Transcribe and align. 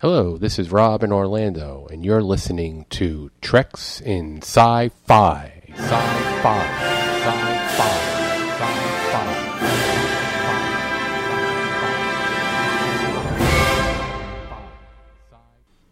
Hello, 0.00 0.38
this 0.38 0.58
is 0.58 0.72
Rob 0.72 1.02
in 1.02 1.12
Orlando, 1.12 1.86
and 1.90 2.02
you're 2.02 2.22
listening 2.22 2.86
to 2.88 3.30
Treks 3.42 4.00
in 4.00 4.38
Sci-Fi. 4.38 5.62
Sci-Fi. 5.74 6.66
Sci-Fi. 7.20 8.10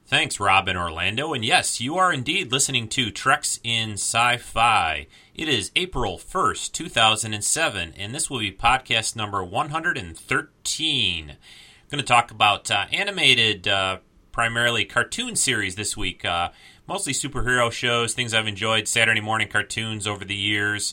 Thanks, 0.07 0.41
Rob 0.41 0.69
in 0.69 0.79
Orlando. 0.79 1.35
And 1.35 1.45
yes, 1.45 1.79
you 1.79 1.99
are 1.99 2.11
indeed 2.11 2.51
listening 2.51 2.89
to 2.89 3.11
Treks 3.11 3.61
in 3.63 3.99
Sci 3.99 4.39
Fi. 4.39 5.07
It 5.35 5.51
is 5.51 5.71
April 5.77 6.17
1st, 6.17 6.73
2007, 6.73 7.93
and 7.95 8.15
this 8.15 8.31
will 8.31 8.39
be 8.39 8.53
podcast 8.53 9.17
number 9.17 9.45
113. 9.45 11.37
Going 11.91 12.05
to 12.05 12.07
talk 12.07 12.31
about 12.31 12.71
uh, 12.71 12.85
animated, 12.93 13.67
uh, 13.67 14.01
primarily 14.31 14.85
cartoon 14.85 15.37
series 15.37 15.75
this 15.75 15.97
week. 15.97 16.23
Uh, 16.23 16.51
mostly 16.87 17.15
superhero 17.15 17.73
shows, 17.73 18.13
things 18.13 18.35
I've 18.35 18.47
enjoyed, 18.47 18.87
Saturday 18.87 19.23
morning 19.23 19.49
cartoons 19.49 20.07
over 20.07 20.23
the 20.23 20.35
years, 20.35 20.93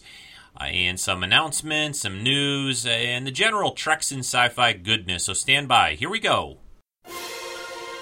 uh, 0.58 0.64
and 0.64 0.98
some 0.98 1.22
announcements, 1.22 2.00
some 2.00 2.24
news, 2.24 2.86
and 2.86 3.28
the 3.28 3.32
general 3.32 3.72
Treks 3.72 4.10
in 4.14 4.20
Sci 4.20 4.48
Fi 4.48 4.72
goodness. 4.72 5.26
So 5.26 5.34
stand 5.34 5.68
by. 5.68 5.96
Here 5.96 6.10
we 6.10 6.22
go. 6.22 6.60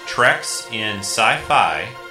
Treks 0.06 0.68
in 0.70 0.98
Sci 0.98 1.36
Fi. 1.48 2.03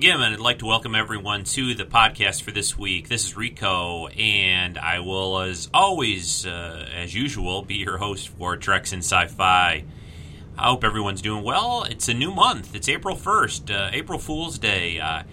Again, 0.00 0.22
I'd 0.22 0.40
like 0.40 0.60
to 0.60 0.64
welcome 0.64 0.94
everyone 0.94 1.44
to 1.44 1.74
the 1.74 1.84
podcast 1.84 2.40
for 2.40 2.52
this 2.52 2.78
week. 2.78 3.10
This 3.10 3.26
is 3.26 3.36
Rico, 3.36 4.06
and 4.06 4.78
I 4.78 5.00
will, 5.00 5.40
as 5.40 5.68
always, 5.74 6.46
uh, 6.46 6.88
as 6.94 7.14
usual, 7.14 7.60
be 7.60 7.74
your 7.74 7.98
host 7.98 8.30
for 8.30 8.56
Treks 8.56 8.94
in 8.94 9.00
Sci-Fi. 9.00 9.84
I 10.56 10.66
hope 10.66 10.84
everyone's 10.84 11.20
doing 11.20 11.44
well. 11.44 11.82
It's 11.82 12.08
a 12.08 12.14
new 12.14 12.30
month. 12.30 12.74
It's 12.74 12.88
April 12.88 13.14
1st, 13.14 13.70
uh, 13.70 13.90
April 13.92 14.18
Fool's 14.18 14.58
Day. 14.58 15.00
Uh, 15.00 15.24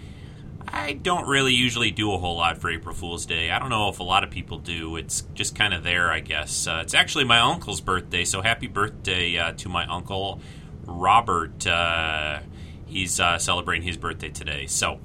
I 0.67 0.91
don't 0.91 1.29
really 1.29 1.53
usually 1.53 1.91
do 1.91 2.11
a 2.11 2.17
whole 2.17 2.35
lot 2.35 2.57
for 2.57 2.69
April 2.69 2.93
Fool's 2.93 3.25
Day. 3.25 3.49
I 3.49 3.59
don't 3.59 3.69
know 3.69 3.87
if 3.87 4.01
a 4.01 4.03
lot 4.03 4.25
of 4.25 4.31
people 4.31 4.57
do. 4.57 4.97
It's 4.97 5.21
just 5.33 5.55
kind 5.55 5.73
of 5.73 5.85
there, 5.85 6.11
I 6.11 6.19
guess. 6.19 6.67
Uh, 6.67 6.81
it's 6.83 6.93
actually 6.93 7.23
my 7.23 7.39
uncle's 7.39 7.79
birthday, 7.79 8.25
so 8.25 8.41
happy 8.41 8.67
birthday 8.67 9.37
uh, 9.37 9.53
to 9.53 9.69
my 9.69 9.85
uncle, 9.85 10.41
Robert. 10.85 11.65
He's 12.87 13.19
uh, 13.19 13.37
celebrating 13.37 13.85
his 13.85 13.97
birthday 13.97 14.29
today. 14.29 14.65
So, 14.67 14.99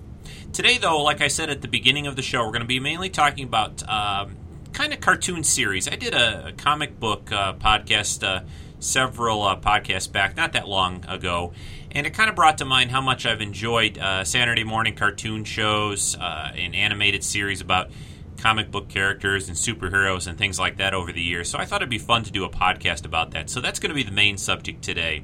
today, 0.53 0.79
though, 0.79 1.03
like 1.03 1.21
I 1.21 1.29
said 1.29 1.51
at 1.51 1.63
the 1.63 1.69
beginning 1.69 2.07
of 2.07 2.17
the 2.17 2.23
show, 2.23 2.41
we're 2.45 2.53
going 2.53 2.61
to 2.63 2.67
be 2.67 2.81
mainly 2.81 3.11
talking 3.11 3.45
about 3.45 3.87
um, 3.89 4.37
kind 4.73 4.93
of 4.93 5.01
cartoon 5.01 5.45
series. 5.45 5.89
I 5.89 5.97
did 5.97 6.15
a, 6.15 6.49
a 6.49 6.53
comic 6.53 6.99
book 6.99 7.31
uh, 7.33 7.55
podcast 7.55 8.27
uh, 8.27 8.45
several 8.81 9.43
uh, 9.43 9.57
podcasts 9.59 10.11
back, 10.11 10.37
not 10.37 10.53
that 10.53 10.69
long 10.69 11.05
ago, 11.09 11.53
and 11.91 12.07
it 12.07 12.11
kind 12.11 12.29
of 12.29 12.37
brought 12.37 12.59
to 12.59 12.65
mind 12.65 12.91
how 12.91 13.01
much 13.01 13.27
I've 13.27 13.41
enjoyed 13.41 13.99
uh, 13.99 14.25
Saturday 14.25 14.65
morning 14.65 14.95
cartoon 14.95 15.45
shows 15.45 16.17
uh, 16.17 16.53
and 16.55 16.75
animated 16.75 17.23
series 17.23 17.61
about 17.61 17.91
comic 18.39 18.71
book 18.71 18.89
characters 18.89 19.49
and 19.49 19.57
superheroes 19.57 20.27
and 20.27 20.37
things 20.37 20.59
like 20.59 20.79
that 20.79 20.95
over 20.95 21.13
the 21.13 21.23
years. 21.23 21.49
So 21.49 21.59
I 21.59 21.65
thought 21.65 21.83
it'd 21.83 21.91
be 21.91 21.99
fun 21.99 22.25
to 22.25 22.33
do 22.33 22.45
a 22.45 22.51
podcast 22.51 23.05
about 23.05 23.31
that. 23.33 23.51
So 23.51 23.61
that's 23.61 23.79
going 23.79 23.91
to 23.91 23.95
be 23.95 24.03
the 24.03 24.11
main 24.11 24.37
subject 24.37 24.83
today. 24.83 25.23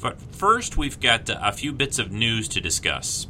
But 0.00 0.20
first, 0.20 0.76
we've 0.76 0.98
got 0.98 1.28
a 1.28 1.52
few 1.52 1.72
bits 1.72 1.98
of 1.98 2.10
news 2.10 2.48
to 2.48 2.60
discuss. 2.60 3.26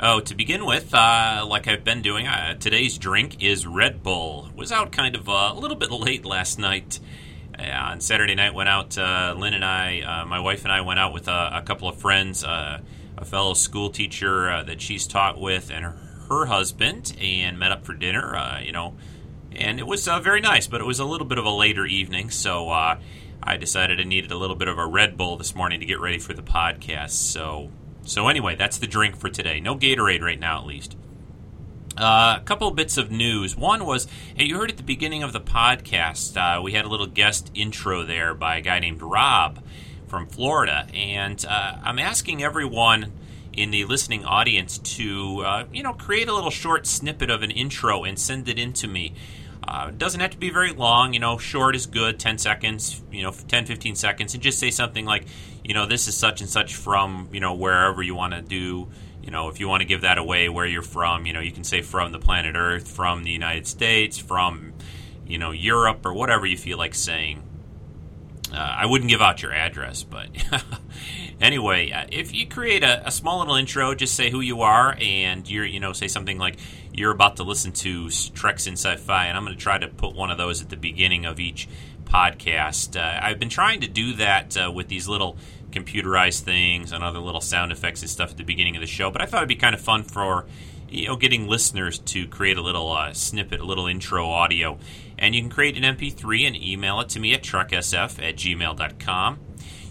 Oh, 0.00 0.20
to 0.20 0.34
begin 0.34 0.66
with, 0.66 0.92
uh, 0.92 1.46
like 1.48 1.68
I've 1.68 1.84
been 1.84 2.02
doing, 2.02 2.26
uh, 2.26 2.54
today's 2.54 2.98
drink 2.98 3.42
is 3.42 3.66
Red 3.66 4.02
Bull. 4.02 4.50
Was 4.54 4.72
out 4.72 4.92
kind 4.92 5.14
of 5.14 5.28
uh, 5.28 5.52
a 5.54 5.58
little 5.58 5.76
bit 5.76 5.90
late 5.90 6.24
last 6.24 6.58
night. 6.58 6.98
Uh, 7.58 7.62
on 7.62 8.00
Saturday 8.00 8.34
night, 8.34 8.52
went 8.52 8.68
out. 8.68 8.98
Uh, 8.98 9.34
Lynn 9.38 9.54
and 9.54 9.64
I, 9.64 10.00
uh, 10.00 10.26
my 10.26 10.40
wife 10.40 10.64
and 10.64 10.72
I, 10.72 10.82
went 10.82 10.98
out 10.98 11.14
with 11.14 11.28
a, 11.28 11.50
a 11.54 11.62
couple 11.62 11.88
of 11.88 11.96
friends, 11.96 12.42
a 12.44 12.82
fellow 13.24 13.54
school 13.54 13.88
teacher 13.88 14.62
that 14.66 14.82
she's 14.82 15.06
taught 15.06 15.40
with, 15.40 15.70
and 15.70 15.84
her, 15.84 15.96
her 16.28 16.46
husband, 16.46 17.16
and 17.18 17.58
met 17.58 17.72
up 17.72 17.86
for 17.86 17.94
dinner. 17.94 18.60
you 18.62 18.72
know, 18.72 18.96
and 19.52 19.78
it 19.78 19.86
was 19.86 20.06
very 20.06 20.40
nice, 20.42 20.66
but 20.66 20.82
it 20.82 20.84
was 20.84 20.98
a 20.98 21.06
little 21.06 21.26
bit 21.26 21.38
of 21.38 21.46
a 21.46 21.50
later 21.50 21.86
evening, 21.86 22.28
so 22.28 22.98
I 23.42 23.56
decided 23.56 24.00
I 24.00 24.04
needed 24.04 24.32
a 24.32 24.36
little 24.36 24.56
bit 24.56 24.68
of 24.68 24.78
a 24.78 24.86
Red 24.86 25.16
Bull 25.16 25.36
this 25.36 25.54
morning 25.54 25.80
to 25.80 25.86
get 25.86 26.00
ready 26.00 26.18
for 26.18 26.32
the 26.32 26.42
podcast. 26.42 27.10
So, 27.10 27.70
so 28.04 28.28
anyway, 28.28 28.56
that's 28.56 28.78
the 28.78 28.86
drink 28.86 29.16
for 29.16 29.28
today. 29.28 29.60
No 29.60 29.76
Gatorade 29.76 30.20
right 30.20 30.40
now, 30.40 30.58
at 30.60 30.66
least. 30.66 30.96
Uh, 31.96 32.36
a 32.38 32.44
couple 32.44 32.70
bits 32.72 32.98
of 32.98 33.10
news. 33.10 33.56
One 33.56 33.86
was, 33.86 34.06
hey, 34.36 34.44
you 34.44 34.58
heard 34.58 34.70
at 34.70 34.76
the 34.76 34.82
beginning 34.82 35.22
of 35.22 35.32
the 35.32 35.40
podcast, 35.40 36.36
uh, 36.36 36.60
we 36.60 36.72
had 36.72 36.84
a 36.84 36.88
little 36.88 37.06
guest 37.06 37.50
intro 37.54 38.04
there 38.04 38.34
by 38.34 38.58
a 38.58 38.60
guy 38.60 38.80
named 38.80 39.00
Rob 39.00 39.62
from 40.06 40.26
Florida, 40.26 40.86
and 40.92 41.42
uh, 41.48 41.78
I'm 41.82 41.98
asking 41.98 42.42
everyone 42.42 43.12
in 43.54 43.70
the 43.70 43.86
listening 43.86 44.24
audience 44.26 44.76
to, 44.76 45.40
uh, 45.40 45.64
you 45.72 45.82
know, 45.82 45.94
create 45.94 46.28
a 46.28 46.34
little 46.34 46.50
short 46.50 46.86
snippet 46.86 47.30
of 47.30 47.42
an 47.42 47.50
intro 47.50 48.04
and 48.04 48.18
send 48.18 48.48
it 48.48 48.58
in 48.58 48.74
to 48.74 48.86
me. 48.86 49.14
Uh, 49.68 49.88
it 49.88 49.98
doesn't 49.98 50.20
have 50.20 50.30
to 50.30 50.38
be 50.38 50.50
very 50.50 50.72
long, 50.72 51.12
you 51.12 51.18
know, 51.18 51.38
short 51.38 51.74
is 51.74 51.86
good, 51.86 52.20
10 52.20 52.38
seconds, 52.38 53.02
you 53.10 53.22
know, 53.22 53.32
10, 53.32 53.66
15 53.66 53.96
seconds, 53.96 54.34
and 54.34 54.42
just 54.42 54.60
say 54.60 54.70
something 54.70 55.04
like, 55.04 55.26
you 55.64 55.74
know, 55.74 55.86
this 55.86 56.06
is 56.06 56.16
such 56.16 56.40
and 56.40 56.48
such 56.48 56.76
from, 56.76 57.28
you 57.32 57.40
know, 57.40 57.52
wherever 57.54 58.00
you 58.00 58.14
want 58.14 58.32
to 58.32 58.42
do, 58.42 58.88
you 59.22 59.32
know, 59.32 59.48
if 59.48 59.58
you 59.58 59.66
want 59.66 59.80
to 59.80 59.84
give 59.84 60.02
that 60.02 60.18
away 60.18 60.48
where 60.48 60.66
you're 60.66 60.82
from, 60.82 61.26
you 61.26 61.32
know, 61.32 61.40
you 61.40 61.50
can 61.50 61.64
say 61.64 61.82
from 61.82 62.12
the 62.12 62.18
planet 62.20 62.54
Earth, 62.56 62.86
from 62.86 63.24
the 63.24 63.30
United 63.32 63.66
States, 63.66 64.16
from, 64.16 64.72
you 65.26 65.36
know, 65.36 65.50
Europe, 65.50 66.06
or 66.06 66.14
whatever 66.14 66.46
you 66.46 66.56
feel 66.56 66.78
like 66.78 66.94
saying. 66.94 67.42
Uh, 68.52 68.58
I 68.58 68.86
wouldn't 68.86 69.10
give 69.10 69.20
out 69.20 69.42
your 69.42 69.52
address, 69.52 70.04
but 70.04 70.28
anyway, 71.40 71.90
uh, 71.90 72.06
if 72.12 72.32
you 72.32 72.46
create 72.46 72.84
a, 72.84 73.08
a, 73.08 73.10
small 73.10 73.40
little 73.40 73.56
intro, 73.56 73.92
just 73.96 74.14
say 74.14 74.30
who 74.30 74.40
you 74.40 74.62
are, 74.62 74.96
and 75.00 75.50
you're, 75.50 75.64
you 75.64 75.80
know, 75.80 75.92
say 75.92 76.06
something 76.06 76.38
like 76.38 76.56
you're 76.96 77.12
about 77.12 77.36
to 77.36 77.42
listen 77.42 77.72
to 77.72 78.08
Treks 78.08 78.66
in 78.66 78.72
Sci-Fi, 78.72 79.26
and 79.26 79.36
I'm 79.36 79.44
going 79.44 79.54
to 79.54 79.62
try 79.62 79.76
to 79.76 79.86
put 79.86 80.14
one 80.14 80.30
of 80.30 80.38
those 80.38 80.62
at 80.62 80.70
the 80.70 80.78
beginning 80.78 81.26
of 81.26 81.38
each 81.38 81.68
podcast. 82.04 82.96
Uh, 82.98 83.20
I've 83.22 83.38
been 83.38 83.50
trying 83.50 83.82
to 83.82 83.86
do 83.86 84.14
that 84.14 84.56
uh, 84.56 84.72
with 84.72 84.88
these 84.88 85.06
little 85.06 85.36
computerized 85.70 86.40
things 86.40 86.92
and 86.92 87.04
other 87.04 87.18
little 87.18 87.42
sound 87.42 87.70
effects 87.70 88.00
and 88.00 88.10
stuff 88.10 88.30
at 88.30 88.36
the 88.38 88.44
beginning 88.44 88.76
of 88.76 88.80
the 88.80 88.86
show, 88.86 89.10
but 89.10 89.20
I 89.20 89.26
thought 89.26 89.38
it'd 89.38 89.48
be 89.48 89.56
kind 89.56 89.74
of 89.74 89.80
fun 89.80 90.04
for 90.04 90.46
you 90.88 91.08
know 91.08 91.16
getting 91.16 91.46
listeners 91.46 91.98
to 91.98 92.26
create 92.28 92.56
a 92.56 92.62
little 92.62 92.90
uh, 92.90 93.12
snippet, 93.12 93.60
a 93.60 93.64
little 93.64 93.86
intro 93.86 94.30
audio. 94.30 94.78
And 95.18 95.34
you 95.34 95.42
can 95.42 95.50
create 95.50 95.76
an 95.76 95.96
MP3 95.96 96.46
and 96.46 96.56
email 96.56 97.00
it 97.00 97.10
to 97.10 97.20
me 97.20 97.34
at 97.34 97.42
treksf 97.42 98.26
at 98.26 98.36
gmail.com. 98.36 99.38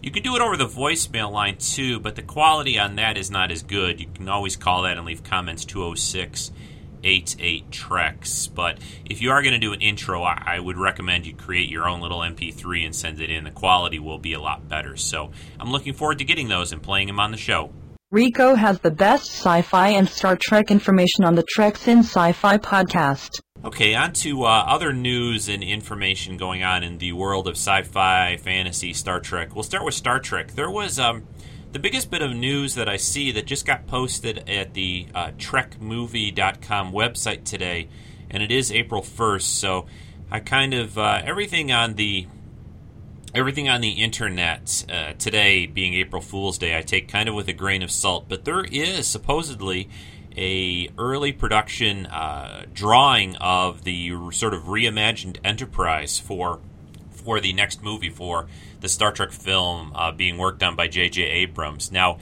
You 0.01 0.11
can 0.11 0.23
do 0.23 0.35
it 0.35 0.41
over 0.41 0.55
the 0.55 0.67
voicemail 0.67 1.31
line 1.31 1.57
too, 1.57 1.99
but 1.99 2.15
the 2.15 2.21
quality 2.21 2.79
on 2.79 2.95
that 2.95 3.17
is 3.17 3.29
not 3.29 3.51
as 3.51 3.61
good. 3.61 3.99
You 3.99 4.07
can 4.13 4.29
always 4.29 4.55
call 4.55 4.83
that 4.83 4.97
and 4.97 5.05
leave 5.05 5.23
comments 5.23 5.65
206 5.65 6.51
88 7.05 7.71
Treks. 7.71 8.47
But 8.47 8.79
if 9.05 9.21
you 9.21 9.31
are 9.31 9.41
going 9.41 9.53
to 9.53 9.59
do 9.59 9.71
an 9.73 9.81
intro, 9.81 10.23
I, 10.23 10.59
would 10.59 10.77
recommend 10.77 11.25
you 11.25 11.35
create 11.35 11.69
your 11.69 11.87
own 11.87 12.01
little 12.01 12.19
MP3 12.19 12.85
and 12.85 12.95
send 12.95 13.21
it 13.21 13.29
in. 13.29 13.43
The 13.43 13.51
quality 13.51 13.99
will 13.99 14.17
be 14.17 14.33
a 14.33 14.39
lot 14.39 14.67
better. 14.67 14.97
So 14.97 15.31
I'm 15.59 15.71
looking 15.71 15.93
forward 15.93 16.17
to 16.17 16.25
getting 16.25 16.47
those 16.47 16.71
and 16.71 16.81
playing 16.81 17.07
them 17.07 17.19
on 17.19 17.31
the 17.31 17.37
show. 17.37 17.71
Rico 18.11 18.55
has 18.55 18.79
the 18.79 18.91
best 18.91 19.25
sci 19.31 19.61
fi 19.61 19.89
and 19.89 20.07
Star 20.07 20.37
Trek 20.39 20.71
information 20.71 21.23
on 21.23 21.35
the 21.35 21.43
Treks 21.43 21.87
in 21.87 21.99
Sci 21.99 22.31
Fi 22.33 22.57
podcast. 22.57 23.41
Okay, 23.63 23.95
on 23.95 24.13
to 24.13 24.43
uh, 24.43 24.63
other 24.67 24.93
news 24.93 25.49
and 25.49 25.63
information 25.63 26.37
going 26.37 26.61
on 26.61 26.83
in 26.83 26.99
the 26.99 27.13
world 27.13 27.47
of 27.47 27.55
sci 27.55 27.81
fi, 27.81 28.37
fantasy, 28.37 28.93
Star 28.93 29.19
Trek. 29.19 29.55
We'll 29.55 29.63
start 29.63 29.83
with 29.83 29.95
Star 29.95 30.19
Trek. 30.19 30.51
There 30.51 30.69
was 30.69 30.99
um, 30.99 31.23
the 31.75 31.79
biggest 31.79 32.09
bit 32.09 32.21
of 32.21 32.33
news 32.33 32.75
that 32.75 32.87
I 32.87 32.95
see 32.95 33.33
that 33.33 33.45
just 33.45 33.65
got 33.65 33.85
posted 33.85 34.49
at 34.49 34.73
the 34.73 35.07
uh, 35.13 35.31
TrekMovie.com 35.31 36.93
website 36.93 37.43
today, 37.43 37.89
and 38.29 38.41
it 38.41 38.49
is 38.49 38.71
April 38.71 39.01
1st, 39.01 39.41
so 39.41 39.85
I 40.31 40.39
kind 40.39 40.73
of, 40.73 40.97
uh, 40.97 41.21
everything 41.25 41.73
on 41.73 41.95
the 41.95 42.27
everything 43.33 43.67
on 43.67 43.81
the 43.81 44.01
internet 44.01 44.85
uh, 44.89 45.11
today 45.19 45.65
being 45.65 45.95
April 45.95 46.21
Fool's 46.21 46.57
Day, 46.57 46.77
I 46.77 46.81
take 46.81 47.09
kind 47.09 47.27
of 47.27 47.35
with 47.35 47.49
a 47.49 47.53
grain 47.53 47.83
of 47.83 47.91
salt. 47.91 48.29
But 48.29 48.45
there 48.45 48.63
is 48.63 49.05
supposedly 49.05 49.89
a 50.37 50.89
early 50.97 51.33
production 51.33 52.05
uh, 52.05 52.67
drawing 52.73 53.35
of 53.35 53.83
the 53.83 54.13
sort 54.31 54.53
of 54.53 54.63
reimagined 54.63 55.39
Enterprise 55.43 56.19
for 56.19 56.61
for 57.25 57.39
the 57.39 57.51
next 57.51 57.83
movie 57.83 58.09
for 58.09 58.47
the 58.79 58.87
Star 58.87 59.11
Trek 59.11 59.31
film 59.31 59.91
uh, 59.95 60.11
being 60.11 60.37
worked 60.37 60.63
on 60.63 60.75
by 60.75 60.87
J.J. 60.87 61.23
Abrams. 61.23 61.91
Now, 61.91 62.19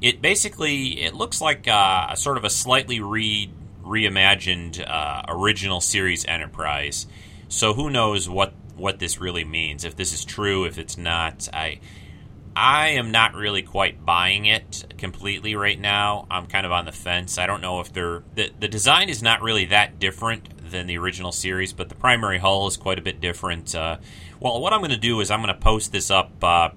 it 0.00 0.22
basically 0.22 1.02
it 1.02 1.14
looks 1.14 1.40
like 1.40 1.68
uh, 1.68 2.06
a 2.10 2.16
sort 2.16 2.36
of 2.38 2.44
a 2.44 2.50
slightly 2.50 3.00
re 3.00 3.50
reimagined 3.84 4.84
uh, 4.88 5.22
original 5.28 5.80
series 5.80 6.24
Enterprise. 6.24 7.06
So 7.48 7.74
who 7.74 7.90
knows 7.90 8.28
what 8.28 8.54
what 8.76 8.98
this 8.98 9.20
really 9.20 9.44
means? 9.44 9.84
If 9.84 9.96
this 9.96 10.12
is 10.12 10.24
true, 10.24 10.64
if 10.64 10.78
it's 10.78 10.96
not, 10.96 11.48
I 11.52 11.80
I 12.54 12.88
am 12.88 13.10
not 13.10 13.34
really 13.34 13.62
quite 13.62 14.04
buying 14.04 14.46
it 14.46 14.94
completely 14.96 15.54
right 15.54 15.78
now. 15.78 16.26
I'm 16.30 16.46
kind 16.46 16.64
of 16.64 16.72
on 16.72 16.86
the 16.86 16.92
fence. 16.92 17.38
I 17.38 17.46
don't 17.46 17.60
know 17.60 17.80
if 17.80 17.92
they're 17.92 18.22
the 18.34 18.50
the 18.58 18.68
design 18.68 19.08
is 19.08 19.22
not 19.22 19.42
really 19.42 19.66
that 19.66 19.98
different 19.98 20.70
than 20.70 20.86
the 20.86 20.98
original 20.98 21.32
series, 21.32 21.72
but 21.72 21.88
the 21.88 21.94
primary 21.94 22.38
hull 22.38 22.66
is 22.66 22.76
quite 22.76 22.98
a 22.98 23.02
bit 23.02 23.20
different. 23.20 23.74
Uh, 23.74 23.98
well, 24.40 24.60
what 24.60 24.72
I'm 24.72 24.80
going 24.80 24.90
to 24.90 24.96
do 24.96 25.20
is 25.20 25.30
I'm 25.30 25.42
going 25.42 25.54
to 25.54 25.60
post 25.60 25.92
this 25.92 26.10
up 26.10 26.32
uh, 26.42 26.70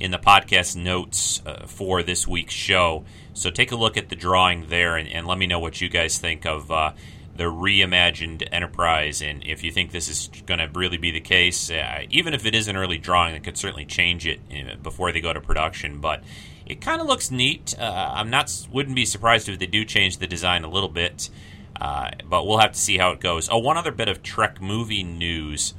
in 0.00 0.10
the 0.10 0.18
podcast 0.18 0.76
notes 0.76 1.42
uh, 1.46 1.66
for 1.66 2.02
this 2.02 2.26
week's 2.26 2.54
show. 2.54 3.04
So 3.32 3.50
take 3.50 3.72
a 3.72 3.76
look 3.76 3.96
at 3.96 4.08
the 4.08 4.16
drawing 4.16 4.68
there 4.68 4.96
and, 4.96 5.08
and 5.08 5.26
let 5.26 5.38
me 5.38 5.46
know 5.46 5.58
what 5.58 5.80
you 5.80 5.88
guys 5.88 6.18
think 6.18 6.44
of 6.44 6.70
uh, 6.70 6.92
the 7.36 7.44
reimagined 7.44 8.46
Enterprise, 8.52 9.20
and 9.20 9.42
if 9.44 9.64
you 9.64 9.72
think 9.72 9.90
this 9.90 10.08
is 10.08 10.30
going 10.46 10.60
to 10.60 10.68
really 10.72 10.98
be 10.98 11.10
the 11.10 11.20
case, 11.20 11.70
uh, 11.70 12.02
even 12.10 12.32
if 12.32 12.46
it 12.46 12.54
is 12.54 12.68
an 12.68 12.76
early 12.76 12.98
drawing, 12.98 13.34
it 13.34 13.42
could 13.42 13.56
certainly 13.56 13.84
change 13.84 14.26
it 14.26 14.40
uh, 14.52 14.76
before 14.76 15.10
they 15.10 15.20
go 15.20 15.32
to 15.32 15.40
production. 15.40 16.00
But 16.00 16.22
it 16.64 16.80
kind 16.80 17.00
of 17.00 17.08
looks 17.08 17.30
neat. 17.30 17.74
Uh, 17.78 18.12
I'm 18.14 18.30
not 18.30 18.66
wouldn't 18.70 18.94
be 18.94 19.04
surprised 19.04 19.48
if 19.48 19.58
they 19.58 19.66
do 19.66 19.84
change 19.84 20.18
the 20.18 20.28
design 20.28 20.62
a 20.62 20.70
little 20.70 20.88
bit, 20.88 21.28
but 21.76 22.46
we'll 22.46 22.58
have 22.58 22.72
to 22.72 22.78
see 22.78 22.98
how 22.98 23.10
it 23.10 23.20
goes. 23.20 23.48
Oh, 23.50 23.58
one 23.58 23.76
other 23.76 23.92
bit 23.92 24.08
of 24.08 24.22
Trek 24.22 24.60
movie 24.60 25.02
news. 25.02 25.74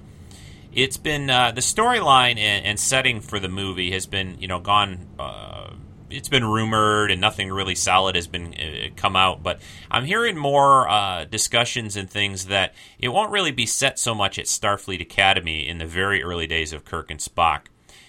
It's 0.76 0.98
been 0.98 1.30
uh, 1.30 1.54
the 1.54 1.62
storyline 1.62 2.38
and, 2.38 2.66
and, 2.66 2.78
setting 2.78 3.22
for 3.22 3.40
the 3.40 3.48
movie 3.48 3.92
has 3.92 4.06
been 4.06 4.38
you 4.40 4.48
know 4.50 4.60
gone 4.60 5.08
uh, 5.18 5.72
it's 6.10 6.28
been 6.28 6.44
rumored 6.44 7.12
and 7.12 7.22
nothing 7.22 7.50
really 7.52 7.76
solid 7.76 8.16
has 8.16 8.28
been 8.28 8.54
uh, 8.54 8.90
come 8.96 9.16
out 9.16 9.42
but 9.42 9.60
i'm 9.90 10.06
hearing 10.06 10.38
more 10.38 10.88
uh, 10.88 11.26
discussions 11.26 11.96
and 11.96 12.10
things 12.10 12.46
that 12.46 12.76
it 13.00 13.10
won't 13.10 13.32
really 13.32 13.52
be 13.52 13.66
set 13.66 13.98
so 13.98 14.14
much 14.14 14.38
at 14.38 14.46
starfleet 14.46 15.02
academy 15.02 15.68
in 15.68 15.78
the 15.78 15.86
very 15.86 16.22
early 16.22 16.46
days 16.46 16.74
of 16.74 16.86
kirk 16.86 17.10
and 17.10 17.20
spock. 17.20 17.62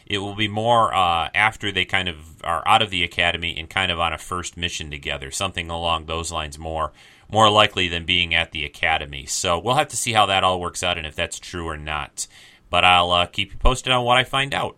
It 0.04 0.18
will 0.18 0.36
be 0.36 0.46
more 0.46 0.94
uh, 0.94 1.30
after 1.34 1.72
they 1.72 1.84
kind 1.84 2.08
of 2.08 2.42
are 2.44 2.66
out 2.66 2.80
of 2.80 2.90
the 2.90 3.02
academy 3.02 3.56
and 3.58 3.68
kind 3.68 3.90
of 3.90 3.98
on 3.98 4.12
a 4.12 4.18
first 4.18 4.56
mission 4.56 4.90
together 4.90 5.30
something 5.30 5.68
along 5.68 6.06
those 6.06 6.30
lines 6.30 6.58
more 6.58 6.92
more 7.28 7.50
likely 7.50 7.88
than 7.88 8.04
being 8.04 8.32
at 8.34 8.52
the 8.52 8.64
academy. 8.64 9.26
So 9.26 9.58
we'll 9.58 9.74
have 9.74 9.88
to 9.88 9.96
see 9.96 10.12
how 10.12 10.26
that 10.26 10.44
all 10.44 10.60
works 10.60 10.84
out 10.84 10.96
and 10.96 11.06
if 11.06 11.16
that's 11.16 11.40
true 11.40 11.66
or 11.66 11.76
not 11.76 12.28
but 12.70 12.84
i'll 12.84 13.10
uh, 13.10 13.26
keep 13.26 13.52
you 13.52 13.58
posted 13.58 13.92
on 13.92 14.04
what 14.04 14.16
i 14.16 14.24
find 14.24 14.54
out 14.54 14.76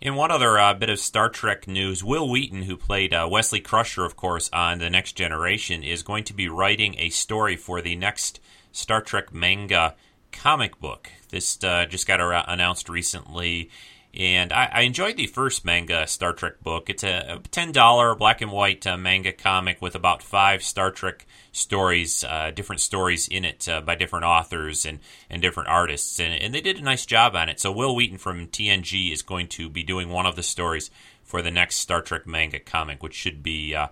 in 0.00 0.14
one 0.14 0.30
other 0.30 0.58
uh, 0.58 0.72
bit 0.72 0.88
of 0.88 0.98
Star 0.98 1.28
Trek 1.28 1.68
news, 1.68 2.02
Wil 2.02 2.28
Wheaton, 2.28 2.62
who 2.62 2.76
played 2.76 3.12
uh, 3.12 3.28
Wesley 3.30 3.60
Crusher, 3.60 4.04
of 4.06 4.16
course, 4.16 4.48
on 4.50 4.78
The 4.78 4.88
Next 4.88 5.12
Generation, 5.12 5.82
is 5.82 6.02
going 6.02 6.24
to 6.24 6.32
be 6.32 6.48
writing 6.48 6.94
a 6.96 7.10
story 7.10 7.54
for 7.54 7.82
the 7.82 7.96
next 7.96 8.40
Star 8.72 9.02
Trek 9.02 9.34
manga 9.34 9.94
comic 10.32 10.80
book. 10.80 11.10
This 11.28 11.62
uh, 11.62 11.84
just 11.84 12.06
got 12.06 12.20
ar- 12.20 12.44
announced 12.48 12.88
recently, 12.88 13.68
and 14.12 14.52
I, 14.52 14.68
I, 14.72 14.80
enjoyed 14.82 15.16
the 15.16 15.28
first 15.28 15.64
manga 15.64 16.06
Star 16.06 16.32
Trek 16.32 16.60
book. 16.62 16.90
It's 16.90 17.04
a, 17.04 17.36
a 17.36 17.38
$10 17.38 18.18
black 18.18 18.40
and 18.40 18.50
white 18.50 18.84
uh, 18.86 18.96
manga 18.96 19.32
comic 19.32 19.80
with 19.80 19.94
about 19.94 20.22
five 20.22 20.64
Star 20.64 20.90
Trek 20.90 21.26
stories, 21.52 22.24
uh, 22.24 22.50
different 22.52 22.80
stories 22.80 23.28
in 23.28 23.44
it 23.44 23.68
uh, 23.68 23.80
by 23.80 23.94
different 23.94 24.24
authors 24.24 24.84
and, 24.84 24.98
and 25.28 25.40
different 25.40 25.68
artists. 25.68 26.18
And, 26.18 26.34
and 26.34 26.52
they 26.52 26.60
did 26.60 26.78
a 26.78 26.82
nice 26.82 27.06
job 27.06 27.36
on 27.36 27.48
it. 27.48 27.60
So 27.60 27.70
Wil 27.70 27.94
Wheaton 27.94 28.18
from 28.18 28.48
TNG 28.48 29.12
is 29.12 29.22
going 29.22 29.46
to 29.48 29.68
be 29.68 29.84
doing 29.84 30.08
one 30.08 30.26
of 30.26 30.34
the 30.34 30.42
stories 30.42 30.90
for 31.22 31.40
the 31.40 31.50
next 31.52 31.76
Star 31.76 32.02
Trek 32.02 32.26
manga 32.26 32.58
comic, 32.58 33.04
which 33.04 33.14
should 33.14 33.44
be 33.44 33.76
uh, 33.76 33.88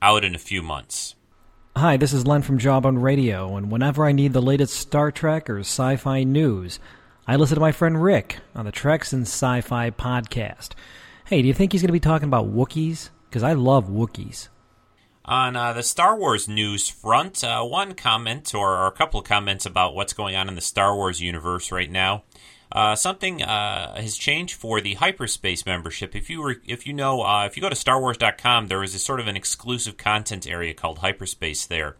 out 0.00 0.24
in 0.24 0.34
a 0.34 0.38
few 0.38 0.62
months. 0.62 1.14
Hi, 1.76 1.96
this 1.96 2.12
is 2.12 2.26
Len 2.26 2.42
from 2.42 2.58
Jawbone 2.58 2.98
Radio, 2.98 3.56
and 3.56 3.70
whenever 3.70 4.04
I 4.04 4.12
need 4.12 4.32
the 4.32 4.42
latest 4.42 4.74
Star 4.74 5.12
Trek 5.12 5.48
or 5.48 5.60
sci 5.60 5.96
fi 5.96 6.24
news, 6.24 6.80
I 7.30 7.36
listen 7.36 7.56
to 7.56 7.60
my 7.60 7.72
friend 7.72 8.02
Rick 8.02 8.38
on 8.54 8.64
the 8.64 8.72
Treks 8.72 9.12
and 9.12 9.26
Sci 9.26 9.60
Fi 9.60 9.90
podcast. 9.90 10.70
Hey, 11.26 11.42
do 11.42 11.48
you 11.48 11.52
think 11.52 11.72
he's 11.72 11.82
going 11.82 11.88
to 11.88 11.92
be 11.92 12.00
talking 12.00 12.26
about 12.26 12.50
Wookiees? 12.50 13.10
Because 13.28 13.42
I 13.42 13.52
love 13.52 13.86
Wookiees. 13.86 14.48
On 15.26 15.54
uh, 15.54 15.74
the 15.74 15.82
Star 15.82 16.18
Wars 16.18 16.48
news 16.48 16.88
front, 16.88 17.44
uh, 17.44 17.62
one 17.62 17.92
comment 17.92 18.54
or, 18.54 18.78
or, 18.78 18.86
a 18.86 18.92
couple 18.92 19.20
of 19.20 19.26
comments 19.26 19.66
about 19.66 19.94
what's 19.94 20.14
going 20.14 20.36
on 20.36 20.48
in 20.48 20.54
the 20.54 20.62
Star 20.62 20.96
Wars 20.96 21.20
universe 21.20 21.70
right 21.70 21.90
now. 21.90 22.24
Uh, 22.72 22.94
something 22.94 23.42
uh, 23.42 24.00
has 24.00 24.16
changed 24.16 24.54
for 24.54 24.80
the 24.80 24.94
hyperspace 24.94 25.66
membership. 25.66 26.16
If 26.16 26.30
you 26.30 26.42
re- 26.42 26.56
if 26.66 26.86
you 26.86 26.94
know, 26.94 27.20
uh, 27.20 27.44
if 27.44 27.58
you 27.58 27.60
go 27.60 27.68
to 27.68 27.74
StarWars.com, 27.74 28.68
there 28.68 28.82
is 28.82 28.94
a 28.94 28.98
sort 28.98 29.20
of 29.20 29.26
an 29.26 29.36
exclusive 29.36 29.98
content 29.98 30.46
area 30.46 30.72
called 30.72 31.00
hyperspace 31.00 31.66
there. 31.66 31.96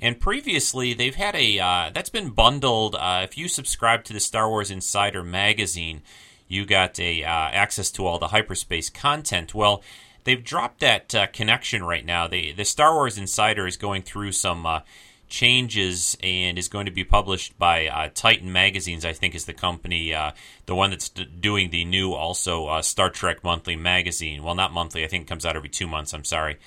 And 0.00 0.20
previously, 0.20 0.94
they've 0.94 1.14
had 1.14 1.34
a 1.34 1.58
uh, 1.58 1.90
that's 1.92 2.10
been 2.10 2.30
bundled. 2.30 2.96
if 2.98 3.36
you 3.36 3.48
subscribe 3.48 4.04
to 4.04 4.12
the 4.12 4.20
Star 4.20 4.48
Wars 4.48 4.70
Insider 4.70 5.24
magazine, 5.24 6.02
you 6.46 6.64
got 6.64 6.98
a 7.00 7.24
access 7.24 7.90
to 7.92 8.06
all 8.06 8.18
the 8.18 8.28
hyperspace 8.28 8.90
content. 8.90 9.54
Well 9.54 9.82
they've 10.28 10.44
dropped 10.44 10.80
that 10.80 11.14
uh, 11.14 11.26
connection 11.28 11.82
right 11.82 12.04
now. 12.04 12.28
They, 12.28 12.52
the 12.52 12.66
Star 12.66 12.92
Wars 12.92 13.16
Insider 13.16 13.66
is 13.66 13.78
going 13.78 14.02
through 14.02 14.32
some 14.32 14.66
uh, 14.66 14.80
changes 15.28 16.18
and 16.22 16.58
is 16.58 16.68
going 16.68 16.84
to 16.84 16.92
be 16.92 17.02
published 17.02 17.58
by 17.58 17.86
uh, 17.86 18.10
Titan 18.14 18.52
Magazines. 18.52 19.06
I 19.06 19.14
think 19.14 19.34
is 19.34 19.46
the 19.46 19.54
company, 19.54 20.12
uh, 20.12 20.32
the 20.66 20.74
one 20.74 20.90
that's 20.90 21.08
doing 21.08 21.70
the 21.70 21.86
new 21.86 22.12
also 22.12 22.66
uh, 22.66 22.82
Star 22.82 23.08
Trek 23.08 23.42
monthly 23.42 23.74
magazine. 23.74 24.42
Well, 24.42 24.54
not 24.54 24.70
monthly. 24.70 25.02
I 25.02 25.08
think 25.08 25.22
it 25.22 25.28
comes 25.28 25.46
out 25.46 25.56
every 25.56 25.70
two 25.70 25.86
months. 25.86 26.12
I'm 26.12 26.24
sorry, 26.24 26.58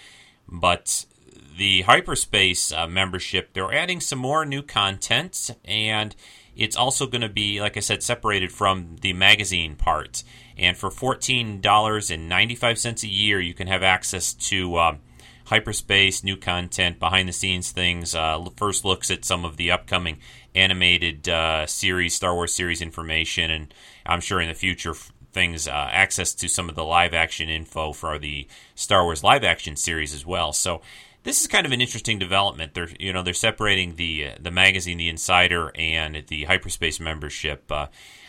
but 0.47 1.05
the 1.61 1.83
hyperspace 1.83 2.71
uh, 2.71 2.87
membership 2.87 3.53
they're 3.53 3.73
adding 3.73 3.99
some 3.99 4.19
more 4.19 4.45
new 4.45 4.63
content 4.63 5.51
and 5.63 6.15
it's 6.55 6.75
also 6.75 7.05
going 7.05 7.21
to 7.21 7.29
be 7.29 7.61
like 7.61 7.77
i 7.77 7.79
said 7.79 8.01
separated 8.01 8.51
from 8.51 8.95
the 9.01 9.13
magazine 9.13 9.75
part 9.75 10.23
and 10.61 10.77
for 10.77 10.89
$14.95 10.89 13.03
a 13.03 13.07
year, 13.07 13.39
you 13.39 13.53
can 13.55 13.67
have 13.67 13.83
access 13.83 14.33
to 14.33 14.75
uh, 14.75 14.95
hyperspace, 15.45 16.23
new 16.23 16.37
content, 16.37 16.99
behind 16.99 17.27
the 17.27 17.33
scenes 17.33 17.71
things, 17.71 18.13
uh, 18.13 18.45
first 18.55 18.85
looks 18.85 19.09
at 19.09 19.25
some 19.25 19.43
of 19.43 19.57
the 19.57 19.71
upcoming 19.71 20.19
animated 20.53 21.27
uh, 21.27 21.65
series, 21.65 22.13
Star 22.13 22.35
Wars 22.35 22.53
series 22.53 22.79
information, 22.81 23.49
and 23.49 23.73
I'm 24.05 24.21
sure 24.21 24.39
in 24.39 24.49
the 24.49 24.53
future 24.53 24.93
things 25.33 25.67
uh, 25.67 25.71
access 25.71 26.35
to 26.35 26.47
some 26.47 26.69
of 26.69 26.75
the 26.75 26.83
live 26.83 27.15
action 27.15 27.49
info 27.49 27.93
for 27.93 28.19
the 28.19 28.47
Star 28.75 29.03
Wars 29.03 29.23
live 29.23 29.43
action 29.43 29.75
series 29.75 30.13
as 30.13 30.23
well. 30.25 30.53
So 30.53 30.81
this 31.23 31.41
is 31.41 31.47
kind 31.47 31.65
of 31.65 31.71
an 31.71 31.81
interesting 31.81 32.19
development. 32.19 32.73
They're 32.73 32.89
you 32.99 33.13
know 33.13 33.23
they're 33.23 33.33
separating 33.33 33.95
the 33.95 34.27
uh, 34.27 34.35
the 34.39 34.51
magazine, 34.51 34.97
the 34.97 35.09
Insider, 35.09 35.71
and 35.75 36.23
the 36.27 36.45
hyperspace 36.45 36.99
membership. 36.99 37.71
Uh, 37.71 37.87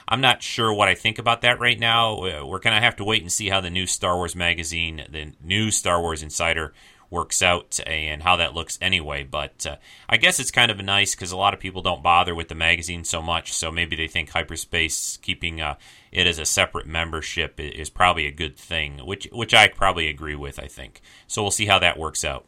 I'm 0.09 0.21
not 0.21 0.43
sure 0.43 0.73
what 0.73 0.89
I 0.89 0.95
think 0.95 1.19
about 1.19 1.43
that 1.43 1.61
right 1.61 1.79
now. 1.79 2.21
We're 2.21 2.59
to 2.59 2.71
have 2.71 2.97
to 2.97 3.05
wait 3.05 3.23
and 3.23 3.33
see 3.33 3.49
how 3.49 3.61
the 3.61 3.71
new 3.71 3.87
Star 3.87 4.17
Wars 4.17 4.37
magazine, 4.37 5.05
the 5.09 5.33
new 5.43 5.71
Star 5.71 6.01
Wars 6.01 6.23
Insider, 6.23 6.75
works 7.13 7.43
out 7.43 7.79
and 7.87 8.23
how 8.23 8.37
that 8.37 8.55
looks 8.55 8.79
anyway. 8.81 9.23
But 9.23 9.67
uh, 9.67 9.77
I 10.09 10.17
guess 10.17 10.41
it's 10.41 10.51
kind 10.51 10.71
of 10.71 10.83
nice 10.83 11.15
because 11.15 11.31
a 11.31 11.37
lot 11.37 11.55
of 11.55 11.61
people 11.61 11.83
don't 11.83 12.03
bother 12.03 12.35
with 12.35 12.49
the 12.49 12.55
magazine 12.55 13.05
so 13.05 13.23
much. 13.23 13.53
So 13.53 13.71
maybe 13.71 13.95
they 13.95 14.09
think 14.09 14.31
hyperspace 14.31 15.19
keeping 15.19 15.61
uh, 15.61 15.77
it 16.11 16.27
as 16.27 16.39
a 16.39 16.45
separate 16.45 16.87
membership 16.87 17.61
is 17.61 17.91
probably 17.91 18.27
a 18.27 18.33
good 18.33 18.57
thing, 18.57 18.99
which 19.07 19.29
which 19.31 19.55
I 19.55 19.69
probably 19.69 20.09
agree 20.09 20.37
with. 20.37 20.59
I 20.59 20.67
think 20.67 21.01
so. 21.27 21.43
We'll 21.43 21.51
see 21.51 21.67
how 21.67 21.79
that 21.79 21.99
works 21.99 22.25
out. 22.25 22.47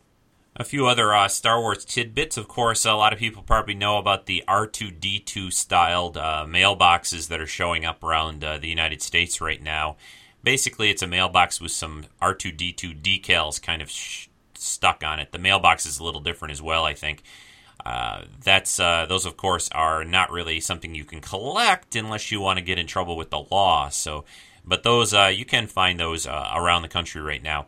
A 0.56 0.62
few 0.62 0.86
other 0.86 1.12
uh, 1.12 1.26
Star 1.26 1.60
Wars 1.60 1.84
tidbits. 1.84 2.36
Of 2.36 2.46
course, 2.46 2.84
a 2.84 2.92
lot 2.92 3.12
of 3.12 3.18
people 3.18 3.42
probably 3.42 3.74
know 3.74 3.98
about 3.98 4.26
the 4.26 4.44
R2D2 4.46 5.52
styled 5.52 6.16
uh, 6.16 6.46
mailboxes 6.48 7.26
that 7.26 7.40
are 7.40 7.46
showing 7.46 7.84
up 7.84 8.04
around 8.04 8.44
uh, 8.44 8.58
the 8.58 8.68
United 8.68 9.02
States 9.02 9.40
right 9.40 9.60
now. 9.60 9.96
Basically, 10.44 10.90
it's 10.90 11.02
a 11.02 11.08
mailbox 11.08 11.60
with 11.60 11.72
some 11.72 12.04
R2D2 12.22 13.02
decals 13.02 13.60
kind 13.60 13.82
of 13.82 13.90
sh- 13.90 14.28
stuck 14.54 15.02
on 15.02 15.18
it. 15.18 15.32
The 15.32 15.40
mailbox 15.40 15.86
is 15.86 15.98
a 15.98 16.04
little 16.04 16.20
different 16.20 16.52
as 16.52 16.62
well, 16.62 16.84
I 16.84 16.94
think. 16.94 17.24
Uh, 17.84 18.22
that's 18.44 18.78
uh, 18.78 19.06
those, 19.08 19.26
of 19.26 19.36
course, 19.36 19.68
are 19.72 20.04
not 20.04 20.30
really 20.30 20.60
something 20.60 20.94
you 20.94 21.04
can 21.04 21.20
collect 21.20 21.96
unless 21.96 22.30
you 22.30 22.40
want 22.40 22.60
to 22.60 22.64
get 22.64 22.78
in 22.78 22.86
trouble 22.86 23.16
with 23.16 23.30
the 23.30 23.44
law. 23.50 23.88
So, 23.88 24.24
but 24.64 24.84
those 24.84 25.12
uh, 25.12 25.32
you 25.34 25.44
can 25.44 25.66
find 25.66 25.98
those 25.98 26.28
around 26.28 26.82
the 26.82 26.88
country 26.88 27.20
right 27.20 27.42
now. 27.42 27.66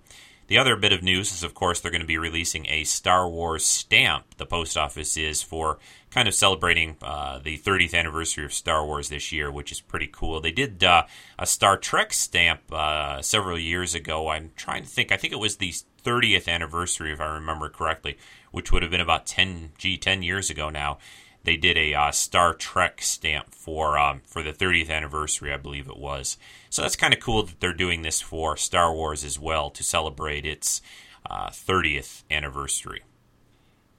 The 0.48 0.58
other 0.58 0.76
bit 0.76 0.92
of 0.92 1.02
news 1.02 1.32
is, 1.32 1.42
of 1.42 1.54
course, 1.54 1.80
they're 1.80 1.90
going 1.90 2.02
to 2.02 2.06
be 2.06 2.18
releasing 2.18 2.66
a 2.66 2.84
Star 2.84 3.28
Wars 3.28 3.66
stamp. 3.66 4.36
The 4.36 4.46
post 4.46 4.76
office 4.76 5.16
is 5.16 5.42
for 5.42 5.78
kind 6.10 6.28
of 6.28 6.34
celebrating 6.34 6.96
uh, 7.02 7.40
the 7.40 7.58
30th 7.58 7.94
anniversary 7.94 8.44
of 8.44 8.52
Star 8.52 8.86
Wars 8.86 9.08
this 9.08 9.32
year, 9.32 9.50
which 9.50 9.72
is 9.72 9.80
pretty 9.80 10.08
cool. 10.10 10.40
They 10.40 10.52
did 10.52 10.84
uh, 10.84 11.04
a 11.36 11.46
Star 11.46 11.76
Trek 11.76 12.12
stamp 12.12 12.60
uh, 12.72 13.22
several 13.22 13.58
years 13.58 13.94
ago. 13.94 14.28
I'm 14.28 14.52
trying 14.56 14.84
to 14.84 14.88
think. 14.88 15.10
I 15.10 15.16
think 15.16 15.32
it 15.32 15.40
was 15.40 15.56
the 15.56 15.74
30th 16.04 16.46
anniversary, 16.46 17.12
if 17.12 17.20
I 17.20 17.34
remember 17.34 17.68
correctly, 17.68 18.16
which 18.52 18.70
would 18.70 18.82
have 18.82 18.90
been 18.92 19.00
about 19.00 19.26
10 19.26 19.72
g 19.78 19.96
10 19.98 20.22
years 20.22 20.48
ago 20.48 20.70
now. 20.70 20.98
They 21.46 21.56
did 21.56 21.78
a 21.78 21.94
uh, 21.94 22.10
Star 22.10 22.52
Trek 22.52 23.00
stamp 23.00 23.54
for 23.54 23.96
um, 23.96 24.20
for 24.26 24.42
the 24.42 24.52
30th 24.52 24.90
anniversary, 24.90 25.52
I 25.52 25.56
believe 25.56 25.88
it 25.88 25.96
was. 25.96 26.36
So 26.68 26.82
that's 26.82 26.96
kind 26.96 27.14
of 27.14 27.20
cool 27.20 27.44
that 27.44 27.60
they're 27.60 27.72
doing 27.72 28.02
this 28.02 28.20
for 28.20 28.56
Star 28.56 28.92
Wars 28.92 29.24
as 29.24 29.38
well 29.38 29.70
to 29.70 29.82
celebrate 29.82 30.44
its 30.44 30.82
uh, 31.30 31.50
30th 31.50 32.24
anniversary. 32.30 33.02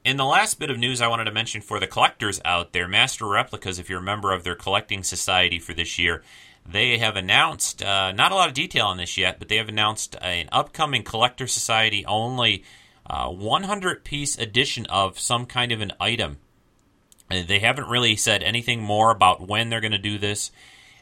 In 0.04 0.18
the 0.18 0.24
last 0.24 0.58
bit 0.58 0.70
of 0.70 0.78
news 0.78 1.00
I 1.00 1.08
wanted 1.08 1.24
to 1.24 1.32
mention 1.32 1.60
for 1.60 1.80
the 1.80 1.86
collectors 1.86 2.40
out 2.44 2.72
there, 2.72 2.86
Master 2.86 3.26
Replicas, 3.26 3.78
if 3.78 3.90
you're 3.90 3.98
a 4.00 4.02
member 4.02 4.32
of 4.32 4.44
their 4.44 4.54
collecting 4.54 5.02
society 5.02 5.58
for 5.58 5.74
this 5.74 5.98
year, 5.98 6.22
they 6.70 6.98
have 6.98 7.16
announced, 7.16 7.82
uh, 7.82 8.12
not 8.12 8.30
a 8.30 8.34
lot 8.34 8.48
of 8.48 8.54
detail 8.54 8.86
on 8.86 8.98
this 8.98 9.16
yet, 9.16 9.38
but 9.38 9.48
they 9.48 9.56
have 9.56 9.68
announced 9.68 10.16
an 10.20 10.48
upcoming 10.52 11.02
collector 11.02 11.46
society 11.46 12.04
only 12.04 12.62
uh, 13.06 13.28
100 13.28 14.04
piece 14.04 14.36
edition 14.36 14.84
of 14.86 15.18
some 15.18 15.46
kind 15.46 15.72
of 15.72 15.80
an 15.80 15.92
item. 15.98 16.38
They 17.28 17.58
haven't 17.58 17.88
really 17.88 18.16
said 18.16 18.42
anything 18.42 18.82
more 18.82 19.10
about 19.10 19.46
when 19.46 19.68
they're 19.68 19.80
going 19.80 19.92
to 19.92 19.98
do 19.98 20.18
this 20.18 20.50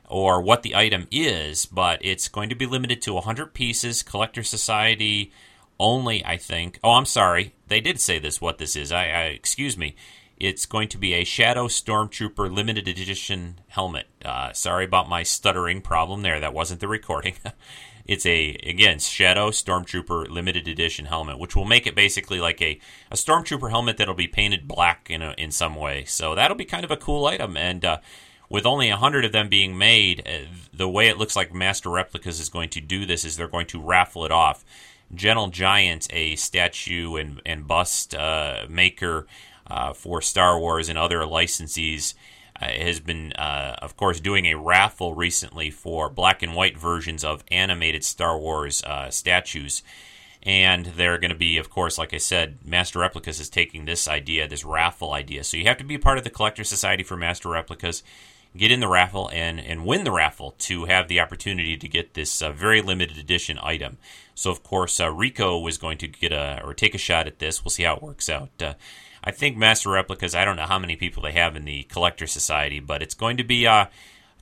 or 0.09 0.41
what 0.41 0.63
the 0.63 0.75
item 0.75 1.07
is, 1.11 1.67
but 1.67 2.05
it's 2.05 2.29
going 2.29 2.49
to 2.49 2.55
be 2.55 2.67
limited 2.67 3.03
to 3.03 3.15
100 3.15 3.55
pieces, 3.55 4.03
collector 4.03 4.43
society 4.43 5.33
only, 5.79 6.25
I 6.25 6.37
think. 6.37 6.79
Oh, 6.83 6.93
I'm 6.93 7.05
sorry. 7.05 7.55
They 7.69 7.81
did 7.81 8.01
say 8.01 8.19
this, 8.19 8.41
what 8.41 8.59
this 8.59 8.77
is. 8.77 8.93
I, 8.93 9.05
I 9.07 9.23
excuse 9.25 9.77
me. 9.77 9.95
It's 10.39 10.67
going 10.67 10.89
to 10.89 10.99
be 10.99 11.15
a 11.15 11.25
Shadow 11.25 11.67
Stormtrooper 11.67 12.55
limited 12.55 12.89
edition 12.89 13.61
helmet. 13.69 14.07
Uh, 14.25 14.53
sorry 14.53 14.85
about 14.85 15.09
my 15.09 15.23
stuttering 15.23 15.81
problem 15.81 16.23
there. 16.23 16.41
That 16.41 16.53
wasn't 16.53 16.81
the 16.81 16.89
recording. 16.89 17.35
it's 18.07 18.27
a 18.27 18.51
again 18.63 18.99
Shadow 18.99 19.51
Stormtrooper 19.51 20.29
limited 20.29 20.69
edition 20.69 21.07
helmet, 21.07 21.39
which 21.39 21.57
will 21.57 21.65
make 21.65 21.87
it 21.87 21.95
basically 21.95 22.41
like 22.41 22.63
a, 22.63 22.79
a 23.11 23.17
Stormtrooper 23.17 23.71
helmet 23.71 23.97
that'll 23.97 24.15
be 24.15 24.29
painted 24.29 24.69
black 24.69 25.11
in 25.11 25.23
a, 25.23 25.35
in 25.37 25.51
some 25.51 25.75
way. 25.75 26.05
So 26.05 26.35
that'll 26.35 26.57
be 26.57 26.65
kind 26.65 26.85
of 26.85 26.91
a 26.91 26.97
cool 26.97 27.27
item. 27.27 27.57
And 27.57 27.85
uh, 27.85 27.99
with 28.49 28.67
only 28.67 28.91
hundred 28.91 29.25
of 29.25 29.33
them 29.33 29.49
being 29.49 29.77
made, 29.77 30.27
uh, 30.27 30.49
the 30.73 30.89
way 30.89 31.09
it 31.09 31.19
looks 31.19 31.37
like 31.37 31.53
Master 31.53 31.91
Replicas 31.91 32.41
is 32.41 32.49
going 32.49 32.69
to 32.71 32.81
do 32.81 33.07
this 33.07 33.25
is 33.25 33.37
they're 33.37 33.49
going 33.49 33.67
to 33.69 33.81
raffle 33.81 34.25
it 34.25 34.33
off. 34.33 34.65
Gentle 35.15 35.49
Giant, 35.49 36.09
a 36.11 36.37
statue 36.37 37.17
and 37.17 37.41
and 37.47 37.67
bust 37.67 38.15
uh, 38.15 38.67
maker 38.69 39.27
uh, 39.67 39.93
for 39.93 40.21
Star 40.21 40.59
Wars 40.59 40.89
and 40.89 40.99
other 40.99 41.21
licensees, 41.21 42.15
uh, 42.61 42.67
has 42.67 43.01
been, 43.01 43.33
uh, 43.35 43.77
of 43.83 43.97
course, 43.97 44.21
doing 44.21 44.47
a 44.47 44.55
raffle 44.55 45.15
recently 45.15 45.71
for 45.71 46.09
black 46.09 46.43
and 46.43 46.55
white 46.55 46.79
versions 46.79 47.25
of 47.25 47.45
animated 47.51 48.05
Star 48.05 48.39
Wars 48.39 48.83
uh, 48.85 49.11
statues. 49.11 49.83
And 50.43 50.87
they're 50.87 51.19
going 51.19 51.33
to 51.33 51.37
be, 51.37 51.59
of 51.59 51.71
course, 51.71 51.99
like 51.99 52.15
I 52.15 52.19
said, 52.19 52.59
Master 52.65 53.01
Replicas 53.01 53.41
is 53.41 53.49
taking 53.49 53.85
this 53.85 54.07
idea, 54.07 54.47
this 54.47 54.65
raffle 54.65 55.13
idea. 55.13 55.43
So 55.43 55.57
you 55.57 55.65
have 55.65 55.79
to 55.79 55.85
be 55.85 55.97
a 55.97 55.99
part 55.99 56.19
of 56.19 56.25
the 56.25 56.31
Collector 56.31 56.63
Society 56.63 57.03
for 57.03 57.17
Master 57.17 57.49
Replicas 57.49 58.05
get 58.57 58.71
in 58.71 58.81
the 58.81 58.89
raffle 58.89 59.29
and, 59.33 59.61
and 59.61 59.85
win 59.85 60.05
the 60.05 60.13
raffle 60.13 60.53
to 60.59 60.87
have 60.87 61.09
the 61.09 61.21
opportunity 61.21 61.77
to 61.77 61.89
get 61.89 62.15
this 62.15 62.41
uh, 62.41 62.51
very 62.53 62.81
limited 62.81 63.19
edition 63.19 63.59
item. 63.63 63.99
So, 64.35 64.51
of 64.51 64.63
course, 64.63 65.01
uh, 65.01 65.11
Rico 65.11 65.59
was 65.59 65.79
going 65.79 65.99
to 65.99 66.07
get 66.07 66.33
a 66.33 66.63
or 66.65 66.75
take 66.75 66.95
a 66.95 66.99
shot 66.99 67.27
at 67.27 67.39
this. 67.39 67.65
We'll 67.65 67.71
see 67.71 67.83
how 67.83 67.97
it 67.97 68.03
works 68.03 68.29
out. 68.29 68.63
I 69.27 69.33
think 69.33 69.57
Master 69.57 69.91
Replicas, 69.91 70.37
I 70.37 70.45
don't 70.45 70.55
know 70.55 70.67
how 70.67 70.79
many 70.79 70.95
people 70.95 71.25
they 71.25 71.33
have 71.33 71.57
in 71.57 71.65
the 71.65 71.83
Collector 71.85 72.29
Society, 72.29 72.79
but 72.79 73.03
it's 73.03 73.15
going 73.15 73.37
to 73.39 73.45
be 73.45 73.67
uh, 73.67 73.87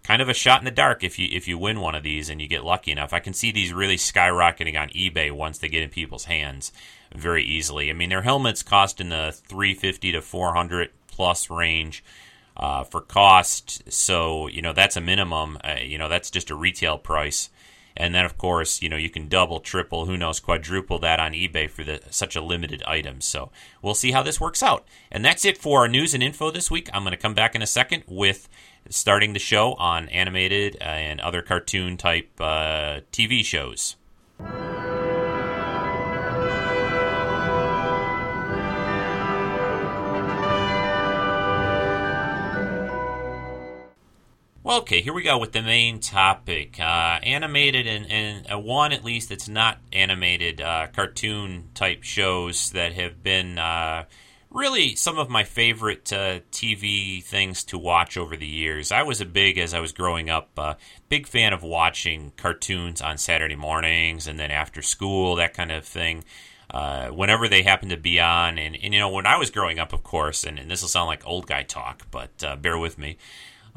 kind 0.03 0.21
of 0.21 0.29
a 0.29 0.35
shot 0.35 0.61
in 0.61 0.67
the 0.67 0.71
dark 0.71 1.03
if 1.03 1.19
you 1.19 1.26
if 1.33 1.49
you 1.49 1.57
win 1.57 1.81
one 1.81 1.95
of 1.95 2.03
these 2.03 2.29
and 2.29 2.38
you 2.41 2.47
get 2.47 2.64
lucky 2.64 2.93
enough. 2.93 3.14
I 3.14 3.19
can 3.19 3.33
see 3.33 3.50
these 3.50 3.73
really 3.73 3.97
skyrocketing 3.97 4.79
on 4.79 4.91
eBay 4.91 5.33
once 5.33 5.57
they 5.57 5.69
get 5.69 5.83
in 5.83 5.88
people's 5.88 6.26
hands 6.26 6.71
very 7.14 7.43
easily. 7.43 7.88
I 7.88 7.95
mean, 7.95 8.11
their 8.11 8.23
helmets 8.23 8.62
cost 8.62 9.00
in 9.00 9.09
the 9.09 9.35
350 9.49 10.12
to 10.12 10.21
400 10.21 10.91
plus 11.09 11.50
range. 11.50 12.05
Uh, 12.57 12.85
for 12.85 13.00
cost, 13.00 13.83
so 13.93 14.47
you 14.47 14.62
know 14.62 14.73
that's 14.73 14.97
a 14.97 15.00
minimum. 15.00 15.59
Uh, 15.64 15.75
you 15.83 15.99
know 15.99 16.09
that's 16.09 16.31
just 16.31 16.50
a 16.50 16.55
retail 16.55 16.97
price. 16.97 17.50
And 17.96 18.14
then, 18.14 18.24
of 18.24 18.36
course, 18.36 18.82
you 18.82 18.88
know 18.88 18.96
you 18.96 19.10
can 19.10 19.28
double, 19.28 19.60
triple, 19.60 20.06
who 20.06 20.16
knows, 20.16 20.40
quadruple 20.40 20.98
that 21.00 21.20
on 21.20 21.32
eBay 21.32 21.70
for 21.70 21.84
the, 21.84 22.00
such 22.10 22.34
a 22.34 22.40
limited 22.40 22.82
item. 22.86 23.20
So 23.20 23.50
we'll 23.82 23.94
see 23.94 24.10
how 24.12 24.22
this 24.22 24.40
works 24.40 24.62
out. 24.62 24.86
And 25.12 25.24
that's 25.24 25.44
it 25.44 25.58
for 25.58 25.80
our 25.80 25.88
news 25.88 26.14
and 26.14 26.22
info 26.22 26.50
this 26.50 26.70
week. 26.70 26.90
I'm 26.92 27.02
going 27.02 27.12
to 27.12 27.16
come 27.16 27.34
back 27.34 27.54
in 27.54 27.62
a 27.62 27.66
second 27.66 28.02
with 28.06 28.48
starting 28.88 29.32
the 29.32 29.38
show 29.38 29.74
on 29.74 30.08
animated 30.08 30.76
and 30.80 31.20
other 31.20 31.42
cartoon 31.42 31.96
type 31.96 32.30
uh, 32.40 33.00
TV 33.12 33.44
shows. 33.44 33.96
Well, 44.64 44.78
okay, 44.78 45.02
here 45.02 45.12
we 45.12 45.23
go 45.23 45.37
with 45.37 45.52
the 45.52 45.61
main 45.61 46.00
topic. 46.00 46.80
Uh, 46.80 47.18
animated 47.23 47.87
and, 47.87 48.11
and 48.11 48.50
uh, 48.50 48.59
one, 48.59 48.92
at 48.92 49.04
least, 49.04 49.28
that's 49.28 49.47
not 49.47 49.76
animated 49.92 50.62
uh, 50.62 50.87
cartoon 50.87 51.68
type 51.75 52.02
shows 52.02 52.71
that 52.71 52.94
have 52.94 53.23
been 53.23 53.59
uh, 53.59 54.04
really 54.49 54.97
some 54.97 55.18
of 55.18 55.28
my 55.28 55.44
favorite 55.44 56.11
uh, 56.14 56.40
TV 56.50 57.23
things 57.23 57.62
to 57.64 57.76
watch 57.76 58.16
over 58.16 58.38
the 58.38 58.47
years. 58.47 58.90
I 58.90 59.02
was 59.02 59.21
a 59.21 59.26
big, 59.26 59.59
as 59.59 59.75
I 59.75 59.80
was 59.80 59.92
growing 59.92 60.30
up, 60.30 60.49
uh, 60.56 60.76
big 61.11 61.26
fan 61.26 61.52
of 61.52 61.62
watching 61.62 62.33
cartoons 62.38 63.02
on 63.02 63.18
Saturday 63.18 63.56
mornings 63.56 64.26
and 64.26 64.40
then 64.40 64.50
after 64.50 64.80
school, 64.80 65.37
that 65.37 65.52
kind 65.52 65.73
of 65.73 65.85
thing. 65.85 66.25
whenever 67.12 67.49
they 67.49 67.64
happen 67.64 67.90
to 67.90 67.99
be 67.99 68.18
on, 68.18 68.59
and, 68.59 68.75
and, 68.83 68.94
you 68.94 68.99
know, 68.99 69.11
when 69.11 69.26
I 69.26 69.37
was 69.37 69.50
growing 69.50 69.78
up, 69.78 69.92
of 69.92 70.02
course, 70.02 70.42
and, 70.42 70.59
and 70.59 70.71
this 70.71 70.80
will 70.80 70.88
sound 70.88 71.09
like 71.09 71.26
old 71.26 71.47
guy 71.47 71.64
talk, 71.64 72.06
but 72.11 72.62
bear 72.62 72.78
with 72.78 72.97
me 72.97 73.18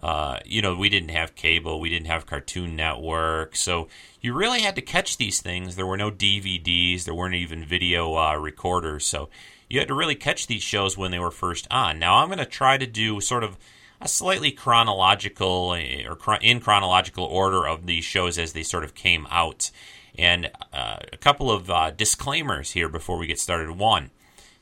uh, 0.01 0.39
you 0.45 0.61
know, 0.61 0.75
we 0.75 0.89
didn't 0.89 1.09
have 1.09 1.35
cable, 1.35 1.79
we 1.79 1.89
didn't 1.89 2.07
have 2.07 2.25
Cartoon 2.25 2.75
Network, 2.75 3.55
so 3.55 3.87
you 4.21 4.33
really 4.33 4.61
had 4.61 4.75
to 4.75 4.81
catch 4.81 5.17
these 5.17 5.41
things. 5.41 5.75
There 5.75 5.87
were 5.87 5.97
no 5.97 6.11
DVDs, 6.11 7.03
there 7.03 7.15
weren't 7.15 7.35
even 7.35 7.65
video 7.65 8.15
uh, 8.15 8.35
recorders, 8.35 9.05
so 9.05 9.29
you 9.69 9.79
had 9.79 9.87
to 9.87 9.95
really 9.95 10.15
catch 10.15 10.47
these 10.47 10.63
shows 10.63 10.97
when 10.97 11.11
they 11.11 11.19
were 11.19 11.31
first 11.31 11.67
on. 11.71 11.99
Now, 11.99 12.17
I'm 12.17 12.27
going 12.27 12.37
to 12.39 12.45
try 12.45 12.77
to 12.77 12.87
do 12.87 13.19
sort 13.19 13.43
of 13.43 13.57
a 13.99 14.07
slightly 14.07 14.51
chronological 14.51 15.73
eh, 15.73 16.03
or 16.07 16.35
in 16.41 16.59
chronological 16.59 17.25
order 17.25 17.67
of 17.67 17.85
these 17.85 18.05
shows 18.05 18.37
as 18.37 18.53
they 18.53 18.63
sort 18.63 18.83
of 18.83 18.93
came 18.93 19.27
out. 19.29 19.71
And 20.17 20.51
uh, 20.73 20.97
a 21.11 21.17
couple 21.17 21.51
of 21.51 21.69
uh, 21.69 21.91
disclaimers 21.91 22.71
here 22.71 22.89
before 22.89 23.17
we 23.17 23.27
get 23.27 23.39
started. 23.39 23.71
One, 23.71 24.11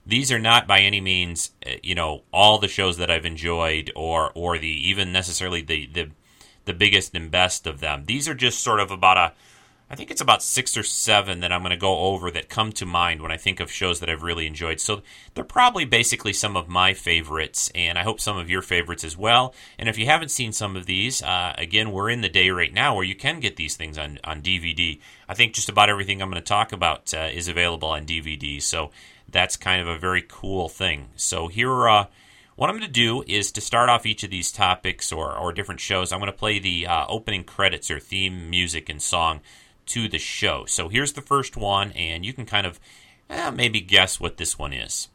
these 0.05 0.31
are 0.31 0.39
not 0.39 0.67
by 0.67 0.79
any 0.79 1.01
means, 1.01 1.51
uh, 1.65 1.71
you 1.81 1.95
know, 1.95 2.23
all 2.31 2.59
the 2.59 2.67
shows 2.67 2.97
that 2.97 3.09
I've 3.09 3.25
enjoyed, 3.25 3.91
or 3.95 4.31
or 4.35 4.57
the 4.57 4.67
even 4.89 5.11
necessarily 5.11 5.61
the 5.61 5.87
the 5.87 6.11
the 6.65 6.73
biggest 6.73 7.15
and 7.15 7.31
best 7.31 7.67
of 7.67 7.79
them. 7.79 8.05
These 8.05 8.27
are 8.27 8.35
just 8.35 8.63
sort 8.63 8.79
of 8.79 8.91
about 8.91 9.17
a, 9.17 9.33
I 9.87 9.95
think 9.95 10.09
it's 10.09 10.21
about 10.21 10.41
six 10.41 10.75
or 10.75 10.81
seven 10.81 11.41
that 11.41 11.51
I'm 11.51 11.61
going 11.61 11.69
to 11.69 11.77
go 11.77 11.99
over 11.99 12.31
that 12.31 12.49
come 12.49 12.71
to 12.73 12.87
mind 12.87 13.21
when 13.21 13.31
I 13.31 13.37
think 13.37 13.59
of 13.59 13.71
shows 13.71 13.99
that 13.99 14.09
I've 14.09 14.23
really 14.23 14.47
enjoyed. 14.47 14.79
So 14.79 15.03
they're 15.35 15.43
probably 15.43 15.85
basically 15.85 16.33
some 16.33 16.57
of 16.57 16.67
my 16.67 16.95
favorites, 16.95 17.71
and 17.75 17.97
I 17.97 18.03
hope 18.03 18.19
some 18.19 18.35
of 18.35 18.49
your 18.49 18.63
favorites 18.63 19.03
as 19.03 19.15
well. 19.15 19.53
And 19.77 19.87
if 19.87 19.99
you 19.99 20.07
haven't 20.07 20.29
seen 20.31 20.53
some 20.53 20.75
of 20.75 20.87
these, 20.87 21.21
uh, 21.21 21.53
again, 21.57 21.91
we're 21.91 22.09
in 22.09 22.21
the 22.21 22.29
day 22.29 22.49
right 22.49 22.73
now 22.73 22.95
where 22.95 23.03
you 23.03 23.15
can 23.15 23.39
get 23.39 23.57
these 23.57 23.75
things 23.75 23.97
on 23.97 24.17
on 24.23 24.41
DVD. 24.41 24.99
I 25.29 25.35
think 25.35 25.53
just 25.53 25.69
about 25.69 25.89
everything 25.89 26.19
I'm 26.19 26.31
going 26.31 26.41
to 26.41 26.47
talk 26.47 26.71
about 26.71 27.13
uh, 27.13 27.29
is 27.31 27.47
available 27.47 27.89
on 27.89 28.07
DVD. 28.07 28.59
So 28.61 28.89
that's 29.29 29.55
kind 29.55 29.81
of 29.81 29.87
a 29.87 29.99
very 29.99 30.23
cool 30.27 30.67
thing. 30.67 31.09
So 31.15 31.47
here, 31.47 31.87
uh, 31.87 32.05
what 32.55 32.69
I'm 32.69 32.77
going 32.77 32.87
to 32.87 32.91
do 32.91 33.23
is 33.27 33.51
to 33.51 33.61
start 33.61 33.89
off 33.89 34.05
each 34.05 34.23
of 34.23 34.31
these 34.31 34.51
topics 34.51 35.11
or, 35.11 35.37
or 35.37 35.51
different 35.51 35.81
shows, 35.81 36.11
I'm 36.11 36.19
going 36.19 36.31
to 36.31 36.37
play 36.37 36.57
the 36.57 36.87
uh, 36.87 37.05
opening 37.07 37.43
credits 37.43 37.91
or 37.91 37.99
theme 37.99 38.49
music 38.49 38.89
and 38.89 39.01
song 39.01 39.41
to 39.87 40.07
the 40.07 40.17
show. 40.17 40.65
So 40.65 40.89
here's 40.89 41.13
the 41.13 41.21
first 41.21 41.55
one, 41.57 41.91
and 41.91 42.25
you 42.25 42.33
can 42.33 42.45
kind 42.45 42.67
of 42.67 42.79
eh, 43.29 43.51
maybe 43.51 43.81
guess 43.81 44.19
what 44.19 44.37
this 44.37 44.57
one 44.57 44.73
is. 44.73 45.09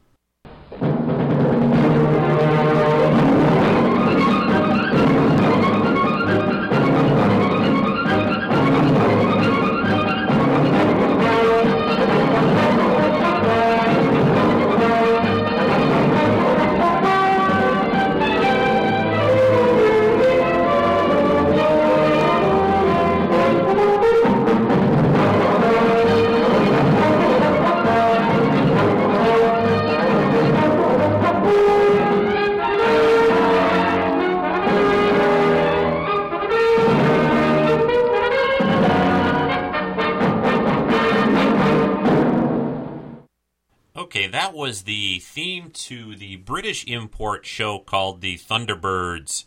Was 44.71 44.83
the 44.83 45.19
theme 45.19 45.71
to 45.73 46.15
the 46.15 46.37
British 46.37 46.87
import 46.87 47.45
show 47.45 47.81
called 47.81 48.21
The 48.21 48.39
Thunderbirds. 48.39 49.45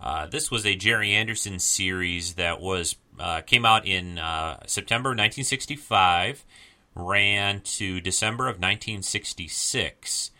Uh, 0.00 0.24
this 0.24 0.50
was 0.50 0.64
a 0.64 0.74
Gerry 0.74 1.12
Anderson 1.12 1.58
series 1.58 2.36
that 2.36 2.62
was 2.62 2.96
uh, 3.20 3.42
came 3.42 3.66
out 3.66 3.86
in 3.86 4.18
uh, 4.18 4.60
September 4.66 5.10
1965, 5.10 6.46
ran 6.94 7.60
to 7.60 8.00
December 8.00 8.44
of 8.44 8.54
1966 8.54 10.30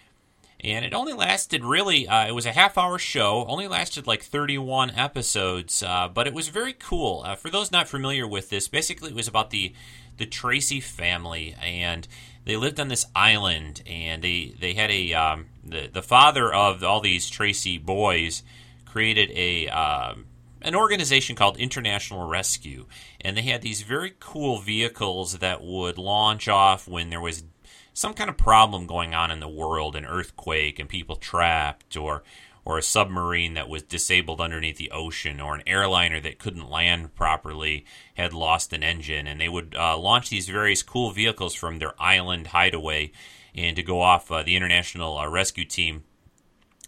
and 0.65 0.85
it 0.85 0.95
only 0.95 1.13
lasted 1.13 1.63
really 1.63 2.09
uh, 2.09 2.27
it 2.27 2.33
was 2.33 2.47
a 2.47 2.53
half 2.53 2.79
hour 2.79 2.99
show 2.99 3.45
only 3.49 3.69
lasted 3.69 4.07
like 4.07 4.23
31 4.23 4.91
episodes 4.93 5.83
uh, 5.83 6.09
but 6.09 6.27
it 6.27 6.33
was 6.33 6.49
very 6.49 6.73
cool 6.73 7.23
uh, 7.27 7.35
for 7.35 7.51
those 7.51 7.71
not 7.71 7.87
familiar 7.87 8.27
with 8.27 8.49
this 8.49 8.67
basically 8.67 9.11
it 9.11 9.15
was 9.15 9.29
about 9.29 9.51
the 9.51 9.75
the 10.17 10.27
tracy 10.27 10.81
family 10.81 11.55
and 11.61 12.07
they 12.45 12.57
lived 12.57 12.79
on 12.79 12.89
this 12.89 13.07
island 13.15 13.83
and 13.87 14.23
they 14.23 14.55
they 14.59 14.75
had 14.75 14.91
a 14.91 15.13
um, 15.15 15.47
the, 15.65 15.89
the 15.93 16.03
father 16.03 16.53
of 16.53 16.85
all 16.85 17.01
these 17.01 17.29
tracy 17.29 17.79
boys 17.79 18.43
created 18.85 19.31
a 19.33 19.69
um, 19.69 20.27
an 20.65 20.75
organization 20.75 21.37
called 21.37 21.59
International 21.59 22.27
Rescue, 22.27 22.87
and 23.21 23.37
they 23.37 23.43
had 23.43 23.61
these 23.61 23.83
very 23.83 24.15
cool 24.19 24.59
vehicles 24.59 25.39
that 25.39 25.63
would 25.63 25.99
launch 25.99 26.49
off 26.49 26.89
when 26.89 27.11
there 27.11 27.21
was 27.21 27.45
some 27.93 28.15
kind 28.15 28.31
of 28.31 28.37
problem 28.37 28.87
going 28.87 29.15
on 29.15 29.31
in 29.31 29.41
the 29.41 29.49
world, 29.49 29.95
an 29.95 30.07
earthquake 30.07 30.79
and 30.79 30.89
people 30.89 31.17
trapped, 31.17 31.97
or 31.97 32.25
or 32.65 32.79
a 32.79 32.83
submarine 32.83 33.55
that 33.55 33.69
was 33.69 33.83
disabled 33.83 34.41
underneath 34.41 34.77
the 34.77 34.91
ocean, 34.91 35.41
or 35.41 35.55
an 35.55 35.63
airliner 35.67 36.21
that 36.21 36.39
couldn't 36.39 36.71
land 36.71 37.15
properly 37.15 37.85
had 38.15 38.33
lost 38.33 38.73
an 38.73 38.83
engine, 38.83 39.27
and 39.27 39.41
they 39.41 39.49
would 39.49 39.75
uh, 39.79 39.97
launch 39.99 40.31
these 40.31 40.49
various 40.49 40.83
cool 40.83 41.11
vehicles 41.11 41.55
from 41.55 41.79
their 41.79 41.95
island 41.99 42.49
hideaway 42.49 43.13
and 43.55 43.77
to 43.77 43.83
go 43.83 44.01
off. 44.01 44.31
Uh, 44.31 44.43
the 44.43 44.57
international 44.57 45.19
uh, 45.19 45.29
rescue 45.29 45.65
team 45.65 46.05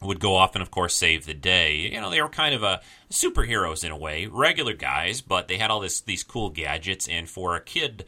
would 0.03 0.21
go 0.21 0.35
off 0.35 0.55
and, 0.55 0.63
of 0.63 0.71
course, 0.71 0.95
save 0.95 1.25
the 1.25 1.35
day. 1.35 1.77
You 1.77 2.01
know, 2.01 2.11
they 2.11 2.21
were 2.21 2.29
kind 2.29 2.55
of 2.55 2.63
a 2.63 2.81
superheroes 3.11 3.85
in 3.85 3.91
a 3.91 3.97
way, 3.97 4.27
regular 4.27 4.75
guys, 4.75 5.21
but 5.21 5.49
they 5.49 5.57
had 5.57 5.71
all 5.71 5.81
this 5.81 6.01
these 6.01 6.23
cool 6.23 6.51
gadgets, 6.51 7.09
and 7.09 7.29
for 7.29 7.57
a 7.57 7.61
kid 7.61 8.05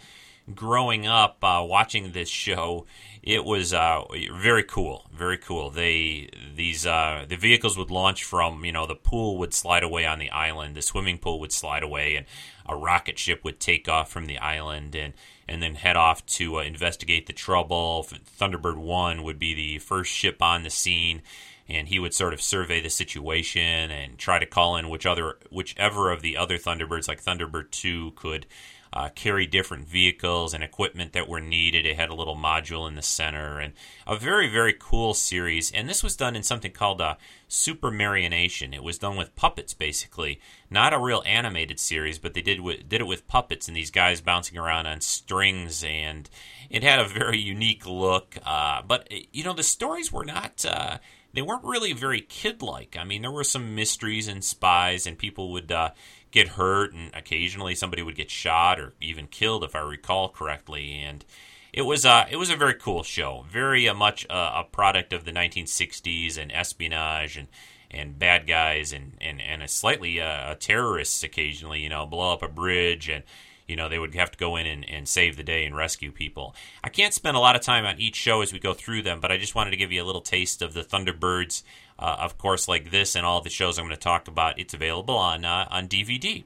growing 0.54 1.06
up 1.06 1.42
uh, 1.42 1.64
watching 1.66 2.12
this 2.12 2.28
show, 2.28 2.86
it 3.22 3.44
was 3.44 3.74
uh, 3.74 4.02
very 4.32 4.62
cool, 4.62 5.06
very 5.12 5.38
cool. 5.38 5.70
They 5.70 6.30
these 6.54 6.86
uh, 6.86 7.26
the 7.28 7.36
vehicles 7.36 7.76
would 7.76 7.90
launch 7.90 8.24
from 8.24 8.64
you 8.64 8.72
know 8.72 8.86
the 8.86 8.94
pool 8.94 9.38
would 9.38 9.54
slide 9.54 9.82
away 9.82 10.06
on 10.06 10.18
the 10.18 10.30
island, 10.30 10.76
the 10.76 10.82
swimming 10.82 11.18
pool 11.18 11.40
would 11.40 11.52
slide 11.52 11.82
away, 11.82 12.16
and 12.16 12.26
a 12.66 12.76
rocket 12.76 13.18
ship 13.18 13.44
would 13.44 13.60
take 13.60 13.88
off 13.88 14.10
from 14.10 14.26
the 14.26 14.38
island 14.38 14.94
and 14.94 15.14
and 15.48 15.62
then 15.62 15.74
head 15.74 15.96
off 15.96 16.24
to 16.26 16.58
uh, 16.58 16.62
investigate 16.62 17.26
the 17.26 17.32
trouble. 17.32 18.06
Thunderbird 18.38 18.76
One 18.76 19.22
would 19.22 19.38
be 19.38 19.54
the 19.54 19.78
first 19.78 20.12
ship 20.12 20.42
on 20.42 20.62
the 20.62 20.70
scene. 20.70 21.22
And 21.70 21.88
he 21.88 21.98
would 21.98 22.14
sort 22.14 22.32
of 22.32 22.40
survey 22.40 22.80
the 22.80 22.88
situation 22.88 23.90
and 23.90 24.16
try 24.16 24.38
to 24.38 24.46
call 24.46 24.78
in 24.78 24.88
which 24.88 25.04
other, 25.04 25.36
whichever 25.50 26.10
of 26.10 26.22
the 26.22 26.34
other 26.34 26.56
Thunderbirds, 26.56 27.08
like 27.08 27.22
Thunderbird 27.22 27.70
Two, 27.70 28.12
could 28.12 28.46
uh, 28.92 29.08
carry 29.14 29.46
different 29.46 29.86
vehicles 29.86 30.54
and 30.54 30.64
equipment 30.64 31.12
that 31.12 31.28
were 31.28 31.40
needed. 31.40 31.86
It 31.86 31.96
had 31.96 32.10
a 32.10 32.14
little 32.14 32.36
module 32.36 32.88
in 32.88 32.94
the 32.94 33.02
center 33.02 33.58
and 33.58 33.72
a 34.06 34.16
very, 34.16 34.48
very 34.48 34.74
cool 34.78 35.14
series. 35.14 35.70
And 35.72 35.88
this 35.88 36.02
was 36.02 36.16
done 36.16 36.36
in 36.36 36.42
something 36.42 36.72
called 36.72 37.00
a 37.00 37.18
Supermarionation. 37.48 38.74
It 38.74 38.82
was 38.82 38.98
done 38.98 39.16
with 39.16 39.36
puppets, 39.36 39.74
basically. 39.74 40.40
Not 40.70 40.92
a 40.92 40.98
real 40.98 41.22
animated 41.26 41.80
series, 41.80 42.18
but 42.18 42.34
they 42.34 42.42
did, 42.42 42.58
w- 42.58 42.82
did 42.82 43.00
it 43.00 43.06
with 43.06 43.28
puppets 43.28 43.68
and 43.68 43.76
these 43.76 43.90
guys 43.90 44.20
bouncing 44.20 44.58
around 44.58 44.86
on 44.86 45.00
strings. 45.00 45.84
And 45.84 46.28
it 46.70 46.82
had 46.82 46.98
a 46.98 47.08
very 47.08 47.38
unique 47.38 47.86
look. 47.86 48.36
Uh, 48.44 48.82
but, 48.82 49.10
you 49.32 49.44
know, 49.44 49.54
the 49.54 49.62
stories 49.62 50.12
were 50.12 50.24
not. 50.24 50.64
Uh, 50.64 50.98
they 51.34 51.42
weren't 51.42 51.64
really 51.64 51.92
very 51.92 52.22
kid-like. 52.22 52.96
I 52.98 53.04
mean, 53.04 53.22
there 53.22 53.30
were 53.30 53.44
some 53.44 53.74
mysteries 53.74 54.28
and 54.28 54.42
spies, 54.42 55.06
and 55.06 55.18
people 55.18 55.52
would 55.52 55.70
uh, 55.70 55.90
get 56.30 56.48
hurt, 56.48 56.92
and 56.92 57.14
occasionally 57.14 57.74
somebody 57.74 58.02
would 58.02 58.16
get 58.16 58.30
shot 58.30 58.78
or 58.78 58.94
even 59.00 59.26
killed, 59.26 59.64
if 59.64 59.74
I 59.74 59.80
recall 59.80 60.28
correctly. 60.28 61.00
And 61.00 61.24
it 61.72 61.82
was 61.82 62.04
uh, 62.04 62.26
it 62.30 62.36
was 62.36 62.50
a 62.50 62.56
very 62.56 62.74
cool 62.74 63.02
show, 63.02 63.44
very 63.50 63.88
uh, 63.88 63.94
much 63.94 64.26
uh, 64.30 64.52
a 64.56 64.64
product 64.64 65.12
of 65.12 65.24
the 65.24 65.32
1960s 65.32 66.38
and 66.38 66.52
espionage 66.52 67.36
and 67.36 67.48
and 67.90 68.18
bad 68.18 68.46
guys 68.46 68.92
and 68.92 69.12
and 69.20 69.40
and 69.40 69.62
a 69.62 69.68
slightly 69.68 70.20
uh, 70.20 70.54
terrorists 70.58 71.22
occasionally, 71.22 71.80
you 71.80 71.88
know, 71.88 72.06
blow 72.06 72.32
up 72.32 72.42
a 72.42 72.48
bridge 72.48 73.08
and 73.08 73.24
you 73.66 73.76
know 73.76 73.88
they 73.88 73.98
would 73.98 74.14
have 74.14 74.30
to 74.30 74.38
go 74.38 74.56
in 74.56 74.66
and, 74.66 74.88
and 74.88 75.06
save 75.08 75.36
the 75.36 75.42
day 75.42 75.64
and 75.64 75.76
rescue 75.76 76.10
people. 76.10 76.54
I 76.82 76.88
can't 76.88 77.14
spend 77.14 77.36
a 77.36 77.40
lot 77.40 77.56
of 77.56 77.62
time 77.62 77.84
on 77.84 78.00
each 78.00 78.16
show 78.16 78.40
as 78.40 78.52
we 78.52 78.58
go 78.58 78.74
through 78.74 79.02
them, 79.02 79.20
but 79.20 79.30
I 79.30 79.36
just 79.36 79.54
wanted 79.54 79.70
to 79.70 79.76
give 79.76 79.92
you 79.92 80.02
a 80.02 80.06
little 80.06 80.22
taste 80.22 80.62
of 80.62 80.74
the 80.74 80.82
Thunderbirds 80.82 81.62
uh, 81.98 82.16
of 82.20 82.38
course, 82.38 82.68
like 82.68 82.90
this 82.90 83.14
and 83.14 83.26
all 83.26 83.40
the 83.40 83.50
shows 83.50 83.78
I'm 83.78 83.86
going 83.86 83.96
to 83.96 84.00
talk 84.00 84.28
about, 84.28 84.58
it's 84.58 84.74
available 84.74 85.16
on 85.16 85.44
uh, 85.44 85.66
on 85.70 85.88
DVD. 85.88 86.44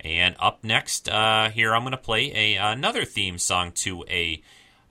And 0.00 0.34
up 0.40 0.64
next, 0.64 1.08
uh, 1.08 1.50
here 1.50 1.74
I'm 1.74 1.82
going 1.82 1.92
to 1.92 1.98
play 1.98 2.32
a 2.34 2.56
another 2.56 3.04
theme 3.04 3.38
song 3.38 3.72
to 3.72 4.04
a 4.08 4.42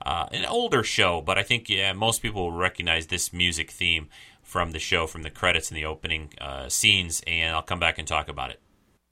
uh, 0.04 0.26
an 0.32 0.46
older 0.46 0.82
show, 0.82 1.20
but 1.20 1.36
I 1.36 1.42
think 1.42 1.68
yeah, 1.68 1.92
most 1.92 2.22
people 2.22 2.44
will 2.44 2.56
recognize 2.56 3.08
this 3.08 3.32
music 3.32 3.70
theme 3.70 4.08
from 4.42 4.72
the 4.72 4.78
show, 4.78 5.06
from 5.06 5.22
the 5.22 5.30
credits 5.30 5.70
and 5.70 5.76
the 5.76 5.84
opening 5.84 6.32
uh, 6.40 6.68
scenes. 6.68 7.22
And 7.26 7.54
I'll 7.54 7.62
come 7.62 7.80
back 7.80 7.98
and 7.98 8.08
talk 8.08 8.28
about 8.28 8.50
it. 8.50 8.60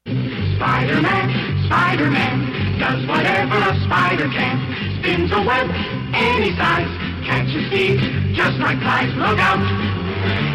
Spider-Man, 0.07 1.67
Spider-Man, 1.67 2.79
does 2.81 3.07
whatever 3.07 3.57
a 3.57 3.85
spider 3.85 4.29
can. 4.29 5.03
Spins 5.03 5.31
a 5.33 5.43
web 5.43 5.71
any 6.15 6.57
size, 6.57 6.89
catches 7.25 7.71
thieves 7.71 8.03
just 8.35 8.59
like 8.59 8.79
flies. 8.81 9.15
Look 9.15 9.39
out! 9.39 9.98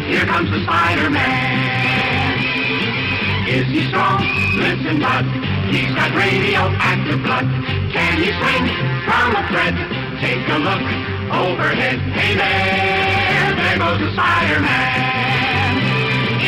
Here 0.06 0.26
comes 0.26 0.50
the 0.50 0.62
Spider-Man. 0.64 2.34
Is 3.48 3.66
he 3.68 3.88
strong? 3.88 4.20
In 4.54 4.98
blood. 4.98 5.24
He's 5.72 5.94
got 5.94 6.12
radioactive 6.14 7.22
blood. 7.22 7.48
Can 7.92 8.20
he 8.20 8.28
swing 8.36 8.68
from 9.08 9.32
a 9.32 9.42
thread? 9.48 9.74
Take 10.20 10.44
a 10.48 10.58
look 10.60 10.84
overhead. 11.32 11.98
Hey 12.12 12.36
there, 12.36 13.56
there 13.56 13.78
goes 13.78 13.98
the 13.98 14.12
Spider-Man. 14.12 15.72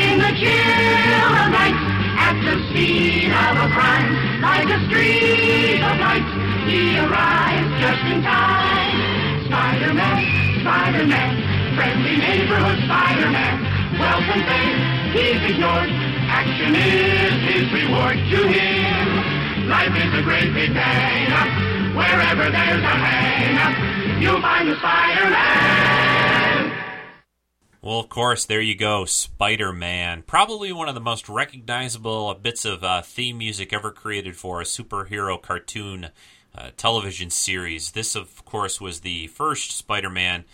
In 0.05 0.19
the 0.21 0.33
chill 0.37 1.33
of 1.33 1.49
night, 1.49 1.77
at 2.21 2.37
the 2.45 2.61
scene 2.73 3.33
of 3.33 3.57
a 3.57 3.69
crime, 3.73 4.13
like 4.43 4.69
a 4.69 4.79
streak 4.87 5.81
of 5.81 5.97
light, 5.97 6.29
he 6.69 6.99
arrives 6.99 7.73
just 7.81 8.05
in 8.05 8.21
time. 8.23 9.49
Spider-Man, 9.49 10.61
Spider-Man 10.61 11.46
friendly 11.77 12.17
neighborhood 12.17 12.79
Spider-Man. 12.89 13.57
Fame, 14.49 15.13
he's 15.13 15.43
ignored. 15.53 15.91
Action 16.29 16.75
is 16.75 17.37
his 17.53 17.71
reward 17.73 18.17
to 18.17 18.49
him. 18.49 19.69
Life 19.69 19.95
is 19.95 20.15
a 20.15 20.23
great 20.23 20.53
big. 20.55 20.73
Wherever 21.95 22.51
there's 22.51 22.83
a 22.83 22.97
hang 22.97 24.23
you'll 24.23 24.41
find 24.41 24.69
the 24.69 24.77
Spider-Man. 24.77 26.73
Well, 27.83 28.01
of 28.01 28.09
course, 28.09 28.47
there 28.47 28.61
you 28.61 28.75
go, 28.75 29.05
Spider 29.05 29.73
Man. 29.73 30.23
Probably 30.23 30.73
one 30.73 30.89
of 30.89 30.95
the 30.95 31.01
most 31.01 31.29
recognizable 31.29 32.35
bits 32.35 32.65
of 32.65 32.83
uh, 32.83 33.03
theme 33.03 33.39
music 33.39 33.73
ever 33.73 33.93
created 33.93 34.37
for 34.37 34.61
a 34.61 34.65
superhero 34.65 35.41
cartoon 35.41 36.09
uh, 36.55 36.71
television 36.77 37.31
series. 37.31 37.93
This, 37.93 38.17
of 38.17 38.45
course, 38.45 38.81
was 38.81 39.01
the 39.01 39.27
first 39.29 39.73
Spider 39.73 40.11
Man 40.11 40.45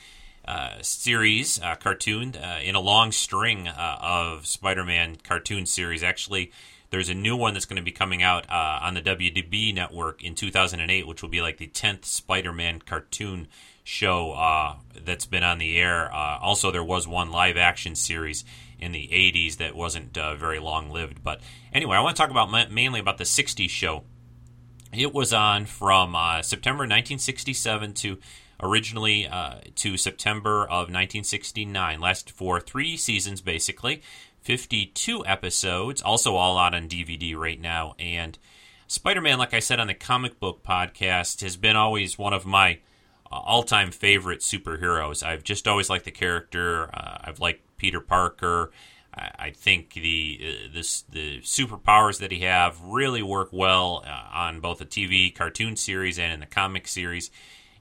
series, 0.80 1.60
uh, 1.60 1.76
cartoon, 1.76 2.34
uh, 2.36 2.60
in 2.62 2.74
a 2.74 2.80
long 2.80 3.12
string 3.12 3.68
uh, 3.68 3.98
of 4.00 4.46
Spider 4.46 4.84
Man 4.84 5.16
cartoon 5.16 5.66
series. 5.66 6.02
Actually, 6.02 6.52
there's 6.90 7.08
a 7.08 7.14
new 7.14 7.36
one 7.36 7.54
that's 7.54 7.64
going 7.64 7.76
to 7.76 7.82
be 7.82 7.92
coming 7.92 8.22
out 8.22 8.48
uh, 8.50 8.80
on 8.82 8.94
the 8.94 9.02
WDB 9.02 9.74
network 9.74 10.22
in 10.22 10.34
2008, 10.34 11.06
which 11.06 11.22
will 11.22 11.28
be 11.28 11.40
like 11.40 11.58
the 11.58 11.68
10th 11.68 12.04
Spider 12.04 12.52
Man 12.52 12.80
cartoon 12.80 13.48
show 13.84 14.32
uh, 14.32 14.76
that's 15.04 15.26
been 15.26 15.42
on 15.42 15.58
the 15.58 15.78
air. 15.78 16.12
also, 16.12 16.70
there 16.70 16.84
was 16.84 17.08
one 17.08 17.30
live 17.30 17.56
action 17.56 17.94
series 17.94 18.44
in 18.78 18.92
the 18.92 19.08
80s 19.08 19.56
that 19.58 19.74
wasn't 19.74 20.14
very 20.14 20.58
long 20.58 20.90
lived. 20.90 21.22
But 21.22 21.40
anyway, 21.72 21.96
I 21.96 22.00
want 22.00 22.16
to 22.16 22.20
talk 22.20 22.30
about 22.30 22.70
mainly 22.70 23.00
about 23.00 23.18
the 23.18 23.24
60s 23.24 23.70
show. 23.70 24.04
It 24.92 25.14
was 25.14 25.32
on 25.32 25.64
from 25.64 26.14
September 26.42 26.82
1967 26.82 27.94
to 27.94 28.18
originally 28.62 29.26
uh, 29.26 29.56
to 29.74 29.96
September 29.96 30.62
of 30.62 30.88
1969. 30.88 32.00
Lasted 32.00 32.32
for 32.32 32.60
three 32.60 32.96
seasons, 32.96 33.40
basically. 33.40 34.02
52 34.40 35.24
episodes, 35.26 36.02
also 36.02 36.34
all 36.34 36.58
out 36.58 36.74
on 36.74 36.88
DVD 36.88 37.36
right 37.36 37.60
now. 37.60 37.94
And 37.98 38.38
Spider 38.86 39.20
Man, 39.20 39.38
like 39.38 39.54
I 39.54 39.60
said 39.60 39.80
on 39.80 39.86
the 39.86 39.94
comic 39.94 40.40
book 40.40 40.62
podcast, 40.62 41.42
has 41.42 41.56
been 41.56 41.76
always 41.76 42.18
one 42.18 42.32
of 42.32 42.44
my 42.44 42.78
uh, 43.30 43.36
all 43.36 43.62
time 43.62 43.90
favorite 43.90 44.40
superheroes. 44.40 45.22
I've 45.22 45.44
just 45.44 45.68
always 45.68 45.88
liked 45.88 46.04
the 46.04 46.10
character. 46.10 46.90
Uh, 46.92 47.18
I've 47.22 47.40
liked 47.40 47.62
Peter 47.76 48.00
Parker. 48.00 48.70
I, 49.14 49.50
think 49.50 49.92
the 49.92 50.40
uh, 50.42 50.68
this, 50.72 51.02
the 51.02 51.40
superpowers 51.42 52.20
that 52.20 52.32
he 52.32 52.40
have 52.40 52.80
really 52.80 53.22
work 53.22 53.50
well 53.52 54.02
uh, 54.06 54.34
on 54.34 54.60
both 54.60 54.78
the 54.78 54.86
TV 54.86 55.34
cartoon 55.34 55.76
series 55.76 56.18
and 56.18 56.32
in 56.32 56.40
the 56.40 56.46
comic 56.46 56.88
series 56.88 57.30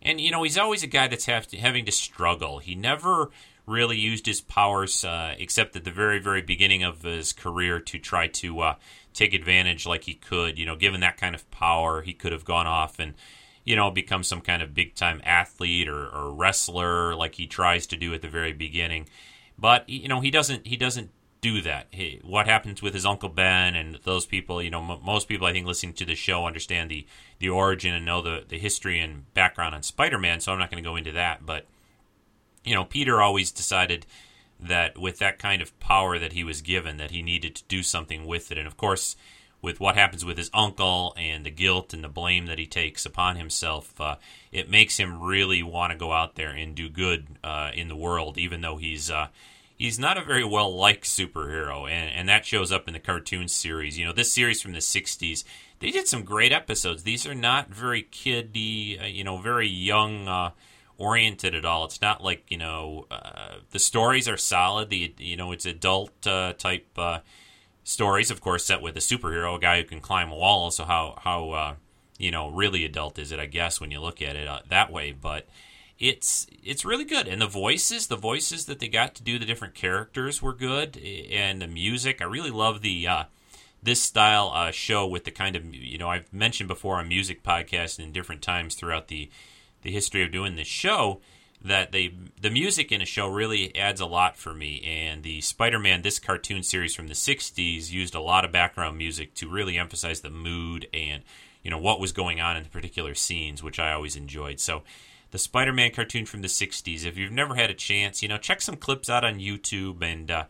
and 0.01 0.19
you 0.19 0.31
know 0.31 0.43
he's 0.43 0.57
always 0.57 0.83
a 0.83 0.87
guy 0.87 1.07
that's 1.07 1.25
to, 1.25 1.57
having 1.57 1.85
to 1.85 1.91
struggle. 1.91 2.59
He 2.59 2.75
never 2.75 3.29
really 3.67 3.97
used 3.97 4.25
his 4.25 4.41
powers 4.41 5.05
uh, 5.05 5.35
except 5.37 5.75
at 5.75 5.83
the 5.83 5.91
very 5.91 6.19
very 6.19 6.41
beginning 6.41 6.83
of 6.83 7.03
his 7.03 7.33
career 7.33 7.79
to 7.79 7.99
try 7.99 8.27
to 8.27 8.59
uh, 8.61 8.75
take 9.13 9.33
advantage 9.33 9.85
like 9.85 10.05
he 10.05 10.13
could. 10.13 10.57
You 10.57 10.65
know, 10.65 10.75
given 10.75 11.01
that 11.01 11.17
kind 11.17 11.35
of 11.35 11.49
power, 11.51 12.01
he 12.01 12.13
could 12.13 12.31
have 12.31 12.45
gone 12.45 12.67
off 12.67 12.99
and 12.99 13.13
you 13.63 13.75
know 13.75 13.91
become 13.91 14.23
some 14.23 14.41
kind 14.41 14.61
of 14.61 14.73
big 14.73 14.95
time 14.95 15.21
athlete 15.23 15.87
or, 15.87 16.07
or 16.07 16.33
wrestler 16.33 17.15
like 17.15 17.35
he 17.35 17.47
tries 17.47 17.87
to 17.87 17.97
do 17.97 18.13
at 18.13 18.21
the 18.21 18.29
very 18.29 18.53
beginning. 18.53 19.07
But 19.57 19.87
you 19.87 20.07
know 20.07 20.19
he 20.19 20.31
doesn't 20.31 20.67
he 20.67 20.77
doesn't 20.77 21.11
do 21.41 21.61
that. 21.63 21.87
What 22.23 22.45
happens 22.47 22.81
with 22.81 22.93
his 22.93 23.05
uncle 23.05 23.29
Ben 23.29 23.75
and 23.75 23.99
those 24.03 24.25
people? 24.25 24.61
You 24.61 24.69
know, 24.69 24.81
m- 24.81 25.03
most 25.03 25.27
people 25.27 25.47
I 25.47 25.51
think 25.51 25.65
listening 25.65 25.93
to 25.95 26.05
the 26.05 26.15
show 26.15 26.45
understand 26.45 26.89
the 26.91 27.05
the 27.39 27.49
origin 27.49 27.93
and 27.93 28.05
know 28.05 28.21
the 28.21 28.45
the 28.47 28.59
history 28.59 28.99
and 28.99 29.31
background 29.33 29.75
on 29.75 29.83
Spider 29.83 30.19
Man. 30.19 30.39
So 30.39 30.51
I'm 30.51 30.59
not 30.59 30.71
going 30.71 30.83
to 30.83 30.89
go 30.89 30.95
into 30.95 31.11
that. 31.13 31.45
But 31.45 31.65
you 32.63 32.75
know, 32.75 32.85
Peter 32.85 33.21
always 33.21 33.51
decided 33.51 34.05
that 34.59 34.97
with 34.97 35.17
that 35.17 35.39
kind 35.39 35.61
of 35.61 35.77
power 35.79 36.19
that 36.19 36.33
he 36.33 36.43
was 36.43 36.61
given, 36.61 36.97
that 36.97 37.11
he 37.11 37.23
needed 37.23 37.55
to 37.55 37.63
do 37.67 37.81
something 37.81 38.27
with 38.27 38.51
it. 38.51 38.57
And 38.59 38.67
of 38.67 38.77
course, 38.77 39.15
with 39.61 39.79
what 39.79 39.95
happens 39.95 40.23
with 40.23 40.37
his 40.37 40.51
uncle 40.53 41.13
and 41.17 41.45
the 41.45 41.51
guilt 41.51 41.93
and 41.93 42.03
the 42.03 42.09
blame 42.09 42.45
that 42.45 42.59
he 42.59 42.67
takes 42.67 43.05
upon 43.05 43.35
himself, 43.35 43.99
uh, 43.99 44.15
it 44.51 44.69
makes 44.69 44.97
him 44.97 45.21
really 45.21 45.63
want 45.63 45.91
to 45.91 45.97
go 45.97 46.11
out 46.11 46.35
there 46.35 46.51
and 46.51 46.75
do 46.75 46.89
good 46.89 47.27
uh, 47.43 47.71
in 47.73 47.87
the 47.87 47.95
world, 47.95 48.37
even 48.37 48.61
though 48.61 48.77
he's 48.77 49.09
uh, 49.09 49.27
he's 49.81 49.97
not 49.97 50.15
a 50.15 50.23
very 50.23 50.45
well 50.45 50.73
liked 50.73 51.05
superhero, 51.05 51.89
and, 51.89 52.13
and 52.13 52.29
that 52.29 52.45
shows 52.45 52.71
up 52.71 52.87
in 52.87 52.93
the 52.93 52.99
cartoon 52.99 53.47
series. 53.47 53.97
You 53.97 54.05
know, 54.05 54.13
this 54.13 54.31
series 54.31 54.61
from 54.61 54.73
the 54.73 54.79
'60s, 54.79 55.43
they 55.79 55.89
did 55.89 56.07
some 56.07 56.23
great 56.23 56.51
episodes. 56.51 57.01
These 57.01 57.25
are 57.25 57.33
not 57.33 57.69
very 57.69 58.03
kiddie, 58.03 58.99
uh, 58.99 59.05
you 59.05 59.23
know, 59.23 59.37
very 59.37 59.67
young 59.67 60.27
uh, 60.27 60.51
oriented 60.99 61.55
at 61.55 61.65
all. 61.65 61.85
It's 61.85 62.01
not 62.01 62.23
like 62.23 62.45
you 62.49 62.57
know 62.57 63.07
uh, 63.09 63.55
the 63.71 63.79
stories 63.79 64.29
are 64.29 64.37
solid. 64.37 64.91
The 64.91 65.15
you 65.17 65.35
know 65.35 65.51
it's 65.51 65.65
adult 65.65 66.27
uh, 66.27 66.53
type 66.53 66.87
uh, 66.97 67.19
stories, 67.83 68.29
of 68.29 68.39
course, 68.39 68.63
set 68.63 68.83
with 68.83 68.95
a 68.95 68.99
superhero, 68.99 69.55
a 69.55 69.59
guy 69.59 69.81
who 69.81 69.87
can 69.87 69.99
climb 69.99 70.31
a 70.31 70.35
wall. 70.35 70.69
So 70.69 70.85
how 70.85 71.17
how 71.19 71.77
you 72.19 72.29
know 72.29 72.49
really 72.49 72.85
adult 72.85 73.17
is 73.17 73.31
it? 73.31 73.39
I 73.39 73.47
guess 73.47 73.81
when 73.81 73.89
you 73.89 73.99
look 73.99 74.21
at 74.21 74.35
it 74.35 74.47
that 74.69 74.91
way, 74.91 75.11
but 75.11 75.47
it's 76.01 76.47
it's 76.63 76.83
really 76.83 77.05
good. 77.05 77.27
And 77.27 77.41
the 77.41 77.47
voices 77.47 78.07
the 78.07 78.17
voices 78.17 78.65
that 78.65 78.79
they 78.79 78.87
got 78.87 79.15
to 79.15 79.23
do 79.23 79.39
the 79.39 79.45
different 79.45 79.75
characters 79.75 80.41
were 80.41 80.53
good 80.53 80.97
and 80.97 81.61
the 81.61 81.67
music. 81.67 82.21
I 82.21 82.25
really 82.25 82.49
love 82.49 82.81
the 82.81 83.07
uh, 83.07 83.23
this 83.83 84.01
style 84.01 84.51
uh, 84.53 84.71
show 84.71 85.07
with 85.07 85.23
the 85.23 85.31
kind 85.31 85.55
of 85.55 85.73
you 85.73 85.97
know 85.97 86.09
i've 86.09 86.31
mentioned 86.31 86.67
before 86.67 86.97
on 86.97 87.07
music 87.07 87.41
podcasts 87.43 87.99
in 87.99 88.11
different 88.11 88.43
times 88.43 88.75
throughout 88.75 89.07
the 89.07 89.27
the 89.81 89.91
history 89.91 90.23
of 90.23 90.31
doing 90.31 90.55
this 90.55 90.67
show 90.67 91.19
that 91.63 91.91
they 91.91 92.13
the 92.41 92.49
music 92.49 92.91
in 92.91 93.01
a 93.01 93.05
show 93.05 93.27
really 93.27 93.75
adds 93.75 94.01
a 94.01 94.05
lot 94.05 94.35
for 94.35 94.53
me. 94.53 94.81
And 94.83 95.23
the 95.23 95.41
spider-man 95.41 96.01
this 96.01 96.19
cartoon 96.19 96.63
series 96.63 96.95
from 96.95 97.07
the 97.07 97.13
60s 97.13 97.91
used 97.91 98.15
a 98.15 98.21
lot 98.21 98.45
of 98.45 98.51
background 98.51 98.97
music 98.97 99.35
to 99.35 99.47
really 99.47 99.77
emphasize 99.77 100.21
the 100.21 100.29
mood 100.29 100.87
and 100.93 101.23
you 101.63 101.69
know 101.69 101.77
what 101.77 101.99
was 101.99 102.11
going 102.11 102.41
on 102.41 102.57
in 102.57 102.63
the 102.63 102.69
particular 102.69 103.13
scenes 103.13 103.61
which 103.61 103.79
i 103.79 103.91
always 103.91 104.15
enjoyed. 104.15 104.59
So 104.59 104.83
the 105.31 105.39
Spider-Man 105.39 105.91
cartoon 105.91 106.25
from 106.25 106.41
the 106.41 106.47
'60s. 106.47 107.05
If 107.05 107.17
you've 107.17 107.31
never 107.31 107.55
had 107.55 107.69
a 107.69 107.75
chance, 107.75 108.21
you 108.21 108.29
know, 108.29 108.37
check 108.37 108.61
some 108.61 108.75
clips 108.75 109.09
out 109.09 109.23
on 109.23 109.39
YouTube 109.39 110.03
and 110.03 110.29
uh, 110.29 110.43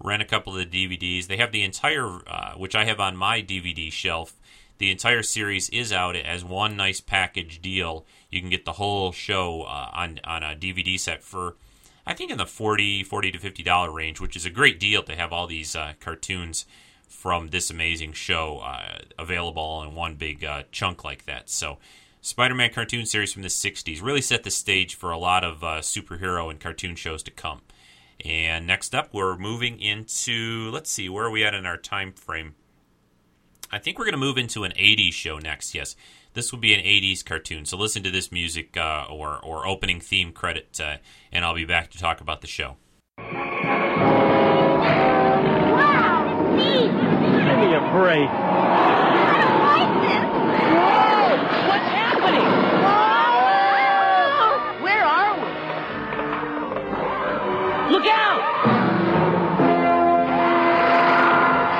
rent 0.00 0.22
a 0.22 0.26
couple 0.26 0.56
of 0.56 0.70
the 0.70 0.86
DVDs. 0.86 1.26
They 1.26 1.36
have 1.36 1.52
the 1.52 1.64
entire, 1.64 2.20
uh, 2.26 2.54
which 2.56 2.74
I 2.74 2.84
have 2.84 3.00
on 3.00 3.16
my 3.16 3.42
DVD 3.42 3.90
shelf. 3.92 4.34
The 4.78 4.90
entire 4.92 5.24
series 5.24 5.68
is 5.70 5.92
out 5.92 6.14
as 6.14 6.44
one 6.44 6.76
nice 6.76 7.00
package 7.00 7.60
deal. 7.60 8.06
You 8.30 8.40
can 8.40 8.50
get 8.50 8.64
the 8.64 8.74
whole 8.74 9.10
show 9.10 9.62
uh, 9.62 9.90
on 9.92 10.20
on 10.24 10.42
a 10.42 10.54
DVD 10.54 10.98
set 10.98 11.22
for, 11.22 11.56
I 12.06 12.14
think, 12.14 12.30
in 12.30 12.38
the 12.38 12.46
40 12.46 13.02
40 13.02 13.32
to 13.32 13.38
fifty 13.38 13.64
dollar 13.64 13.90
range, 13.90 14.20
which 14.20 14.36
is 14.36 14.46
a 14.46 14.50
great 14.50 14.78
deal 14.78 15.02
to 15.02 15.16
have 15.16 15.32
all 15.32 15.48
these 15.48 15.74
uh, 15.74 15.94
cartoons 15.98 16.64
from 17.08 17.48
this 17.48 17.70
amazing 17.70 18.12
show 18.12 18.58
uh, 18.58 18.98
available 19.18 19.82
in 19.82 19.94
one 19.94 20.14
big 20.14 20.44
uh, 20.44 20.62
chunk 20.70 21.02
like 21.02 21.24
that. 21.24 21.50
So 21.50 21.78
Spider-Man 22.20 22.72
cartoon 22.72 23.06
series 23.06 23.32
from 23.32 23.42
the 23.42 23.48
'60s 23.48 24.02
really 24.02 24.20
set 24.20 24.42
the 24.42 24.50
stage 24.50 24.94
for 24.94 25.10
a 25.10 25.18
lot 25.18 25.44
of 25.44 25.62
uh, 25.62 25.78
superhero 25.78 26.50
and 26.50 26.58
cartoon 26.58 26.96
shows 26.96 27.22
to 27.22 27.30
come. 27.30 27.60
And 28.24 28.66
next 28.66 28.94
up, 28.94 29.14
we're 29.14 29.36
moving 29.36 29.80
into 29.80 30.70
let's 30.72 30.90
see 30.90 31.08
where 31.08 31.26
are 31.26 31.30
we 31.30 31.44
at 31.44 31.54
in 31.54 31.66
our 31.66 31.76
time 31.76 32.12
frame. 32.12 32.54
I 33.70 33.78
think 33.78 33.98
we're 33.98 34.06
going 34.06 34.12
to 34.12 34.18
move 34.18 34.38
into 34.38 34.64
an 34.64 34.72
'80s 34.72 35.12
show 35.12 35.38
next. 35.38 35.74
Yes, 35.74 35.94
this 36.34 36.50
will 36.50 36.58
be 36.58 36.74
an 36.74 36.80
'80s 36.80 37.24
cartoon. 37.24 37.64
So 37.64 37.76
listen 37.76 38.02
to 38.02 38.10
this 38.10 38.32
music 38.32 38.76
uh, 38.76 39.06
or 39.08 39.38
or 39.38 39.66
opening 39.66 40.00
theme 40.00 40.32
credit, 40.32 40.80
uh, 40.80 40.96
and 41.30 41.44
I'll 41.44 41.54
be 41.54 41.64
back 41.64 41.90
to 41.90 41.98
talk 41.98 42.20
about 42.20 42.40
the 42.40 42.48
show. 42.48 42.76
Wow, 45.78 46.56
neat! 46.56 46.90
Give 46.90 47.58
me 47.58 47.74
a 47.74 47.80
break. 47.92 48.77
Look 57.98 58.06
out! 58.06 58.42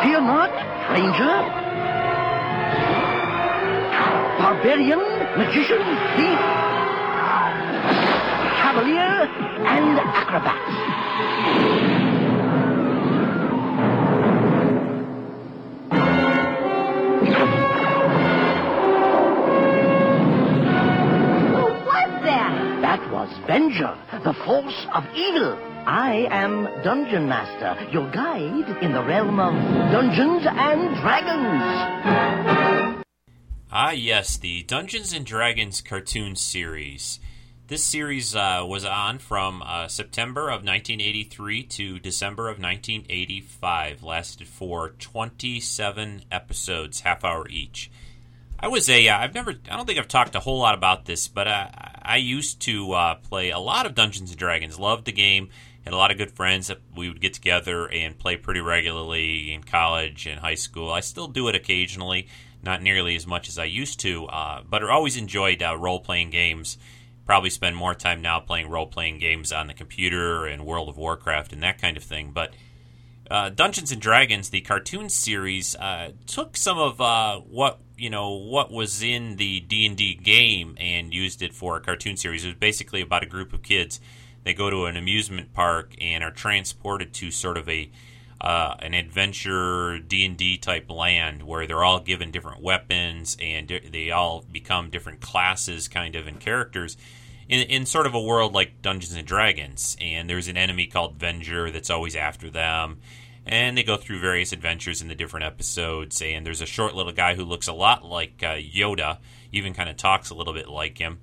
Fear 0.03 0.21
not, 0.23 0.51
stranger. 0.91 1.37
Barbarian, 4.43 4.99
magician, 5.39 5.79
thief, 6.17 6.41
cavalier, 8.59 9.31
and 9.63 9.99
acrobat. 10.01 10.59
Who 21.55 21.63
was 21.87 22.11
that? 22.25 22.81
That 22.83 23.13
was 23.13 23.31
Venger, 23.47 23.95
the 24.25 24.35
force 24.45 24.87
of 24.93 25.05
evil. 25.15 25.68
I 25.91 26.29
am 26.31 26.69
Dungeon 26.83 27.31
Master, 27.31 27.89
your 27.91 28.11
guide 28.11 28.83
in 28.83 28.93
the 28.93 29.03
realm 29.03 29.41
of 29.41 29.55
Dungeons 29.91 30.43
and 30.47 30.95
Dragons. 31.01 33.03
Ah, 33.73 33.93
yes, 33.93 34.37
the 34.37 34.65
Dungeons 34.65 35.15
and 35.15 35.25
Dragons 35.25 35.81
cartoon 35.81 36.37
series. 36.37 37.21
This 37.69 37.87
series 37.87 38.37
uh, 38.37 38.67
was 38.69 38.85
on 38.85 39.19
from 39.19 39.63
uh, 39.65 39.89
September 39.89 40.51
of 40.51 40.63
1983 40.63 41.63
to 41.63 41.99
December 41.99 42.51
of 42.51 42.59
1985. 42.59 44.03
Lasted 44.03 44.47
for 44.47 44.91
27 44.91 46.25
episodes, 46.31 47.01
half 47.01 47.25
hour 47.25 47.49
each. 47.49 47.91
I 48.61 48.69
was 48.69 48.91
a. 48.91 49.09
Uh, 49.09 49.17
I've 49.17 49.33
never. 49.33 49.55
I 49.71 49.77
don't 49.77 49.87
think 49.87 49.99
I've 49.99 50.07
talked 50.07 50.35
a 50.35 50.41
whole 50.41 50.59
lot 50.59 50.75
about 50.75 51.07
this, 51.07 51.29
but 51.29 51.49
uh, 51.49 51.69
I 52.03 52.17
used 52.17 52.61
to 52.63 52.93
uh, 52.93 53.15
play 53.15 53.49
a 53.49 53.59
lot 53.59 53.87
of 53.87 53.95
Dungeons 53.95 54.31
and 54.31 54.39
Dragons. 54.39 54.79
Loved 54.79 55.07
the 55.07 55.13
game. 55.13 55.49
Had 55.89 55.95
a 55.95 55.97
lot 55.97 56.11
of 56.11 56.19
good 56.19 56.33
friends 56.33 56.67
that 56.67 56.81
we 56.95 57.09
would 57.09 57.19
get 57.19 57.33
together 57.33 57.87
and 57.91 58.19
play 58.19 58.37
pretty 58.37 58.61
regularly 58.61 59.55
in 59.55 59.63
college 59.63 60.27
and 60.27 60.39
high 60.39 60.55
school. 60.55 60.93
I 60.93 61.01
still 61.01 61.29
do 61.29 61.49
it 61.49 61.55
occasionally, 61.55 62.29
not 62.63 62.83
nearly 62.83 63.17
as 63.17 63.27
much 63.27 63.49
as 63.49 63.59
I 63.59 63.65
used 63.65 63.99
to, 64.01 64.27
uh, 64.27 64.61
but 64.69 64.85
I 64.85 64.91
always 64.91 65.17
enjoyed 65.17 65.63
uh, 65.63 65.79
role 65.79 66.01
playing 66.01 66.29
games. 66.29 66.77
Probably 67.25 67.49
spend 67.49 67.75
more 67.75 67.95
time 67.95 68.21
now 68.21 68.39
playing 68.39 68.69
role 68.69 68.87
playing 68.87 69.19
games 69.19 69.51
on 69.51 69.67
the 69.67 69.73
computer 69.73 70.45
and 70.45 70.67
World 70.67 70.91
of 70.91 70.99
Warcraft 70.99 71.55
and 71.55 71.63
that 71.63 71.81
kind 71.81 71.97
of 71.97 72.03
thing. 72.03 72.33
But 72.33 72.53
uh, 73.31 73.49
Dungeons 73.49 73.91
and 73.91 74.03
Dragons, 74.03 74.51
the 74.51 74.61
cartoon 74.61 75.09
series, 75.09 75.75
uh, 75.75 76.13
took 76.27 76.59
some 76.59 76.77
of 76.77 77.01
uh, 77.01 77.41
what 77.41 77.79
you 77.97 78.11
know 78.11 78.33
what 78.33 78.71
was 78.71 79.03
in 79.03 79.37
the 79.37 79.61
D 79.61 79.87
and 79.87 79.97
D 79.97 80.15
game 80.15 80.77
and 80.79 81.15
used 81.15 81.41
it 81.41 81.55
for 81.55 81.79
a 81.79 81.81
cartoon 81.81 82.19
series. 82.19 82.45
It 82.45 82.49
was 82.49 82.57
basically 82.57 83.01
about 83.01 83.23
a 83.23 83.27
group 83.27 83.55
of 83.55 83.63
kids. 83.63 84.03
They 84.49 84.55
go 84.55 84.71
to 84.71 84.87
an 84.87 84.97
amusement 84.97 85.53
park 85.53 85.95
and 86.01 86.25
are 86.25 86.31
transported 86.31 87.13
to 87.13 87.31
sort 87.31 87.59
of 87.59 87.69
a 87.69 87.91
uh, 88.41 88.77
an 88.79 88.95
adventure 88.95 89.99
D 89.99 90.25
and 90.25 90.39
D 90.39 90.57
type 90.57 90.91
land 90.91 91.43
where 91.43 91.67
they're 91.67 91.85
all 91.85 92.01
given 92.01 92.31
different 92.31 92.63
weapons 92.63 93.37
and 93.43 93.69
they 93.69 94.11
all 94.11 94.47
become 94.51 94.89
different 94.89 95.21
classes, 95.21 95.87
kind 95.87 96.17
of, 96.17 96.27
and 96.27 96.41
characters 96.41 96.97
in, 97.51 97.61
in 97.69 97.85
sort 97.85 98.07
of 98.07 98.15
a 98.15 98.23
world 98.23 98.55
like 98.55 98.81
Dungeons 98.81 99.13
and 99.13 99.27
Dragons. 99.27 99.99
And 100.01 100.31
there's 100.31 100.49
an 100.49 100.57
enemy 100.57 100.87
called 100.87 101.19
Venger 101.19 101.71
that's 101.71 101.91
always 101.91 102.17
after 102.17 102.49
them. 102.49 103.01
And 103.45 103.77
they 103.77 103.83
go 103.83 103.99
through 103.99 104.21
various 104.21 104.55
adventures 104.55 105.03
in 105.03 105.09
the 105.09 105.15
different 105.15 105.45
episodes. 105.45 106.23
And 106.23 106.47
there's 106.47 106.63
a 106.63 106.67
short 106.67 106.95
little 106.95 107.13
guy 107.13 107.35
who 107.35 107.45
looks 107.45 107.69
a 107.69 107.75
lot 107.75 108.03
like 108.03 108.43
uh, 108.43 108.55
Yoda, 108.55 109.19
even 109.53 109.75
kind 109.75 109.91
of 109.91 109.99
talks 109.99 110.31
a 110.31 110.35
little 110.35 110.55
bit 110.55 110.71
like 110.71 110.97
him, 110.97 111.19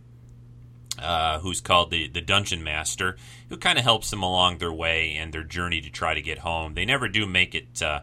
uh, 1.00 1.40
who's 1.40 1.62
called 1.62 1.92
the, 1.92 2.08
the 2.08 2.22
Dungeon 2.22 2.64
Master, 2.64 3.18
who 3.50 3.58
kind 3.58 3.78
of 3.78 3.84
helps 3.84 4.10
them 4.10 4.24
along 4.24 4.58
their 4.58 4.74
way 4.74 5.16
and 5.16 5.34
their 5.34 5.44
journey 5.44 5.82
to 5.82 5.90
try 5.90 6.14
to 6.14 6.22
get 6.22 6.40
home. 6.40 6.74
They 6.74 6.86
never 6.86 7.08
do 7.08 7.26
make 7.26 7.56
it. 7.56 7.82
Uh, 7.82 8.02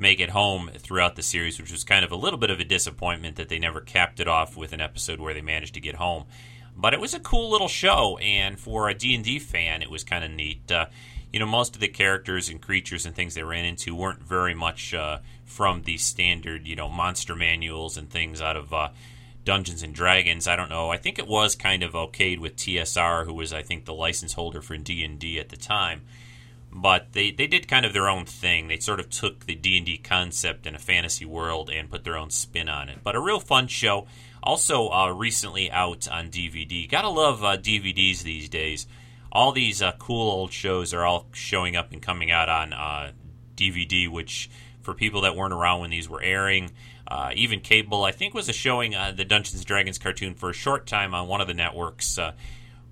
make 0.00 0.20
it 0.20 0.30
home 0.30 0.70
throughout 0.78 1.16
the 1.16 1.22
series, 1.22 1.60
which 1.60 1.72
was 1.72 1.82
kind 1.82 2.04
of 2.04 2.12
a 2.12 2.16
little 2.16 2.38
bit 2.38 2.50
of 2.50 2.60
a 2.60 2.64
disappointment 2.64 3.34
that 3.34 3.48
they 3.48 3.58
never 3.58 3.80
capped 3.80 4.20
it 4.20 4.28
off 4.28 4.56
with 4.56 4.72
an 4.72 4.80
episode 4.80 5.18
where 5.18 5.34
they 5.34 5.42
managed 5.42 5.74
to 5.74 5.80
get 5.80 5.96
home. 5.96 6.24
But 6.76 6.94
it 6.94 7.00
was 7.00 7.14
a 7.14 7.18
cool 7.18 7.50
little 7.50 7.66
show, 7.66 8.16
and 8.18 8.60
for 8.60 8.88
a 8.88 8.94
D&D 8.94 9.40
fan, 9.40 9.82
it 9.82 9.90
was 9.90 10.04
kind 10.04 10.24
of 10.24 10.30
neat. 10.30 10.70
Uh, 10.70 10.86
you 11.32 11.40
know, 11.40 11.46
most 11.46 11.74
of 11.74 11.80
the 11.80 11.88
characters 11.88 12.48
and 12.48 12.62
creatures 12.62 13.04
and 13.04 13.14
things 13.14 13.34
they 13.34 13.42
ran 13.42 13.64
into 13.64 13.94
weren't 13.94 14.22
very 14.22 14.54
much 14.54 14.94
uh, 14.94 15.18
from 15.44 15.82
the 15.82 15.98
standard, 15.98 16.66
you 16.66 16.76
know, 16.76 16.88
monster 16.88 17.34
manuals 17.34 17.96
and 17.96 18.08
things 18.08 18.40
out 18.40 18.56
of 18.56 18.72
uh, 18.72 18.88
Dungeons 19.44 19.82
and 19.82 19.94
Dragons. 19.94 20.46
I 20.46 20.56
don't 20.56 20.70
know. 20.70 20.90
I 20.90 20.98
think 20.98 21.18
it 21.18 21.26
was 21.26 21.54
kind 21.54 21.82
of 21.82 21.92
okayed 21.92 22.38
with 22.38 22.56
TSR, 22.56 23.24
who 23.24 23.34
was, 23.34 23.52
I 23.52 23.62
think, 23.62 23.84
the 23.84 23.94
license 23.94 24.34
holder 24.34 24.60
for 24.60 24.76
D&D 24.76 25.38
at 25.38 25.48
the 25.48 25.56
time 25.56 26.02
but 26.70 27.12
they, 27.12 27.30
they 27.30 27.46
did 27.46 27.68
kind 27.68 27.86
of 27.86 27.92
their 27.92 28.08
own 28.08 28.26
thing. 28.26 28.68
They 28.68 28.78
sort 28.78 29.00
of 29.00 29.08
took 29.10 29.46
the 29.46 29.54
D 29.54 29.76
and 29.76 29.86
D 29.86 29.98
concept 29.98 30.66
in 30.66 30.74
a 30.74 30.78
fantasy 30.78 31.24
world 31.24 31.70
and 31.70 31.90
put 31.90 32.04
their 32.04 32.16
own 32.16 32.30
spin 32.30 32.68
on 32.68 32.88
it. 32.88 32.98
But 33.02 33.16
a 33.16 33.20
real 33.20 33.40
fun 33.40 33.68
show. 33.68 34.06
Also, 34.42 34.88
uh, 34.90 35.08
recently 35.10 35.70
out 35.70 36.08
on 36.08 36.30
DVD. 36.30 36.88
Gotta 36.88 37.08
love 37.08 37.42
uh, 37.42 37.56
DVDs 37.56 38.22
these 38.22 38.48
days. 38.48 38.86
All 39.32 39.52
these 39.52 39.82
uh, 39.82 39.92
cool 39.98 40.30
old 40.30 40.52
shows 40.52 40.94
are 40.94 41.04
all 41.04 41.26
showing 41.32 41.76
up 41.76 41.92
and 41.92 42.00
coming 42.02 42.30
out 42.30 42.48
on 42.48 43.12
DVD, 43.56 44.06
uh, 44.06 44.10
which 44.10 44.50
for 44.82 44.94
people 44.94 45.22
that 45.22 45.36
weren't 45.36 45.52
around 45.52 45.80
when 45.80 45.90
these 45.90 46.08
were 46.08 46.22
airing, 46.22 46.70
uh, 47.08 47.30
even 47.34 47.60
cable, 47.60 48.04
I 48.04 48.12
think 48.12 48.34
was 48.34 48.48
a 48.48 48.52
showing 48.52 48.94
uh, 48.94 49.12
the 49.16 49.24
Dungeons 49.24 49.56
and 49.56 49.66
Dragons 49.66 49.98
cartoon 49.98 50.34
for 50.34 50.50
a 50.50 50.54
short 50.54 50.86
time 50.86 51.14
on 51.14 51.26
one 51.26 51.40
of 51.40 51.46
the 51.46 51.54
networks 51.54 52.18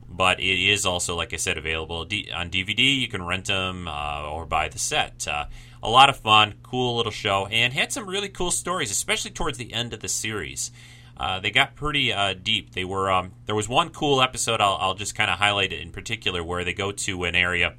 but 0.08 0.40
it 0.40 0.70
is 0.70 0.86
also, 0.86 1.16
like 1.16 1.32
I 1.32 1.36
said, 1.36 1.58
available 1.58 1.96
on 1.98 2.50
DVD. 2.50 2.98
You 2.98 3.08
can 3.08 3.24
rent 3.24 3.46
them 3.46 3.88
uh, 3.88 4.28
or 4.30 4.46
buy 4.46 4.68
the 4.68 4.78
set. 4.78 5.26
Uh, 5.26 5.46
a 5.82 5.90
lot 5.90 6.08
of 6.08 6.16
fun, 6.16 6.54
cool 6.62 6.96
little 6.96 7.12
show, 7.12 7.46
and 7.46 7.72
had 7.72 7.92
some 7.92 8.06
really 8.06 8.28
cool 8.28 8.50
stories, 8.50 8.90
especially 8.90 9.30
towards 9.30 9.58
the 9.58 9.72
end 9.72 9.92
of 9.92 10.00
the 10.00 10.08
series. 10.08 10.70
Uh, 11.16 11.40
they 11.40 11.50
got 11.50 11.74
pretty 11.74 12.12
uh, 12.12 12.34
deep. 12.34 12.72
They 12.72 12.84
were 12.84 13.10
um, 13.10 13.32
there 13.46 13.54
was 13.54 13.68
one 13.68 13.88
cool 13.88 14.20
episode 14.20 14.60
I'll, 14.60 14.76
I'll 14.80 14.94
just 14.94 15.14
kind 15.14 15.30
of 15.30 15.38
highlight 15.38 15.72
it 15.72 15.80
in 15.80 15.90
particular 15.90 16.44
where 16.44 16.62
they 16.62 16.74
go 16.74 16.92
to 16.92 17.24
an 17.24 17.34
area 17.34 17.74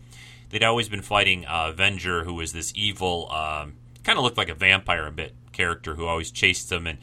they'd 0.50 0.63
always 0.63 0.89
been 0.89 1.02
fighting 1.02 1.45
uh, 1.45 1.73
Venger, 1.76 2.23
who 2.23 2.34
was 2.34 2.54
this 2.54 2.71
evil, 2.76 3.30
um, 3.32 3.73
kind 4.04 4.17
of 4.17 4.23
looked 4.23 4.38
like 4.38 4.50
a 4.50 4.56
vampire 4.56 5.06
a 5.06 5.12
bit 5.12 5.34
character 5.57 5.95
who 5.95 6.05
always 6.05 6.31
chased 6.31 6.69
them 6.69 6.85
and 6.85 6.99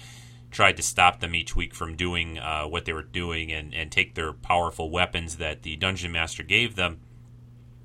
tried 0.50 0.76
to 0.76 0.82
stop 0.82 1.20
them 1.20 1.34
each 1.34 1.56
week 1.56 1.74
from 1.74 1.96
doing 1.96 2.38
uh, 2.38 2.64
what 2.64 2.84
they 2.84 2.92
were 2.92 3.02
doing 3.02 3.52
and, 3.52 3.74
and 3.74 3.90
take 3.90 4.14
their 4.14 4.32
powerful 4.32 4.88
weapons 4.88 5.36
that 5.36 5.62
the 5.62 5.74
dungeon 5.76 6.12
master 6.12 6.44
gave 6.44 6.76
them. 6.76 7.00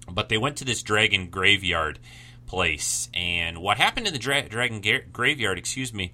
But 0.07 0.29
they 0.29 0.37
went 0.37 0.57
to 0.57 0.65
this 0.65 0.83
dragon 0.83 1.29
graveyard 1.29 1.99
place, 2.45 3.09
and 3.13 3.59
what 3.59 3.77
happened 3.77 4.07
in 4.07 4.13
the 4.13 4.19
dra- 4.19 4.47
dragon 4.47 4.81
ga- 4.81 5.05
graveyard, 5.11 5.57
excuse 5.57 5.93
me, 5.93 6.13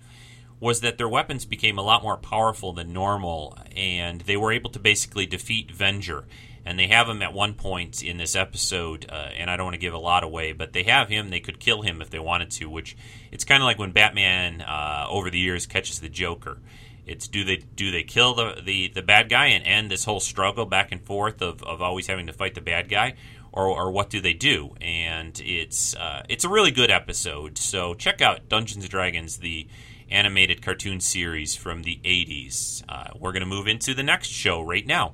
was 0.59 0.79
that 0.81 0.97
their 0.97 1.09
weapons 1.09 1.45
became 1.45 1.77
a 1.77 1.83
lot 1.83 2.03
more 2.03 2.17
powerful 2.17 2.73
than 2.73 2.93
normal, 2.93 3.57
and 3.75 4.21
they 4.21 4.37
were 4.37 4.51
able 4.51 4.69
to 4.71 4.79
basically 4.79 5.25
defeat 5.25 5.75
Venger 5.75 6.25
and 6.65 6.80
they 6.80 6.88
have 6.88 7.08
him 7.08 7.21
at 7.21 7.34
one 7.34 7.54
point 7.54 8.04
in 8.04 8.17
this 8.17 8.36
episode, 8.36 9.06
uh, 9.10 9.30
and 9.38 9.49
I 9.49 9.56
don't 9.56 9.65
want 9.65 9.75
to 9.75 9.80
give 9.80 9.93
a 9.93 9.99
lot 9.99 10.23
away, 10.23 10.51
but 10.51 10.73
they 10.73 10.84
have 10.84 11.10
him. 11.10 11.30
They 11.30 11.39
could 11.39 11.60
kill 11.60 11.84
him 11.84 12.01
if 12.01 12.10
they 12.10 12.19
wanted 12.19 12.49
to, 12.51 12.69
which 12.69 12.97
it's 13.32 13.43
kind 13.43 13.62
of 13.62 13.65
like 13.65 13.78
when 13.78 13.91
Batman 13.91 14.62
uh, 14.62 15.06
over 15.10 15.30
the 15.30 15.38
years 15.38 15.67
catches 15.67 15.99
the 15.99 16.10
Joker. 16.10 16.58
It's 17.06 17.28
do 17.28 17.43
they 17.43 17.58
do 17.58 17.91
they 17.91 18.01
kill 18.01 18.34
the, 18.34 18.62
the, 18.63 18.88
the 18.88 19.04
bad 19.04 19.30
guy 19.30 19.47
and 19.47 19.63
end 19.65 19.91
this 19.91 20.06
whole 20.06 20.19
struggle 20.19 20.65
back 20.65 20.91
and 20.91 21.04
forth 21.04 21.39
of, 21.41 21.62
of 21.62 21.82
always 21.82 22.08
having 22.08 22.25
to 22.28 22.34
fight 22.34 22.56
the 22.56 22.62
bad 22.62 22.89
guy, 22.89 23.13
or, 23.51 23.67
or 23.67 23.91
what 23.91 24.10
do 24.10 24.19
they 24.19 24.34
do? 24.34 24.73
And 24.82 25.39
it's 25.45 25.95
uh, 25.95 26.23
it's 26.28 26.45
a 26.45 26.49
really 26.49 26.71
good 26.71 26.89
episode. 26.89 27.60
So 27.60 27.93
check 27.93 28.21
out 28.21 28.49
Dungeons 28.49 28.84
and 28.84 28.91
Dragons, 28.91 29.38
the 29.38 29.67
animated 30.10 30.63
cartoon 30.63 30.99
series 30.99 31.56
from 31.56 31.84
the 31.84 31.99
80s. 32.04 32.84
Uh, 32.89 33.10
we're 33.19 33.32
going 33.32 33.41
to 33.41 33.47
move 33.47 33.67
into 33.67 33.93
the 33.93 34.04
next 34.04 34.30
show 34.30 34.62
right 34.62 34.86
now. 34.86 35.13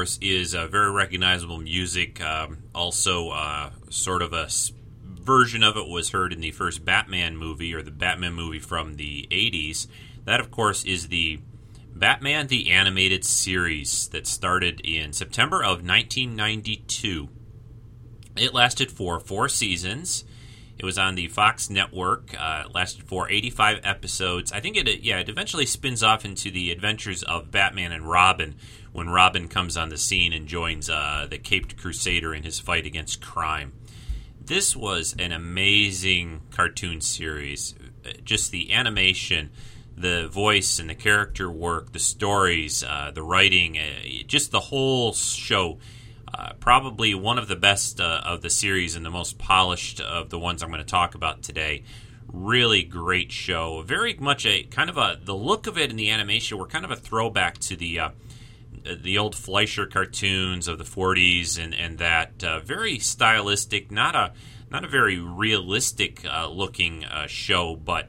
Course, 0.00 0.18
is 0.22 0.54
a 0.54 0.66
very 0.66 0.90
recognizable 0.90 1.58
music. 1.58 2.22
Um, 2.22 2.62
also, 2.74 3.28
uh, 3.32 3.68
sort 3.90 4.22
of 4.22 4.32
a 4.32 4.48
version 5.04 5.62
of 5.62 5.76
it 5.76 5.86
was 5.86 6.08
heard 6.08 6.32
in 6.32 6.40
the 6.40 6.52
first 6.52 6.86
Batman 6.86 7.36
movie 7.36 7.74
or 7.74 7.82
the 7.82 7.90
Batman 7.90 8.32
movie 8.32 8.60
from 8.60 8.96
the 8.96 9.28
80s. 9.30 9.88
That, 10.24 10.40
of 10.40 10.50
course, 10.50 10.84
is 10.84 11.08
the 11.08 11.40
Batman 11.94 12.46
the 12.46 12.70
Animated 12.70 13.26
Series 13.26 14.08
that 14.08 14.26
started 14.26 14.80
in 14.84 15.12
September 15.12 15.58
of 15.58 15.84
1992. 15.84 17.28
It 18.36 18.54
lasted 18.54 18.90
for 18.90 19.20
four 19.20 19.50
seasons. 19.50 20.24
It 20.80 20.86
was 20.86 20.96
on 20.96 21.14
the 21.14 21.28
Fox 21.28 21.68
network. 21.68 22.34
Uh, 22.34 22.62
it 22.64 22.74
lasted 22.74 23.04
for 23.04 23.30
85 23.30 23.80
episodes. 23.84 24.50
I 24.50 24.60
think 24.60 24.78
it, 24.78 25.02
yeah, 25.02 25.18
it 25.18 25.28
eventually 25.28 25.66
spins 25.66 26.02
off 26.02 26.24
into 26.24 26.50
the 26.50 26.72
adventures 26.72 27.22
of 27.22 27.50
Batman 27.50 27.92
and 27.92 28.08
Robin, 28.08 28.56
when 28.90 29.10
Robin 29.10 29.46
comes 29.46 29.76
on 29.76 29.90
the 29.90 29.98
scene 29.98 30.32
and 30.32 30.48
joins 30.48 30.88
uh, 30.88 31.26
the 31.28 31.36
Caped 31.36 31.76
Crusader 31.76 32.34
in 32.34 32.44
his 32.44 32.58
fight 32.58 32.86
against 32.86 33.20
crime. 33.20 33.74
This 34.40 34.74
was 34.74 35.14
an 35.18 35.32
amazing 35.32 36.40
cartoon 36.50 37.02
series. 37.02 37.74
Just 38.24 38.50
the 38.50 38.72
animation, 38.72 39.50
the 39.94 40.28
voice 40.28 40.78
and 40.78 40.88
the 40.88 40.94
character 40.94 41.50
work, 41.50 41.92
the 41.92 41.98
stories, 41.98 42.82
uh, 42.82 43.10
the 43.14 43.22
writing, 43.22 43.76
uh, 43.76 44.24
just 44.26 44.50
the 44.50 44.60
whole 44.60 45.12
show. 45.12 45.78
Uh, 46.32 46.52
probably 46.60 47.14
one 47.14 47.38
of 47.38 47.48
the 47.48 47.56
best 47.56 48.00
uh, 48.00 48.20
of 48.24 48.42
the 48.42 48.50
series 48.50 48.96
and 48.96 49.04
the 49.04 49.10
most 49.10 49.38
polished 49.38 50.00
of 50.00 50.30
the 50.30 50.38
ones 50.38 50.62
I'm 50.62 50.70
going 50.70 50.80
to 50.80 50.86
talk 50.86 51.14
about 51.14 51.42
today 51.42 51.84
really 52.32 52.84
great 52.84 53.32
show. 53.32 53.82
Very 53.82 54.14
much 54.14 54.46
a 54.46 54.62
kind 54.62 54.88
of 54.88 54.96
a 54.96 55.18
the 55.22 55.34
look 55.34 55.66
of 55.66 55.76
it 55.76 55.90
in 55.90 55.96
the 55.96 56.10
animation 56.10 56.58
were 56.58 56.66
kind 56.66 56.84
of 56.84 56.90
a 56.92 56.96
throwback 56.96 57.58
to 57.58 57.76
the 57.76 57.98
uh, 57.98 58.10
the 59.02 59.18
old 59.18 59.34
Fleischer 59.34 59.86
cartoons 59.86 60.68
of 60.68 60.78
the 60.78 60.84
40s 60.84 61.62
and, 61.62 61.74
and 61.74 61.98
that 61.98 62.42
uh, 62.44 62.60
very 62.60 62.98
stylistic, 62.98 63.90
not 63.90 64.14
a 64.14 64.32
not 64.70 64.84
a 64.84 64.88
very 64.88 65.18
realistic 65.18 66.24
uh, 66.24 66.48
looking 66.48 67.04
show, 67.26 67.74
but 67.74 68.08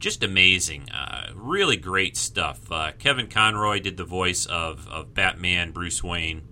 just 0.00 0.24
amazing. 0.24 0.90
Uh, 0.90 1.30
really 1.34 1.76
great 1.76 2.16
stuff. 2.16 2.72
Uh, 2.72 2.90
Kevin 2.98 3.28
Conroy 3.28 3.78
did 3.78 3.96
the 3.96 4.04
voice 4.04 4.46
of, 4.46 4.88
of 4.88 5.14
Batman, 5.14 5.70
Bruce 5.70 6.02
Wayne, 6.02 6.42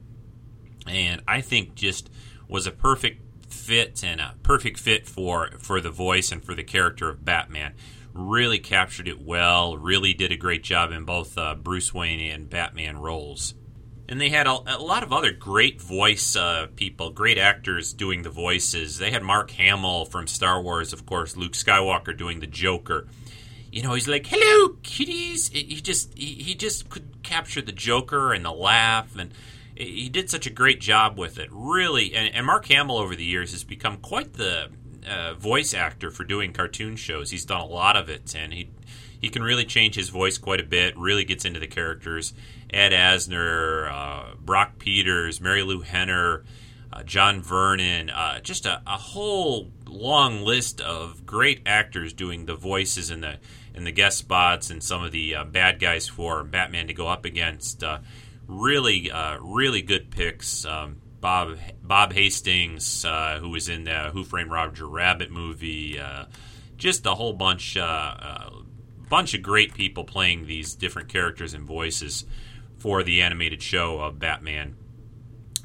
and 0.88 1.22
I 1.26 1.40
think 1.40 1.74
just 1.74 2.10
was 2.48 2.66
a 2.66 2.72
perfect 2.72 3.52
fit 3.52 4.02
and 4.04 4.20
a 4.20 4.34
perfect 4.42 4.78
fit 4.78 5.06
for 5.06 5.50
for 5.58 5.80
the 5.80 5.90
voice 5.90 6.32
and 6.32 6.44
for 6.44 6.54
the 6.54 6.64
character 6.64 7.08
of 7.08 7.24
Batman 7.24 7.74
really 8.18 8.58
captured 8.58 9.08
it 9.08 9.20
well, 9.20 9.76
really 9.76 10.12
did 10.12 10.32
a 10.32 10.36
great 10.36 10.62
job 10.62 10.90
in 10.92 11.04
both 11.04 11.38
uh, 11.38 11.54
Bruce 11.54 11.94
Wayne 11.94 12.32
and 12.32 12.50
Batman 12.50 12.98
roles. 12.98 13.54
And 14.08 14.20
they 14.20 14.30
had 14.30 14.46
a, 14.46 14.58
a 14.66 14.78
lot 14.78 15.02
of 15.02 15.12
other 15.12 15.32
great 15.32 15.80
voice 15.80 16.34
uh, 16.34 16.68
people, 16.76 17.10
great 17.10 17.36
actors 17.38 17.92
doing 17.92 18.22
the 18.22 18.30
voices. 18.30 18.98
They 18.98 19.10
had 19.10 19.22
Mark 19.22 19.50
Hamill 19.52 20.06
from 20.06 20.26
Star 20.26 20.62
Wars, 20.62 20.92
of 20.92 21.04
course, 21.04 21.36
Luke 21.36 21.52
Skywalker 21.52 22.16
doing 22.16 22.40
the 22.40 22.46
Joker. 22.46 23.06
You 23.70 23.82
know, 23.82 23.92
he's 23.92 24.08
like, 24.08 24.26
"Hello, 24.26 24.78
kiddies." 24.82 25.48
He 25.48 25.82
just 25.82 26.16
he 26.16 26.54
just 26.54 26.88
could 26.88 27.22
capture 27.22 27.60
the 27.60 27.70
Joker 27.70 28.32
and 28.32 28.42
the 28.42 28.50
laugh, 28.50 29.14
and 29.14 29.30
he 29.78 30.08
did 30.08 30.28
such 30.28 30.46
a 30.46 30.50
great 30.50 30.80
job 30.80 31.16
with 31.16 31.38
it. 31.38 31.48
Really, 31.52 32.14
and, 32.14 32.34
and 32.34 32.44
Mark 32.44 32.66
Hamill 32.66 32.98
over 32.98 33.14
the 33.14 33.24
years 33.24 33.52
has 33.52 33.62
become 33.62 33.98
quite 33.98 34.34
the 34.34 34.70
uh, 35.08 35.34
voice 35.34 35.72
actor 35.72 36.10
for 36.10 36.24
doing 36.24 36.52
cartoon 36.52 36.96
shows. 36.96 37.30
He's 37.30 37.44
done 37.44 37.60
a 37.60 37.66
lot 37.66 37.96
of 37.96 38.08
it, 38.08 38.34
and 38.34 38.52
he 38.52 38.70
he 39.20 39.28
can 39.28 39.42
really 39.42 39.64
change 39.64 39.94
his 39.94 40.08
voice 40.08 40.36
quite 40.36 40.60
a 40.60 40.64
bit. 40.64 40.96
Really 40.98 41.24
gets 41.24 41.44
into 41.44 41.60
the 41.60 41.66
characters, 41.66 42.34
Ed 42.70 42.90
Asner, 42.90 43.90
uh, 43.90 44.34
Brock 44.40 44.78
Peters, 44.78 45.38
Marilu 45.38 45.84
Henner, 45.84 46.44
uh, 46.92 47.02
John 47.04 47.40
Vernon, 47.40 48.10
uh, 48.10 48.40
just 48.40 48.66
a, 48.66 48.82
a, 48.86 48.96
whole 48.96 49.70
long 49.86 50.42
list 50.42 50.80
of 50.80 51.24
great 51.24 51.62
actors 51.66 52.12
doing 52.12 52.46
the 52.46 52.54
voices 52.56 53.10
and 53.10 53.22
the 53.22 53.38
and 53.74 53.86
the 53.86 53.92
guest 53.92 54.18
spots 54.18 54.70
and 54.70 54.82
some 54.82 55.04
of 55.04 55.12
the 55.12 55.36
uh, 55.36 55.44
bad 55.44 55.78
guys 55.78 56.08
for 56.08 56.42
Batman 56.42 56.88
to 56.88 56.94
go 56.94 57.06
up 57.06 57.24
against. 57.24 57.84
Uh, 58.48 58.52
really, 58.52 59.10
uh, 59.10 59.38
really 59.40 59.82
good 59.82 60.10
picks. 60.10 60.64
Um, 60.64 61.00
Bob 61.20 61.58
Bob 61.82 62.12
Hastings, 62.12 63.04
uh, 63.04 63.38
who 63.40 63.50
was 63.50 63.68
in 63.68 63.84
the 63.84 64.10
Who 64.12 64.24
Framed 64.24 64.50
Roger 64.50 64.86
Rabbit 64.86 65.30
movie, 65.30 66.00
just 66.76 67.06
a 67.06 67.14
whole 67.14 67.32
bunch 67.32 67.76
bunch 69.08 69.34
of 69.34 69.42
great 69.42 69.74
people 69.74 70.04
playing 70.04 70.46
these 70.46 70.74
different 70.74 71.08
characters 71.08 71.54
and 71.54 71.64
voices 71.64 72.24
for 72.78 73.02
the 73.02 73.22
animated 73.22 73.62
show 73.62 73.98
of 74.00 74.18
Batman 74.18 74.76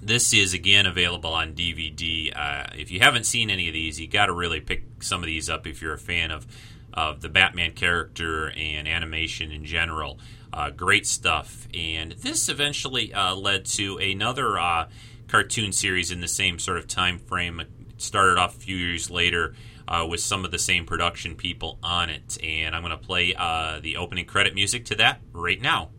this 0.06 0.34
is 0.34 0.54
again 0.54 0.86
available 0.86 1.32
on 1.32 1.54
DVD. 1.54 2.36
Uh, 2.36 2.68
if 2.76 2.92
you 2.92 3.00
haven't 3.00 3.26
seen 3.26 3.50
any 3.50 3.68
of 3.68 3.74
these, 3.74 4.00
you 4.00 4.08
got 4.08 4.26
to 4.28 4.34
really 4.34 4.60
pick 4.60 4.84
some 5.02 5.22
of 5.22 5.28
these 5.28 5.50
up 5.50 5.66
if 5.66 5.82
you're 5.82 5.94
a 5.94 6.00
fan 6.00 6.32
of 6.32 6.46
of 6.94 7.22
the 7.22 7.30
Batman 7.30 7.72
character 7.72 8.52
and 8.52 8.88
animation 8.88 9.52
in 9.52 9.66
general. 9.66 10.20
Uh, 10.54 10.70
great 10.70 11.08
stuff. 11.08 11.68
And 11.74 12.12
this 12.12 12.48
eventually 12.48 13.14
uh, 13.14 13.36
led 13.36 13.66
to 13.66 13.98
another 13.98 14.60
uh, 14.60 14.88
cartoon 15.28 15.72
series 15.72 16.12
in 16.12 16.22
the 16.22 16.28
same 16.28 16.60
sort 16.60 16.78
of 16.78 16.88
time 16.88 17.18
frame. 17.18 17.60
It 17.60 17.70
started 17.98 18.38
off 18.38 18.56
a 18.56 18.60
few 18.60 18.78
years 18.78 19.10
later. 19.10 19.56
Uh, 19.86 20.08
with 20.10 20.22
some 20.22 20.46
of 20.46 20.52
the 20.52 20.58
same 20.58 20.86
production 20.86 21.36
people 21.36 21.78
on 21.84 22.10
it, 22.10 22.38
and 22.42 22.74
I'm 22.74 22.84
going 22.84 22.98
to 22.98 23.06
play 23.06 23.36
uh, 23.38 23.82
the 23.82 23.98
opening 23.98 24.26
credit 24.26 24.56
music 24.56 24.86
to 24.86 24.96
that 24.96 25.20
right 25.34 25.62
now. 25.62 25.90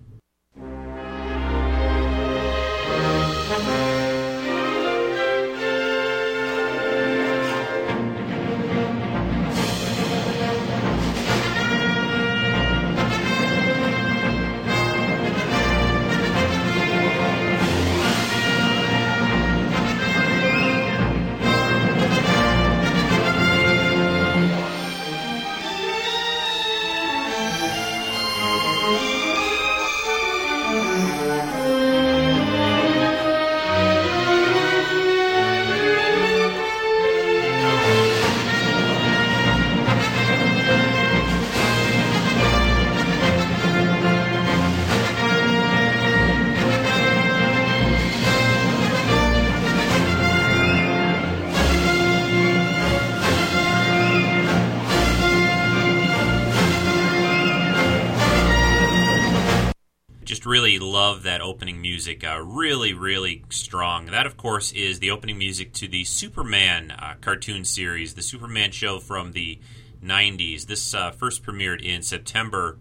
Love 60.94 61.24
that 61.24 61.40
opening 61.40 61.80
music. 61.80 62.22
Uh, 62.22 62.40
really, 62.40 62.94
really 62.94 63.42
strong. 63.48 64.06
That, 64.06 64.26
of 64.26 64.36
course, 64.36 64.70
is 64.70 65.00
the 65.00 65.10
opening 65.10 65.36
music 65.36 65.72
to 65.72 65.88
the 65.88 66.04
Superman 66.04 66.92
uh, 66.92 67.14
cartoon 67.20 67.64
series, 67.64 68.14
the 68.14 68.22
Superman 68.22 68.70
show 68.70 69.00
from 69.00 69.32
the 69.32 69.58
90s. 70.04 70.66
This 70.66 70.94
uh, 70.94 71.10
first 71.10 71.42
premiered 71.42 71.82
in 71.82 72.02
September 72.02 72.78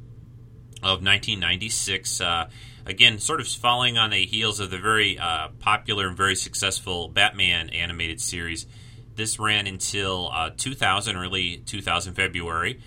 of 0.84 1.02
1996. 1.02 2.22
Uh, 2.22 2.50
again, 2.86 3.18
sort 3.18 3.42
of 3.42 3.48
following 3.48 3.98
on 3.98 4.12
the 4.12 4.28
heels 4.28 4.60
of 4.60 4.70
the 4.70 4.78
very 4.78 5.18
uh, 5.18 5.48
popular 5.58 6.08
and 6.08 6.16
very 6.16 6.36
successful 6.36 7.08
Batman 7.08 7.72
animated 7.72 8.22
series. 8.22 8.68
This 9.16 9.40
ran 9.40 9.66
until 9.66 10.30
uh, 10.32 10.52
2000, 10.56 11.16
early 11.16 11.64
2000 11.66 12.14
February. 12.14 12.80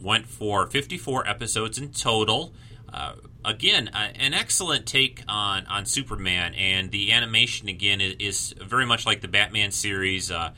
went 0.00 0.26
for 0.26 0.66
54 0.66 1.28
episodes 1.28 1.76
in 1.76 1.90
total. 1.90 2.54
Uh, 2.94 3.14
again, 3.44 3.90
uh, 3.92 4.08
an 4.14 4.32
excellent 4.32 4.86
take 4.86 5.24
on, 5.26 5.66
on 5.66 5.84
Superman, 5.84 6.54
and 6.54 6.92
the 6.92 7.10
animation 7.10 7.68
again 7.68 8.00
is, 8.00 8.14
is 8.20 8.54
very 8.64 8.86
much 8.86 9.04
like 9.04 9.20
the 9.20 9.26
Batman 9.26 9.72
series, 9.72 10.30
uh, 10.30 10.52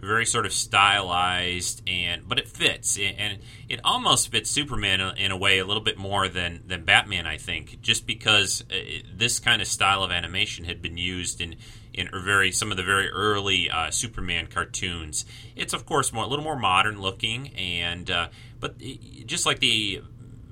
very 0.00 0.24
sort 0.24 0.46
of 0.46 0.54
stylized, 0.54 1.82
and 1.86 2.26
but 2.26 2.38
it 2.38 2.48
fits, 2.48 2.98
and 2.98 3.40
it 3.68 3.78
almost 3.84 4.30
fits 4.30 4.50
Superman 4.50 5.00
in 5.18 5.30
a 5.32 5.36
way 5.36 5.58
a 5.58 5.66
little 5.66 5.82
bit 5.82 5.98
more 5.98 6.28
than 6.28 6.62
than 6.66 6.86
Batman, 6.86 7.26
I 7.26 7.36
think, 7.36 7.82
just 7.82 8.06
because 8.06 8.64
uh, 8.70 8.74
this 9.14 9.38
kind 9.38 9.60
of 9.60 9.68
style 9.68 10.02
of 10.02 10.10
animation 10.10 10.64
had 10.64 10.80
been 10.80 10.96
used 10.96 11.40
in. 11.40 11.56
In 11.94 12.08
very 12.10 12.52
some 12.52 12.70
of 12.70 12.78
the 12.78 12.82
very 12.82 13.10
early 13.10 13.68
uh, 13.68 13.90
Superman 13.90 14.46
cartoons, 14.46 15.26
it's 15.54 15.74
of 15.74 15.84
course 15.84 16.10
more 16.10 16.24
a 16.24 16.26
little 16.26 16.42
more 16.42 16.58
modern 16.58 17.02
looking, 17.02 17.48
and 17.48 18.10
uh, 18.10 18.28
but 18.60 18.78
just 19.26 19.44
like 19.44 19.58
the 19.58 20.00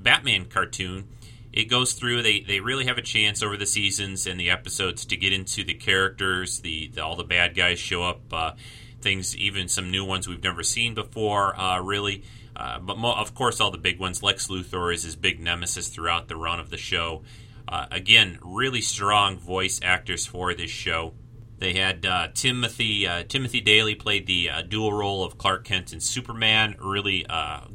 Batman 0.02 0.44
cartoon, 0.46 1.08
it 1.52 1.64
goes 1.64 1.92
through. 1.94 2.22
They 2.22 2.40
they 2.40 2.60
really 2.60 2.86
have 2.86 2.98
a 2.98 3.02
chance 3.02 3.42
over 3.42 3.56
the 3.56 3.66
seasons 3.66 4.26
and 4.26 4.38
the 4.38 4.50
episodes 4.50 5.04
to 5.06 5.16
get 5.16 5.32
into 5.32 5.64
the 5.64 5.74
characters. 5.74 6.60
The, 6.60 6.88
the 6.88 7.04
all 7.04 7.16
the 7.16 7.24
bad 7.24 7.54
guys 7.54 7.78
show 7.78 8.02
up. 8.02 8.20
Uh, 8.32 8.52
things, 9.00 9.36
even 9.36 9.68
some 9.68 9.90
new 9.90 10.04
ones 10.04 10.28
we've 10.28 10.42
never 10.42 10.62
seen 10.62 10.94
before. 10.94 11.58
Uh, 11.58 11.80
really, 11.80 12.22
uh, 12.54 12.78
but 12.78 12.98
mo- 12.98 13.14
of 13.14 13.34
course, 13.34 13.60
all 13.60 13.70
the 13.70 13.78
big 13.78 13.98
ones. 13.98 14.22
Lex 14.22 14.48
Luthor 14.48 14.92
is 14.94 15.02
his 15.02 15.16
big 15.16 15.40
nemesis 15.40 15.88
throughout 15.88 16.28
the 16.28 16.36
run 16.36 16.60
of 16.60 16.70
the 16.70 16.76
show. 16.76 17.22
Uh, 17.66 17.86
again, 17.90 18.38
really 18.42 18.80
strong 18.80 19.38
voice 19.38 19.80
actors 19.82 20.26
for 20.26 20.54
this 20.54 20.70
show. 20.70 21.14
They 21.58 21.74
had 21.74 22.06
uh, 22.06 22.28
Timothy 22.32 23.06
uh, 23.06 23.24
Timothy 23.28 23.60
Daly 23.60 23.94
played 23.94 24.26
the 24.26 24.50
dual 24.68 24.92
role 24.92 25.24
of 25.24 25.36
Clark 25.36 25.64
Kent 25.64 25.92
and 25.92 26.02
Superman. 26.02 26.76
Really 26.80 27.26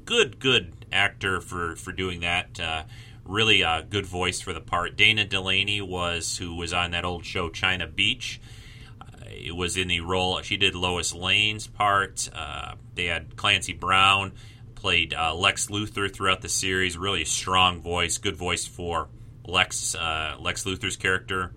good, 0.05 0.39
good 0.39 0.73
actor 0.91 1.41
for 1.41 1.75
for 1.75 1.91
doing 1.91 2.21
that. 2.21 2.59
Really 3.25 3.63
a 3.63 3.81
good 3.81 4.05
voice 4.05 4.39
for 4.39 4.53
the 4.53 4.61
part. 4.61 4.95
Dana 4.95 5.25
Delany 5.25 5.81
was 5.81 6.38
who 6.38 6.55
was 6.55 6.73
on 6.73 6.91
that 6.91 7.05
old 7.05 7.25
show 7.25 7.49
China 7.49 7.88
Beach. 7.88 8.39
Uh, 9.01 9.25
it 9.27 9.55
was 9.55 9.77
in 9.77 9.88
the 9.88 10.01
role 10.01 10.39
she 10.43 10.57
did 10.57 10.75
Lois 10.75 11.11
Lane's 11.11 11.65
part. 11.65 12.29
Uh, 12.31 12.75
they 12.93 13.05
had 13.05 13.35
Clancy 13.35 13.73
Brown 13.73 14.33
played 14.75 15.15
uh, 15.15 15.33
Lex 15.33 15.67
Luthor 15.67 16.13
throughout 16.13 16.41
the 16.41 16.49
series. 16.49 16.99
Really 16.99 17.25
strong 17.25 17.81
voice, 17.81 18.19
good 18.19 18.35
voice 18.35 18.67
for 18.67 19.09
Lex 19.43 19.95
uh, 19.95 20.35
Lex 20.39 20.63
Luthor's 20.65 20.95
character. 20.95 21.51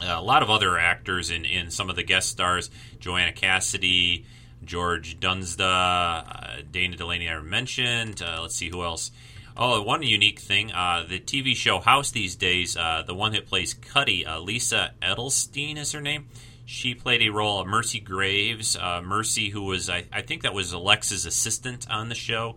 Uh, 0.00 0.14
a 0.16 0.22
lot 0.22 0.44
of 0.44 0.50
other 0.50 0.78
actors 0.78 1.30
in, 1.30 1.44
in 1.44 1.72
some 1.72 1.90
of 1.90 1.96
the 1.96 2.04
guest 2.04 2.28
stars: 2.28 2.70
Joanna 3.00 3.32
Cassidy, 3.32 4.24
George 4.62 5.18
Dzundza, 5.18 6.70
Dana 6.70 6.96
Delany. 6.96 7.28
I 7.28 7.40
mentioned. 7.40 8.20
let's 8.20 8.54
see 8.54 8.68
who 8.68 8.84
else. 8.84 9.10
Oh, 9.58 9.80
one 9.80 10.02
unique 10.02 10.38
thing: 10.38 10.70
uh, 10.72 11.06
the 11.08 11.18
TV 11.18 11.56
show 11.56 11.80
House 11.80 12.10
these 12.10 12.36
days, 12.36 12.76
uh, 12.76 13.04
the 13.06 13.14
one 13.14 13.32
that 13.32 13.46
plays 13.46 13.72
Cuddy, 13.72 14.26
uh, 14.26 14.38
Lisa 14.38 14.92
Edelstein 15.00 15.78
is 15.78 15.92
her 15.92 16.02
name. 16.02 16.28
She 16.66 16.94
played 16.94 17.22
a 17.22 17.30
role 17.30 17.60
of 17.60 17.66
Mercy 17.66 17.98
Graves. 17.98 18.76
Uh, 18.76 19.00
Mercy, 19.02 19.48
who 19.48 19.62
was 19.62 19.88
I, 19.88 20.04
I, 20.12 20.20
think 20.20 20.42
that 20.42 20.52
was 20.52 20.74
Alexa's 20.74 21.24
assistant 21.24 21.86
on 21.88 22.10
the 22.10 22.14
show. 22.14 22.56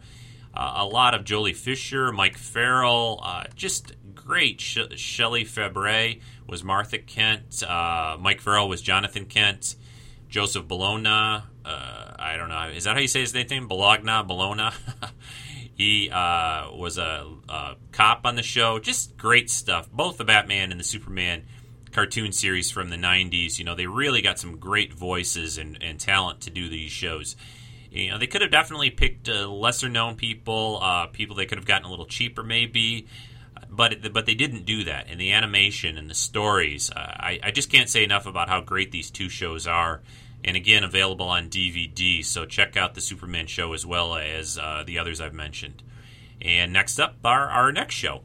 Uh, 0.54 0.74
a 0.78 0.86
lot 0.86 1.14
of 1.14 1.24
Joely 1.24 1.56
Fisher, 1.56 2.12
Mike 2.12 2.38
Farrell, 2.38 3.22
uh, 3.24 3.46
just 3.56 3.94
great. 4.14 4.60
Sh- 4.60 4.80
Shelley 4.98 5.46
Fabares 5.46 6.20
was 6.48 6.66
Martha 6.66 6.98
Kent. 6.98 7.64
Mike 8.20 8.42
Farrell 8.42 8.68
was 8.68 8.82
Jonathan 8.82 9.26
Kent. 9.26 9.78
Joseph 10.28 10.68
Bologna. 10.68 11.44
I 11.66 12.36
don't 12.36 12.50
know. 12.50 12.70
Is 12.76 12.84
that 12.84 12.96
how 12.96 13.02
you 13.02 13.08
say 13.08 13.22
his 13.22 13.34
name? 13.34 13.70
Bologna? 13.70 14.22
Bologna? 14.28 14.72
He 15.80 16.10
uh, 16.10 16.74
was 16.74 16.98
a, 16.98 17.26
a, 17.48 17.76
cop 17.94 18.26
on 18.26 18.36
the 18.36 18.44
show. 18.44 18.80
Just 18.80 19.16
great 19.16 19.50
stuff. 19.50 19.90
Both 19.90 20.18
the 20.18 20.26
Batman 20.26 20.72
and 20.72 20.80
the 20.80 20.84
Superman 20.84 21.44
cartoon 21.94 22.34
series 22.34 22.70
from 22.70 22.90
the 22.90 22.98
90s, 22.98 23.58
you 23.58 23.64
know, 23.64 23.76
they 23.76 23.88
really 23.88 24.22
got 24.22 24.38
some 24.38 24.58
great 24.58 24.94
voices 24.94 25.58
and, 25.58 25.82
and 25.82 25.98
talent 25.98 26.42
to 26.42 26.50
do 26.50 26.68
these 26.68 26.92
shows. 26.92 27.38
You 27.92 28.12
know, 28.12 28.18
they 28.18 28.28
could 28.28 28.42
have 28.42 28.52
definitely 28.52 28.90
picked 28.90 29.30
uh, 29.30 29.48
lesser 29.48 29.88
known 29.88 30.18
people, 30.18 30.80
uh, 30.82 31.08
people 31.08 31.38
they 31.38 31.46
could 31.46 31.58
have 31.58 31.66
gotten 31.66 31.88
a 31.88 31.90
little 31.90 32.06
cheaper 32.06 32.44
maybe, 32.44 33.08
but 33.70 34.12
but 34.12 34.26
they 34.26 34.36
didn't 34.36 34.66
do 34.66 34.84
that. 34.84 35.08
And 35.10 35.18
the 35.18 35.32
animation 35.32 35.98
and 35.98 36.10
the 36.10 36.14
stories, 36.14 36.92
uh, 36.92 37.00
I, 37.00 37.40
I 37.42 37.52
just 37.52 37.72
can't 37.72 37.88
say 37.88 38.04
enough 38.04 38.26
about 38.26 38.50
how 38.50 38.60
great 38.60 38.92
these 38.92 39.10
two 39.10 39.30
shows 39.30 39.66
are 39.66 40.02
and 40.44 40.56
again 40.56 40.84
available 40.84 41.28
on 41.28 41.50
DVD. 41.50 42.24
So 42.24 42.46
check 42.46 42.78
out 42.78 42.96
the 42.96 43.02
Superman 43.02 43.48
show 43.48 43.74
as 43.74 43.86
well 43.86 44.16
as 44.16 44.58
uh, 44.58 44.84
the 44.86 45.00
others 45.00 45.20
I've 45.20 45.34
mentioned. 45.34 45.84
And 46.42 46.72
next 46.72 47.00
up, 47.00 47.18
our, 47.24 47.50
our 47.50 47.72
next 47.72 47.96
show. 47.96 48.22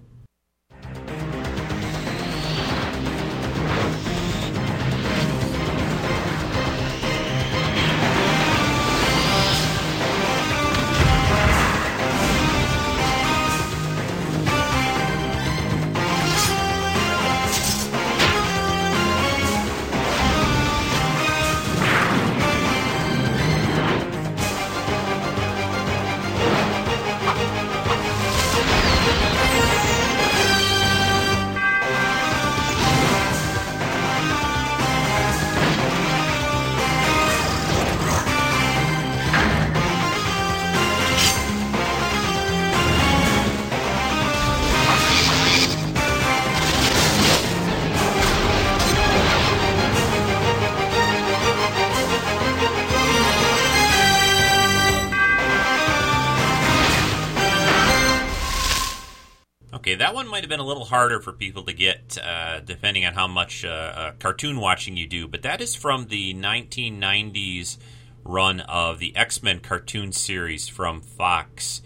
That 60.04 60.14
one 60.14 60.28
might 60.28 60.42
have 60.42 60.50
been 60.50 60.60
a 60.60 60.66
little 60.66 60.84
harder 60.84 61.18
for 61.18 61.32
people 61.32 61.62
to 61.62 61.72
get, 61.72 62.18
uh, 62.22 62.60
depending 62.60 63.06
on 63.06 63.14
how 63.14 63.26
much 63.26 63.64
uh, 63.64 63.68
uh, 63.68 64.12
cartoon 64.18 64.60
watching 64.60 64.98
you 64.98 65.06
do. 65.06 65.26
But 65.26 65.40
that 65.44 65.62
is 65.62 65.74
from 65.74 66.08
the 66.08 66.34
1990s 66.34 67.78
run 68.22 68.60
of 68.60 68.98
the 68.98 69.16
X 69.16 69.42
Men 69.42 69.60
cartoon 69.60 70.12
series 70.12 70.68
from 70.68 71.00
Fox. 71.00 71.80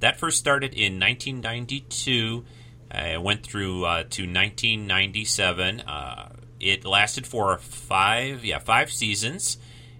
That 0.00 0.18
first 0.18 0.38
started 0.38 0.74
in 0.74 1.00
1992. 1.00 2.44
Uh, 2.94 2.98
it 2.98 3.22
went 3.22 3.42
through 3.42 3.86
uh, 3.86 4.02
to 4.02 4.24
1997. 4.24 5.80
Uh, 5.80 6.28
it 6.60 6.84
lasted 6.84 7.26
for 7.26 7.56
five, 7.56 8.44
yeah, 8.44 8.58
five 8.58 8.92
seasons 8.92 9.56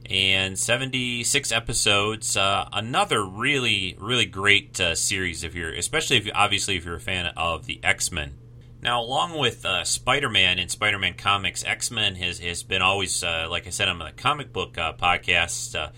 and 0.09 0.59
76 0.59 1.53
episodes. 1.53 2.37
Uh, 2.37 2.69
another 2.73 3.25
really, 3.25 3.97
really 3.99 4.27
great 4.27 4.81
uh, 4.81 4.95
series 4.95 5.45
if 5.45 5.55
you're, 5.55 5.73
especially 5.73 6.17
if 6.17 6.27
you, 6.27 6.33
obviously 6.35 6.77
if 6.77 6.85
you're 6.85 6.97
a 6.97 7.01
fan 7.01 7.27
of 7.37 7.67
the 7.67 7.81
X 7.83 8.11
Men. 8.13 8.35
Now, 8.83 9.01
along 9.01 9.39
with 9.39 9.65
uh, 9.65 9.85
Spider-Man 9.85 10.59
and 10.59 10.69
Spider-Man 10.69 11.15
comics, 11.15 11.63
X-Men 11.65 12.17
has, 12.17 12.41
has 12.41 12.65
been 12.65 12.83
always, 12.83 13.23
uh, 13.23 13.47
like 13.49 13.69
I 13.69 13.71
said 13.71 13.89
on 13.89 14.01
the 14.01 14.11
comic 14.17 14.53
book 14.53 14.77
uh, 14.77 14.93
podcast, 14.95 15.79
uh, 15.79 15.91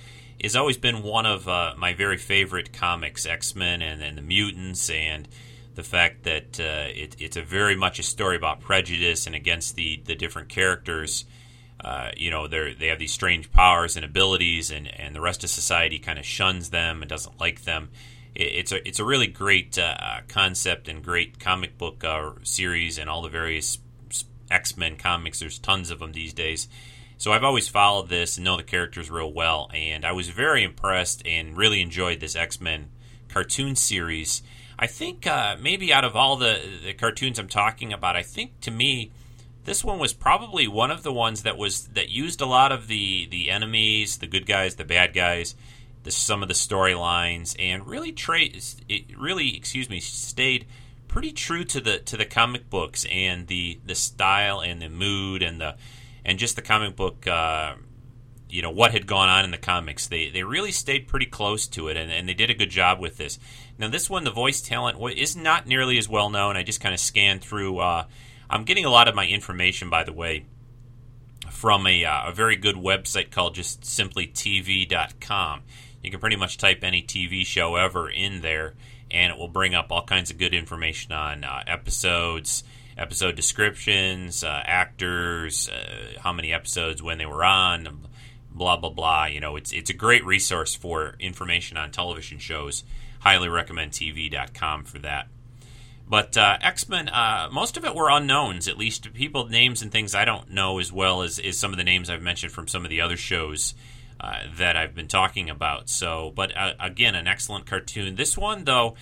has 0.42 0.54
always 0.54 0.76
been 0.76 1.02
one 1.02 1.24
of 1.24 1.46
my 1.78 1.94
very 1.94 2.18
favorite 2.18 2.74
comics, 2.74 3.24
X-Men 3.24 3.80
and, 3.80 4.02
and 4.02 4.18
the 4.18 4.22
mutants, 4.22 4.90
and 4.90 5.26
the 5.74 5.82
fact 5.82 6.24
that 6.24 6.60
it, 6.60 7.16
it's 7.18 7.38
a 7.38 7.42
very 7.42 7.74
much 7.74 7.98
a 7.98 8.02
story 8.02 8.36
about 8.36 8.60
prejudice 8.60 9.26
and 9.26 9.34
against 9.34 9.76
the, 9.76 10.02
the 10.04 10.14
different 10.14 10.50
characters 10.50 11.24
uh, 11.84 12.10
you 12.16 12.30
know, 12.30 12.46
they 12.48 12.74
they 12.74 12.86
have 12.86 12.98
these 12.98 13.12
strange 13.12 13.52
powers 13.52 13.96
and 13.96 14.04
abilities, 14.04 14.70
and, 14.70 14.88
and 14.98 15.14
the 15.14 15.20
rest 15.20 15.44
of 15.44 15.50
society 15.50 15.98
kind 15.98 16.18
of 16.18 16.24
shuns 16.24 16.70
them 16.70 17.02
and 17.02 17.08
doesn't 17.08 17.38
like 17.38 17.64
them. 17.64 17.90
It, 18.34 18.42
it's 18.44 18.72
a 18.72 18.88
it's 18.88 18.98
a 18.98 19.04
really 19.04 19.26
great 19.26 19.78
uh, 19.78 20.20
concept 20.28 20.88
and 20.88 21.04
great 21.04 21.38
comic 21.38 21.76
book 21.76 22.02
uh, 22.02 22.30
series, 22.42 22.98
and 22.98 23.10
all 23.10 23.22
the 23.22 23.28
various 23.28 23.78
X 24.50 24.76
Men 24.76 24.96
comics. 24.96 25.40
There's 25.40 25.58
tons 25.58 25.90
of 25.90 25.98
them 25.98 26.12
these 26.12 26.32
days. 26.32 26.68
So 27.16 27.32
I've 27.32 27.44
always 27.44 27.68
followed 27.68 28.08
this 28.08 28.36
and 28.36 28.44
know 28.44 28.56
the 28.56 28.62
characters 28.62 29.10
real 29.10 29.32
well, 29.32 29.70
and 29.72 30.04
I 30.04 30.12
was 30.12 30.30
very 30.30 30.64
impressed 30.64 31.24
and 31.26 31.56
really 31.56 31.80
enjoyed 31.80 32.20
this 32.20 32.34
X 32.34 32.60
Men 32.60 32.88
cartoon 33.28 33.76
series. 33.76 34.42
I 34.78 34.86
think 34.86 35.26
uh, 35.26 35.56
maybe 35.60 35.92
out 35.92 36.04
of 36.04 36.16
all 36.16 36.36
the 36.36 36.60
the 36.82 36.94
cartoons 36.94 37.38
I'm 37.38 37.48
talking 37.48 37.92
about, 37.92 38.16
I 38.16 38.22
think 38.22 38.60
to 38.62 38.70
me 38.70 39.12
this 39.64 39.82
one 39.82 39.98
was 39.98 40.12
probably 40.12 40.68
one 40.68 40.90
of 40.90 41.02
the 41.02 41.12
ones 41.12 41.42
that 41.42 41.56
was 41.56 41.88
that 41.88 42.10
used 42.10 42.40
a 42.40 42.46
lot 42.46 42.72
of 42.72 42.86
the 42.86 43.26
the 43.30 43.50
enemies, 43.50 44.18
the 44.18 44.26
good 44.26 44.46
guys, 44.46 44.76
the 44.76 44.84
bad 44.84 45.14
guys, 45.14 45.54
the, 46.02 46.10
some 46.10 46.42
of 46.42 46.48
the 46.48 46.54
storylines, 46.54 47.56
and 47.58 47.86
really 47.86 48.12
tra- 48.12 48.40
it 48.88 49.18
really 49.18 49.56
excuse 49.56 49.88
me 49.88 50.00
stayed 50.00 50.66
pretty 51.08 51.32
true 51.32 51.64
to 51.64 51.80
the 51.80 51.98
to 52.00 52.16
the 52.16 52.24
comic 52.24 52.68
books 52.68 53.06
and 53.10 53.46
the 53.46 53.80
the 53.86 53.94
style 53.94 54.60
and 54.60 54.82
the 54.82 54.88
mood 54.88 55.42
and 55.42 55.60
the 55.60 55.76
and 56.24 56.38
just 56.38 56.56
the 56.56 56.62
comic 56.62 56.94
book. 56.94 57.26
Uh, 57.26 57.74
you 58.50 58.62
know 58.62 58.70
what 58.70 58.92
had 58.92 59.06
gone 59.06 59.28
on 59.28 59.44
in 59.44 59.50
the 59.50 59.58
comics. 59.58 60.06
They 60.06 60.28
they 60.28 60.44
really 60.44 60.70
stayed 60.72 61.08
pretty 61.08 61.26
close 61.26 61.66
to 61.68 61.88
it, 61.88 61.96
and, 61.96 62.12
and 62.12 62.28
they 62.28 62.34
did 62.34 62.50
a 62.50 62.54
good 62.54 62.70
job 62.70 63.00
with 63.00 63.16
this. 63.16 63.38
Now 63.78 63.88
this 63.88 64.08
one, 64.08 64.22
the 64.22 64.30
voice 64.30 64.60
talent 64.60 64.98
is 65.16 65.34
not 65.34 65.66
nearly 65.66 65.98
as 65.98 66.08
well 66.08 66.30
known. 66.30 66.56
I 66.56 66.62
just 66.62 66.80
kind 66.80 66.94
of 66.94 67.00
scanned 67.00 67.42
through. 67.42 67.78
Uh, 67.78 68.04
I'm 68.48 68.64
getting 68.64 68.84
a 68.84 68.90
lot 68.90 69.08
of 69.08 69.14
my 69.14 69.26
information, 69.26 69.90
by 69.90 70.04
the 70.04 70.12
way, 70.12 70.46
from 71.50 71.86
a, 71.86 72.04
uh, 72.04 72.28
a 72.28 72.32
very 72.32 72.56
good 72.56 72.76
website 72.76 73.30
called 73.30 73.54
just 73.54 73.82
simplytv.com. 73.82 75.62
You 76.02 76.10
can 76.10 76.20
pretty 76.20 76.36
much 76.36 76.58
type 76.58 76.80
any 76.82 77.02
TV 77.02 77.46
show 77.46 77.76
ever 77.76 78.10
in 78.10 78.42
there, 78.42 78.74
and 79.10 79.32
it 79.32 79.38
will 79.38 79.48
bring 79.48 79.74
up 79.74 79.90
all 79.90 80.04
kinds 80.04 80.30
of 80.30 80.38
good 80.38 80.52
information 80.54 81.12
on 81.12 81.44
uh, 81.44 81.62
episodes, 81.66 82.62
episode 82.98 83.36
descriptions, 83.36 84.44
uh, 84.44 84.62
actors, 84.66 85.70
uh, 85.70 86.20
how 86.20 86.32
many 86.32 86.52
episodes, 86.52 87.02
when 87.02 87.16
they 87.16 87.26
were 87.26 87.42
on, 87.42 88.06
blah 88.50 88.76
blah 88.76 88.90
blah. 88.90 89.24
You 89.24 89.40
know, 89.40 89.56
it's 89.56 89.72
it's 89.72 89.88
a 89.88 89.94
great 89.94 90.24
resource 90.26 90.74
for 90.74 91.16
information 91.18 91.78
on 91.78 91.90
television 91.90 92.38
shows. 92.38 92.84
Highly 93.20 93.48
recommend 93.48 93.92
TV.com 93.92 94.84
for 94.84 94.98
that. 94.98 95.28
But 96.06 96.36
uh, 96.36 96.58
X 96.60 96.88
Men, 96.88 97.08
uh, 97.08 97.48
most 97.50 97.76
of 97.76 97.84
it 97.84 97.94
were 97.94 98.10
unknowns, 98.10 98.68
at 98.68 98.76
least 98.76 99.12
people 99.14 99.46
names 99.48 99.82
and 99.82 99.90
things 99.90 100.14
I 100.14 100.24
don't 100.24 100.50
know 100.50 100.78
as 100.78 100.92
well 100.92 101.22
as, 101.22 101.38
as 101.38 101.58
some 101.58 101.72
of 101.72 101.78
the 101.78 101.84
names 101.84 102.10
I've 102.10 102.22
mentioned 102.22 102.52
from 102.52 102.68
some 102.68 102.84
of 102.84 102.90
the 102.90 103.00
other 103.00 103.16
shows 103.16 103.74
uh, 104.20 104.40
that 104.58 104.76
I've 104.76 104.94
been 104.94 105.08
talking 105.08 105.48
about. 105.48 105.88
So, 105.88 106.32
but 106.34 106.56
uh, 106.56 106.74
again, 106.78 107.14
an 107.14 107.26
excellent 107.26 107.66
cartoon. 107.66 108.16
This 108.16 108.36
one, 108.36 108.64
though, 108.64 108.94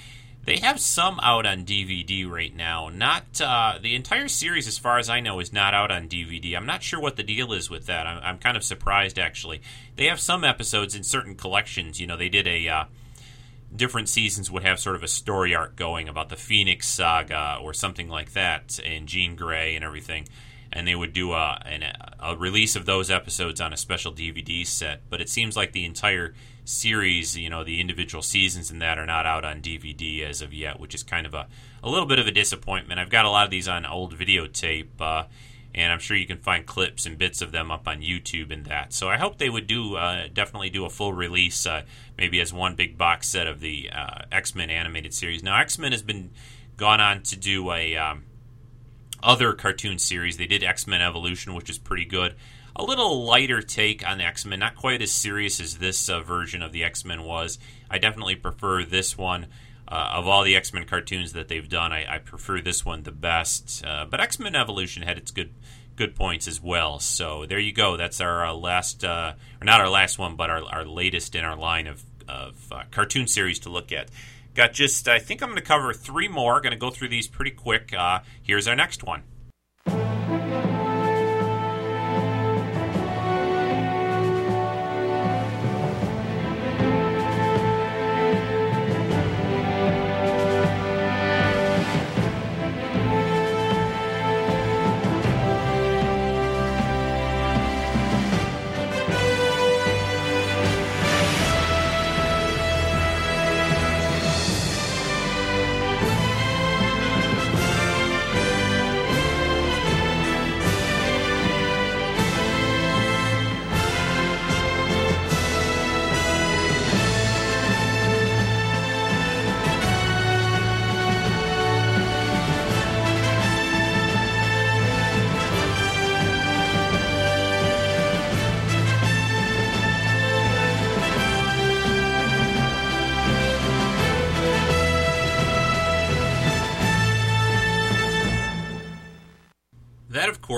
they 0.45 0.59
have 0.59 0.81
some 0.81 1.21
out 1.21 1.47
on 1.47 1.65
DVD 1.65 2.29
right 2.29 2.55
now. 2.55 2.89
Not 2.89 3.41
uh, 3.41 3.79
the 3.81 3.95
entire 3.95 4.29
series, 4.29 4.67
as 4.67 4.79
far 4.79 4.99
as 4.99 5.09
I 5.09 5.21
know, 5.21 5.39
is 5.39 5.53
not 5.53 5.75
out 5.75 5.91
on 5.91 6.09
DVD. 6.09 6.57
I'm 6.57 6.67
not 6.67 6.83
sure 6.83 7.01
what 7.01 7.17
the 7.17 7.23
deal 7.23 7.53
is 7.53 7.71
with 7.71 7.87
that. 7.87 8.07
I'm, 8.07 8.23
I'm 8.23 8.39
kind 8.39 8.57
of 8.57 8.65
surprised 8.65 9.19
actually. 9.19 9.63
They 9.97 10.07
have 10.07 10.19
some 10.19 10.45
episodes 10.45 10.95
in 10.95 11.05
certain 11.05 11.37
collections. 11.37 12.01
You 12.01 12.07
know, 12.07 12.17
they 12.17 12.29
did 12.29 12.49
a 12.49 12.69
uh, 12.69 12.85
different 13.75 14.09
seasons 14.09 14.51
would 14.51 14.63
have 14.63 14.79
sort 14.79 14.97
of 14.97 15.03
a 15.03 15.09
story 15.09 15.55
arc 15.55 15.77
going 15.77 16.09
about 16.09 16.29
the 16.29 16.37
Phoenix 16.37 16.89
Saga 16.89 17.59
or 17.61 17.73
something 17.73 18.09
like 18.09 18.33
that, 18.33 18.79
and 18.85 19.07
Jean 19.07 19.37
Grey 19.37 19.75
and 19.75 19.85
everything. 19.85 20.29
And 20.75 20.89
they 20.89 20.95
would 20.95 21.13
do 21.13 21.33
a, 21.33 21.61
an, 21.67 21.85
a 22.19 22.35
release 22.35 22.77
of 22.77 22.87
those 22.87 23.11
episodes 23.11 23.61
on 23.61 23.75
a 23.75 23.77
special 23.77 24.13
DVD 24.13 24.67
set. 24.67 25.03
But 25.11 25.21
it 25.21 25.29
seems 25.29 25.55
like 25.55 25.73
the 25.73 25.85
entire 25.85 26.35
series, 26.65 27.37
you 27.37 27.51
know, 27.51 27.63
the 27.63 27.81
individual 27.81 28.23
seasons 28.23 28.71
and 28.71 28.81
that 28.81 28.99
are 28.99 29.05
not 29.05 29.27
out 29.27 29.45
on 29.45 29.61
DVD 29.61 30.27
as 30.27 30.41
of 30.41 30.55
yet, 30.55 30.81
which 30.81 30.95
is 30.95 31.03
kind 31.03 31.27
of 31.27 31.35
a, 31.35 31.47
a 31.83 31.91
little 31.91 32.07
bit 32.07 32.19
of 32.19 32.27
a 32.27 32.31
disappointment. 32.31 33.01
I've 33.01 33.11
got 33.11 33.27
a 33.27 33.31
lot 33.31 33.45
of 33.45 33.51
these 33.51 33.69
on 33.69 33.85
old 33.85 34.17
videotape. 34.17 34.99
Uh, 34.99 35.25
and 35.75 35.93
I'm 35.93 35.99
sure 35.99 36.17
you 36.17 36.27
can 36.27 36.39
find 36.39 36.67
clips 36.67 37.07
and 37.07 37.17
bits 37.17 37.41
of 37.41 37.53
them 37.53 37.71
up 37.71 37.89
on 37.89 38.01
YouTube 38.01 38.53
and 38.53 38.67
that. 38.67 38.93
So 38.93 39.09
I 39.09 39.17
hope 39.17 39.39
they 39.39 39.51
would 39.51 39.67
do 39.67 39.97
uh, 39.97 40.29
definitely 40.33 40.71
do 40.71 40.85
a 40.85 40.91
full 40.91 41.13
release, 41.13 41.67
uh, 41.67 41.83
maybe 42.19 42.41
as 42.41 42.53
one 42.53 42.75
big 42.75 42.99
box 42.99 43.29
set 43.29 43.47
of 43.47 43.61
the 43.61 43.91
uh, 43.91 44.23
X 44.31 44.55
Men 44.55 44.71
animated 44.71 45.15
series. 45.15 45.43
Now 45.43 45.59
X 45.59 45.79
Men 45.79 45.93
has 45.93 46.03
been 46.03 46.31
gone 46.77 47.01
on 47.01 47.23
to 47.23 47.37
do 47.37 47.71
a 47.71 47.97
um, 47.97 48.25
other 49.23 49.53
cartoon 49.53 49.99
series. 49.99 50.37
They 50.37 50.47
did 50.47 50.63
X 50.63 50.87
Men 50.87 51.01
Evolution, 51.01 51.55
which 51.55 51.71
is 51.71 51.79
pretty 51.79 52.05
good. 52.05 52.35
A 52.75 52.83
little 52.83 53.25
lighter 53.25 53.61
take 53.61 54.07
on 54.07 54.19
the 54.19 54.25
X 54.25 54.45
Men, 54.45 54.59
not 54.59 54.77
quite 54.77 55.03
as 55.03 55.13
serious 55.13 55.61
as 55.61 55.79
this 55.79 56.09
uh, 56.09 56.21
version 56.21 56.63
of 56.63 56.73
the 56.73 56.85
X 56.85 57.05
Men 57.05 57.23
was. 57.23 57.59
I 57.91 57.99
definitely 57.99 58.37
prefer 58.37 58.85
this 58.85 59.17
one. 59.17 59.47
Uh, 59.93 60.13
of 60.15 60.27
all 60.27 60.43
the 60.43 60.57
X 60.57 60.73
Men 60.73 60.87
cartoons 60.87 61.35
that 61.35 61.49
they've 61.49 61.69
done, 61.69 61.93
I, 61.93 62.15
I, 62.15 62.19
prefer 62.19 62.63
this 62.63 62.83
one 62.83 63.03
the 63.03 63.13
best. 63.13 63.85
Uh, 63.85 64.07
but 64.07 64.23
X 64.23 64.39
Men 64.39 64.57
Evolution 64.57 65.03
had 65.03 65.19
its 65.19 65.31
good 65.31 65.51
good 65.97 66.15
points 66.15 66.49
as 66.49 66.63
well. 66.63 66.99
So 66.99 67.45
there 67.45 67.59
you 67.59 67.75
go. 67.75 67.99
That's 67.99 68.19
our 68.21 68.47
uh, 68.47 68.55
last, 68.55 69.05
uh, 69.05 69.35
or 69.61 69.65
not 69.65 69.83
our 69.83 69.91
last 69.91 70.19
one, 70.19 70.37
but 70.37 70.49
our, 70.49 70.65
our 70.65 70.87
latest 70.87 71.35
in 71.35 71.45
our 71.45 71.57
line 71.57 71.87
of, 71.87 72.03
of 72.27 72.73
uh, 72.73 72.85
cartoon 72.91 73.27
series 73.27 73.59
to 73.61 73.69
look 73.69 73.93
at. 73.93 74.09
Got 74.55 74.73
just, 74.73 75.09
I 75.09 75.19
think 75.19 75.43
I'm 75.43 75.51
going 75.51 75.61
to 75.61 75.63
cover 75.63 75.93
three 75.93 76.29
more. 76.29 76.61
Going 76.63 76.73
to 76.73 76.79
go 76.79 76.91
through 76.91 77.09
these 77.09 77.29
pretty 77.29 77.51
quick. 77.51 77.93
Uh, 77.95 78.21
here's 78.43 78.67
our 78.67 78.77
next 78.77 79.05
one. 79.05 79.23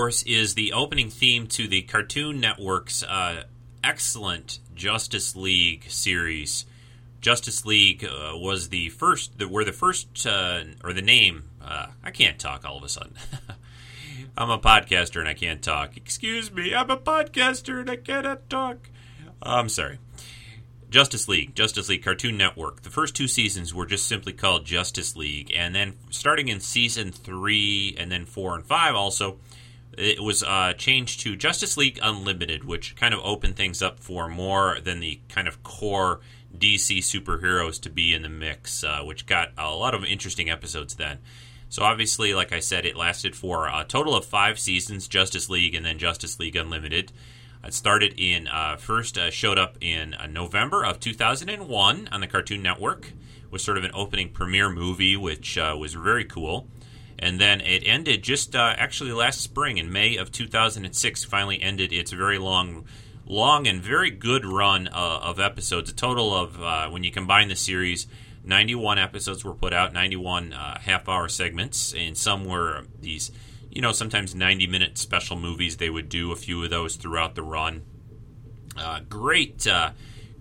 Course, 0.05 0.21
is 0.21 0.53
the 0.53 0.71
opening 0.71 1.09
theme 1.09 1.47
to 1.47 1.67
the 1.67 1.81
Cartoon 1.81 2.39
Network's 2.39 3.01
uh, 3.01 3.41
excellent 3.83 4.59
Justice 4.75 5.35
League 5.35 5.85
series, 5.89 6.67
Justice 7.21 7.65
League 7.65 8.05
uh, 8.05 8.33
was 8.35 8.69
the 8.69 8.89
first, 8.89 9.39
the, 9.39 9.47
were 9.47 9.63
the 9.63 9.71
first, 9.71 10.27
uh, 10.27 10.61
or 10.83 10.93
the 10.93 11.01
name. 11.01 11.45
Uh, 11.59 11.87
I 12.03 12.11
can't 12.11 12.37
talk 12.37 12.65
all 12.65 12.77
of 12.77 12.83
a 12.83 12.87
sudden. 12.89 13.15
I'm 14.37 14.51
a 14.51 14.59
podcaster 14.59 15.19
and 15.19 15.27
I 15.27 15.33
can't 15.33 15.63
talk. 15.63 15.97
Excuse 15.97 16.51
me, 16.51 16.75
I'm 16.75 16.91
a 16.91 16.97
podcaster 16.97 17.79
and 17.79 17.89
I 17.89 17.95
cannot 17.95 18.47
talk. 18.47 18.91
I'm 19.41 19.69
sorry. 19.69 19.97
Justice 20.91 21.27
League, 21.27 21.55
Justice 21.55 21.89
League 21.89 22.03
Cartoon 22.03 22.37
Network. 22.37 22.83
The 22.83 22.91
first 22.91 23.15
two 23.15 23.27
seasons 23.27 23.73
were 23.73 23.87
just 23.87 24.07
simply 24.07 24.33
called 24.33 24.65
Justice 24.65 25.15
League, 25.15 25.51
and 25.57 25.73
then 25.73 25.95
starting 26.11 26.49
in 26.49 26.59
season 26.59 27.11
three 27.11 27.95
and 27.97 28.11
then 28.11 28.27
four 28.27 28.53
and 28.53 28.63
five, 28.63 28.93
also 28.93 29.39
it 29.97 30.21
was 30.21 30.43
uh, 30.43 30.73
changed 30.73 31.21
to 31.21 31.35
Justice 31.35 31.77
League 31.77 31.99
Unlimited, 32.01 32.63
which 32.63 32.95
kind 32.95 33.13
of 33.13 33.19
opened 33.23 33.55
things 33.55 33.81
up 33.81 33.99
for 33.99 34.27
more 34.27 34.77
than 34.83 34.99
the 34.99 35.19
kind 35.29 35.47
of 35.47 35.63
core 35.63 36.21
DC 36.57 36.99
superheroes 36.99 37.81
to 37.81 37.89
be 37.89 38.13
in 38.13 38.21
the 38.21 38.29
mix, 38.29 38.83
uh, 38.83 39.01
which 39.03 39.25
got 39.25 39.51
a 39.57 39.71
lot 39.71 39.93
of 39.93 40.03
interesting 40.05 40.49
episodes 40.49 40.95
then. 40.95 41.19
So 41.69 41.83
obviously, 41.83 42.33
like 42.33 42.53
I 42.53 42.59
said, 42.59 42.85
it 42.85 42.95
lasted 42.95 43.35
for 43.35 43.67
a 43.67 43.85
total 43.87 44.15
of 44.15 44.25
five 44.25 44.59
seasons, 44.59 45.07
Justice 45.07 45.49
League 45.49 45.75
and 45.75 45.85
then 45.85 45.97
Justice 45.97 46.39
League 46.39 46.55
Unlimited. 46.55 47.11
It 47.63 47.73
started 47.73 48.13
in 48.17 48.47
uh, 48.47 48.77
first 48.77 49.17
uh, 49.17 49.31
showed 49.31 49.57
up 49.57 49.77
in 49.81 50.13
uh, 50.13 50.27
November 50.27 50.85
of 50.85 50.99
2001 50.99 52.09
on 52.11 52.21
the 52.21 52.27
Cartoon 52.27 52.61
Network. 52.61 53.11
Was 53.51 53.63
sort 53.63 53.77
of 53.77 53.83
an 53.83 53.91
opening 53.93 54.29
premiere 54.29 54.69
movie, 54.69 55.15
which 55.15 55.57
uh, 55.57 55.75
was 55.79 55.93
very 55.93 56.25
cool. 56.25 56.67
And 57.17 57.39
then 57.39 57.61
it 57.61 57.83
ended 57.85 58.23
just 58.23 58.55
uh, 58.55 58.73
actually 58.77 59.11
last 59.11 59.41
spring 59.41 59.77
in 59.77 59.91
May 59.91 60.17
of 60.17 60.31
2006. 60.31 61.23
Finally 61.23 61.61
ended 61.61 61.93
its 61.93 62.11
very 62.11 62.37
long, 62.37 62.85
long 63.25 63.67
and 63.67 63.81
very 63.81 64.11
good 64.11 64.45
run 64.45 64.87
uh, 64.87 65.19
of 65.21 65.39
episodes. 65.39 65.89
A 65.89 65.93
total 65.93 66.33
of 66.35 66.91
when 66.91 67.03
you 67.03 67.11
combine 67.11 67.47
the 67.47 67.55
series, 67.55 68.07
91 68.43 68.99
episodes 68.99 69.43
were 69.43 69.53
put 69.53 69.73
out, 69.73 69.93
91 69.93 70.51
half-hour 70.51 71.29
segments, 71.29 71.93
and 71.93 72.17
some 72.17 72.45
were 72.45 72.83
these 72.99 73.31
you 73.75 73.81
know, 73.81 73.91
sometimes 73.91 74.33
90 74.33 74.65
minute 74.67 74.97
special 74.97 75.35
movies. 75.35 75.77
They 75.77 75.89
would 75.89 76.09
do 76.09 76.31
a 76.31 76.35
few 76.35 76.63
of 76.63 76.69
those 76.69 76.95
throughout 76.95 77.35
the 77.35 77.43
run. 77.43 77.83
Uh, 78.75 79.01
great, 79.07 79.67
uh, 79.67 79.91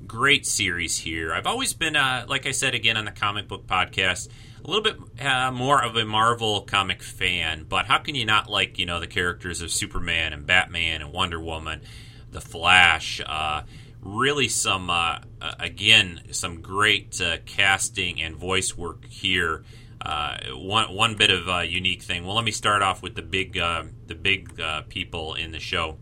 great 0.07 0.47
series 0.47 0.99
here. 0.99 1.35
I've 1.35 1.47
always 1.47 1.75
been, 1.75 1.97
uh, 1.97 2.25
like 2.29 2.47
I 2.47 2.53
said 2.53 2.75
again 2.75 2.97
on 2.97 3.05
the 3.05 3.11
comic 3.11 3.49
book 3.49 3.66
podcast, 3.66 4.29
a 4.64 4.70
little 4.70 4.82
bit 4.82 5.24
uh, 5.24 5.50
more 5.50 5.82
of 5.82 5.96
a 5.96 6.04
Marvel 6.04 6.62
comic 6.62 7.02
fan. 7.02 7.66
But 7.68 7.86
how 7.86 7.98
can 7.98 8.14
you 8.14 8.24
not 8.24 8.48
like, 8.48 8.78
you 8.78 8.86
know, 8.86 8.98
the 8.98 9.06
characters 9.06 9.60
of 9.60 9.70
Superman 9.70 10.32
and 10.32 10.46
Batman 10.46 11.02
and 11.02 11.12
Wonder 11.12 11.38
Woman, 11.38 11.82
The 12.30 12.40
Flash? 12.40 13.20
Uh, 13.24 13.62
really, 14.00 14.48
some 14.48 14.88
uh, 14.90 15.18
again, 15.58 16.22
some 16.30 16.60
great 16.60 17.20
casting 17.46 18.22
and 18.22 18.36
voice 18.36 18.76
work 18.76 19.04
here. 19.06 19.64
Uh, 20.00 20.38
one 20.52 20.94
one 20.94 21.14
bit 21.14 21.30
of 21.30 21.48
uh, 21.48 21.60
unique 21.60 22.02
thing. 22.02 22.26
Well, 22.26 22.34
let 22.34 22.44
me 22.44 22.50
start 22.50 22.82
off 22.82 23.02
with 23.02 23.14
the 23.14 23.22
big 23.22 23.56
uh, 23.56 23.84
the 24.06 24.14
big 24.14 24.60
uh, 24.60 24.82
people 24.82 25.34
in 25.34 25.52
the 25.52 25.60
show. 25.60 25.96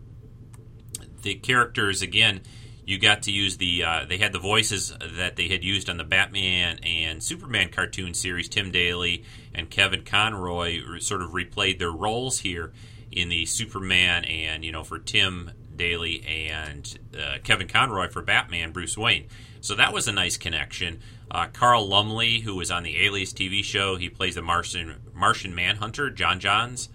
The 1.21 1.35
characters 1.35 2.01
again, 2.01 2.41
you 2.85 2.99
got 2.99 3.23
to 3.23 3.31
use 3.31 3.57
the 3.57 3.83
uh, 3.83 4.05
they 4.07 4.17
had 4.17 4.33
the 4.33 4.39
voices 4.39 4.93
that 5.17 5.35
they 5.35 5.47
had 5.47 5.63
used 5.63 5.89
on 5.89 5.97
the 5.97 6.03
Batman 6.03 6.79
and 6.83 7.23
Superman 7.23 7.69
cartoon 7.69 8.13
series. 8.13 8.49
Tim 8.49 8.71
Daly 8.71 9.23
and 9.53 9.69
Kevin 9.69 10.03
Conroy 10.03 10.99
sort 10.99 11.21
of 11.21 11.31
replayed 11.31 11.79
their 11.79 11.91
roles 11.91 12.39
here 12.39 12.71
in 13.11 13.29
the 13.29 13.45
Superman 13.45 14.25
and 14.25 14.65
you 14.65 14.71
know 14.71 14.83
for 14.83 14.99
Tim 14.99 15.51
Daly 15.75 16.23
and 16.25 16.99
uh, 17.17 17.37
Kevin 17.43 17.67
Conroy 17.67 18.09
for 18.09 18.21
Batman 18.21 18.71
Bruce 18.71 18.97
Wayne. 18.97 19.25
So 19.61 19.75
that 19.75 19.93
was 19.93 20.07
a 20.07 20.11
nice 20.11 20.35
connection. 20.35 20.99
Uh, 21.31 21.47
Carl 21.51 21.87
Lumbly, 21.87 22.41
who 22.41 22.55
was 22.55 22.69
on 22.69 22.83
the 22.83 23.05
Alias 23.05 23.33
TV 23.33 23.63
show, 23.63 23.95
he 23.95 24.09
plays 24.09 24.35
the 24.35 24.41
Martian 24.41 24.95
Martian 25.13 25.55
Manhunter, 25.55 26.11
J'onn 26.11 26.39
J'onzz. 26.39 26.89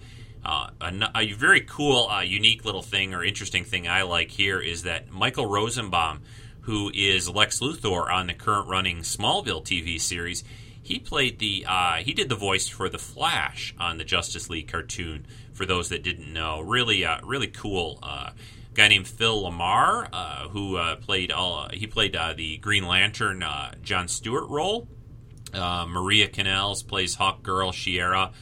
Uh, 0.44 0.70
a, 0.80 1.10
a, 1.14 1.32
very 1.32 1.60
cool, 1.60 2.08
uh, 2.08 2.20
unique 2.20 2.64
little 2.64 2.82
thing 2.82 3.14
or 3.14 3.24
interesting 3.24 3.64
thing 3.64 3.88
I 3.88 4.02
like 4.02 4.30
here 4.30 4.60
is 4.60 4.84
that 4.84 5.10
Michael 5.10 5.46
Rosenbaum, 5.46 6.22
who 6.62 6.90
is 6.94 7.28
Lex 7.28 7.60
Luthor 7.60 8.10
on 8.10 8.28
the 8.28 8.34
current 8.34 8.68
running 8.68 8.98
Smallville 8.98 9.62
TV 9.62 10.00
series, 10.00 10.44
he 10.88 10.98
played 10.98 11.38
the 11.38 11.66
uh, 11.68 11.96
he 11.96 12.14
did 12.14 12.28
the 12.28 12.34
voice 12.34 12.66
for 12.66 12.88
the 12.88 12.98
Flash 12.98 13.74
on 13.78 13.98
the 13.98 14.04
Justice 14.04 14.48
League 14.48 14.68
cartoon. 14.68 15.26
For 15.52 15.66
those 15.66 15.88
that 15.88 16.02
didn't 16.02 16.32
know, 16.32 16.60
really, 16.60 17.04
uh, 17.04 17.20
really 17.24 17.48
cool 17.48 17.98
uh, 18.02 18.30
guy 18.78 18.88
named 18.88 19.08
Phil 19.08 19.42
LaMarr, 19.42 20.08
uh, 20.12 20.48
who 20.48 20.76
uh, 20.76 20.96
played 20.96 21.32
uh, 21.34 21.68
he 21.72 21.86
played 21.86 22.14
uh, 22.14 22.32
the 22.32 22.58
Green 22.58 22.86
Lantern 22.86 23.44
John 23.82 24.08
Stewart 24.08 24.48
role. 24.48 24.88
Maria 25.52 26.28
Canals 26.28 26.82
plays 26.82 27.16
Hawk 27.16 27.42
Girl 27.42 27.72
Shayera. 27.72 28.32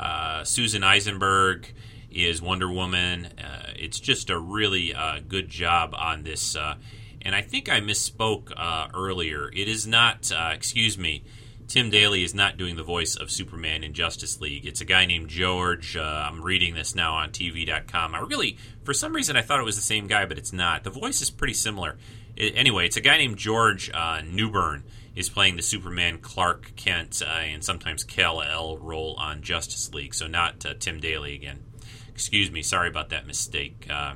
Uh, 0.00 0.44
Susan 0.44 0.82
Eisenberg 0.82 1.72
is 2.10 2.40
Wonder 2.40 2.70
Woman. 2.72 3.26
Uh, 3.26 3.72
it's 3.76 4.00
just 4.00 4.30
a 4.30 4.38
really 4.38 4.94
uh, 4.94 5.20
good 5.28 5.48
job 5.48 5.94
on 5.94 6.22
this. 6.22 6.56
and 6.56 7.34
I 7.34 7.42
think 7.42 7.68
I 7.68 7.80
misspoke 7.80 8.50
earlier. 8.94 9.50
It 9.52 9.68
is 9.68 9.86
not. 9.86 10.32
excuse 10.52 10.96
me. 10.96 11.22
Tim 11.70 11.88
Daly 11.88 12.24
is 12.24 12.34
not 12.34 12.56
doing 12.56 12.74
the 12.74 12.82
voice 12.82 13.14
of 13.14 13.30
Superman 13.30 13.84
in 13.84 13.92
Justice 13.94 14.40
League. 14.40 14.66
It's 14.66 14.80
a 14.80 14.84
guy 14.84 15.06
named 15.06 15.28
George. 15.28 15.96
Uh, 15.96 16.02
I'm 16.28 16.42
reading 16.42 16.74
this 16.74 16.96
now 16.96 17.14
on 17.14 17.30
TV.com. 17.30 18.12
I 18.12 18.18
really, 18.22 18.58
for 18.82 18.92
some 18.92 19.14
reason, 19.14 19.36
I 19.36 19.42
thought 19.42 19.60
it 19.60 19.64
was 19.64 19.76
the 19.76 19.80
same 19.82 20.08
guy, 20.08 20.26
but 20.26 20.36
it's 20.36 20.52
not. 20.52 20.82
The 20.82 20.90
voice 20.90 21.20
is 21.20 21.30
pretty 21.30 21.54
similar. 21.54 21.96
It, 22.34 22.54
anyway, 22.56 22.86
it's 22.86 22.96
a 22.96 23.00
guy 23.00 23.18
named 23.18 23.36
George 23.36 23.88
uh, 23.94 24.20
Newbern 24.28 24.82
is 25.14 25.28
playing 25.28 25.56
the 25.56 25.62
Superman 25.62 26.18
Clark 26.18 26.72
Kent 26.76 27.22
uh, 27.24 27.30
and 27.30 27.64
sometimes 27.64 28.04
Kal 28.04 28.42
El 28.42 28.78
role 28.78 29.14
on 29.18 29.42
Justice 29.42 29.92
League. 29.92 30.14
So 30.14 30.26
not 30.26 30.64
uh, 30.64 30.74
Tim 30.78 31.00
Daly 31.00 31.34
again. 31.34 31.60
Excuse 32.08 32.50
me. 32.50 32.62
Sorry 32.62 32.88
about 32.88 33.10
that 33.10 33.26
mistake. 33.26 33.86
Uh, 33.90 34.14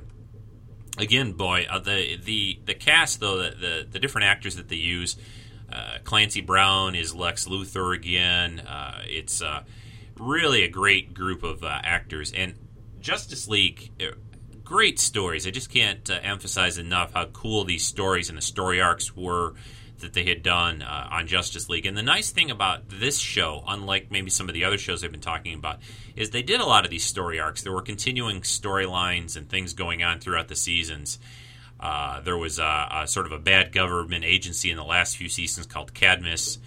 again, 0.99 1.33
boy, 1.33 1.67
uh, 1.69 1.79
the 1.79 2.17
the 2.17 2.61
the 2.65 2.75
cast 2.75 3.21
though, 3.21 3.39
the, 3.39 3.51
the 3.51 3.87
the 3.93 3.99
different 3.99 4.27
actors 4.27 4.57
that 4.57 4.69
they 4.69 4.77
use 4.77 5.17
uh, 5.73 5.99
Clancy 6.05 6.41
Brown 6.41 6.95
is 6.95 7.15
Lex 7.15 7.47
Luthor 7.47 7.95
again. 7.95 8.61
Uh, 8.61 9.01
it's 9.05 9.43
really 10.19 10.63
a 10.63 10.69
great 10.69 11.15
group 11.15 11.43
of 11.43 11.65
actors. 11.65 12.33
And 12.33 12.55
Justice 13.01 13.49
League, 13.49 13.91
great 14.65 14.99
stories. 14.99 15.47
I 15.47 15.51
just 15.51 15.71
can't 15.71 16.09
uh, 16.09 16.19
emphasize 16.23 16.79
enough 16.79 17.13
how 17.13 17.27
cool 17.27 17.65
these 17.65 17.85
stories 17.85 18.29
and 18.31 18.39
the 18.39 18.43
story 18.43 18.81
arcs 18.81 19.15
were 19.15 19.55
that 20.05 20.13
they 20.13 20.25
had 20.25 20.43
done 20.43 20.83
on 20.83 21.27
Justice 21.27 21.69
League. 21.69 21.87
And 21.87 21.97
the 21.97 22.03
nice 22.03 22.31
thing 22.31 22.51
about 22.51 22.89
this 22.89 23.19
show, 23.19 23.65
unlike 23.67 24.11
maybe 24.11 24.31
some 24.31 24.49
of 24.49 24.55
the 24.55 24.65
other 24.65 24.79
shows 24.79 25.03
I've 25.03 25.11
been 25.11 25.21
talking 25.21 25.55
about, 25.55 25.81
is 26.15 26.31
they 26.31 26.43
did 26.43 26.61
a 26.61 26.67
lot 26.67 26.85
of 26.85 26.91
these 26.91 27.05
story 27.05 27.41
arcs. 27.41 27.63
There 27.63 27.73
were 27.73 27.83
continuing 27.83 28.43
storylines 28.43 29.37
and 29.37 29.49
things 29.49 29.73
going 29.73 30.03
on 30.03 30.21
throughout 30.21 30.49
the 30.49 30.57
seasons. 30.57 31.19
Uh, 31.81 32.21
there 32.21 32.39
was 32.39 32.59
a, 32.59 32.89
a, 32.93 33.07
sort 33.07 33.27
of 33.27 33.33
a 33.33 33.39
bad 33.39 33.73
government 33.73 34.25
agency 34.25 34.71
in 34.71 34.77
the 34.77 34.85
last 34.85 35.17
few 35.17 35.29
seasons 35.29 35.67
called 35.67 35.93
Cadmus, 35.93 36.59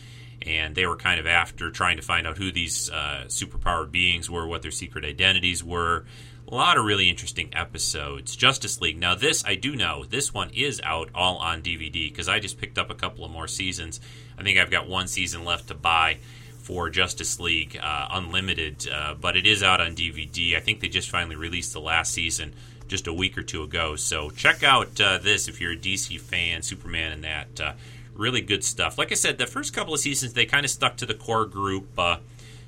and 0.42 0.76
they 0.76 0.86
were 0.86 0.98
kind 0.98 1.20
of 1.20 1.26
after 1.26 1.72
trying 1.72 1.98
to 1.98 2.04
find 2.04 2.28
out 2.28 2.38
who 2.38 2.52
these 2.52 2.90
uh, 2.92 3.24
superpowered 3.28 3.92
beings 3.92 4.30
were, 4.30 4.46
what 4.46 4.62
their 4.62 4.72
secret 4.72 5.06
identities 5.06 5.64
were. 5.64 6.06
A 6.50 6.56
lot 6.56 6.78
of 6.78 6.86
really 6.86 7.10
interesting 7.10 7.50
episodes. 7.52 8.34
Justice 8.34 8.80
League. 8.80 8.98
Now, 8.98 9.16
this 9.16 9.44
I 9.44 9.56
do 9.56 9.76
know. 9.76 10.06
This 10.06 10.34
one 10.34 10.50
is 10.52 10.80
out 10.82 11.10
all 11.14 11.36
on 11.40 11.62
DVD 11.62 12.10
because 12.10 12.30
I 12.30 12.40
just 12.40 12.58
picked 12.58 12.78
up 12.78 12.90
a 12.90 12.96
couple 12.96 13.26
of 13.26 13.32
more 13.32 13.50
seasons. 13.50 14.00
I 14.38 14.44
think 14.44 14.58
I've 14.58 14.72
got 14.72 14.88
one 14.88 15.08
season 15.08 15.44
left 15.44 15.68
to 15.68 15.74
buy 15.74 16.20
for 16.60 16.90
Justice 16.90 17.42
League 17.42 17.78
uh, 17.82 18.08
Unlimited, 18.12 18.88
uh, 18.90 19.16
but 19.20 19.36
it 19.36 19.46
is 19.46 19.62
out 19.62 19.82
on 19.82 19.94
DVD. 19.94 20.56
I 20.56 20.62
think 20.62 20.80
they 20.80 20.88
just 20.88 21.10
finally 21.10 21.36
released 21.36 21.74
the 21.74 21.82
last 21.82 22.14
season 22.14 22.54
just 22.88 23.08
a 23.08 23.14
week 23.14 23.38
or 23.38 23.44
two 23.44 23.64
ago. 23.64 23.98
So 23.98 24.30
check 24.30 24.64
out 24.64 25.02
uh, 25.02 25.18
this 25.18 25.50
if 25.50 25.60
you're 25.60 25.74
a 25.74 25.78
DC 25.78 26.18
fan, 26.18 26.62
Superman, 26.62 27.12
and 27.12 27.24
that. 27.26 27.60
Uh, 27.60 27.74
really 28.16 28.42
good 28.42 28.64
stuff. 28.64 28.98
Like 28.98 29.12
I 29.12 29.16
said, 29.16 29.38
the 29.38 29.48
first 29.48 29.74
couple 29.74 29.94
of 29.94 30.00
seasons 30.00 30.32
they 30.32 30.46
kind 30.46 30.64
of 30.64 30.72
stuck 30.72 30.96
to 30.98 31.06
the 31.06 31.14
core 31.14 31.46
group: 31.46 31.88
uh, 31.98 32.18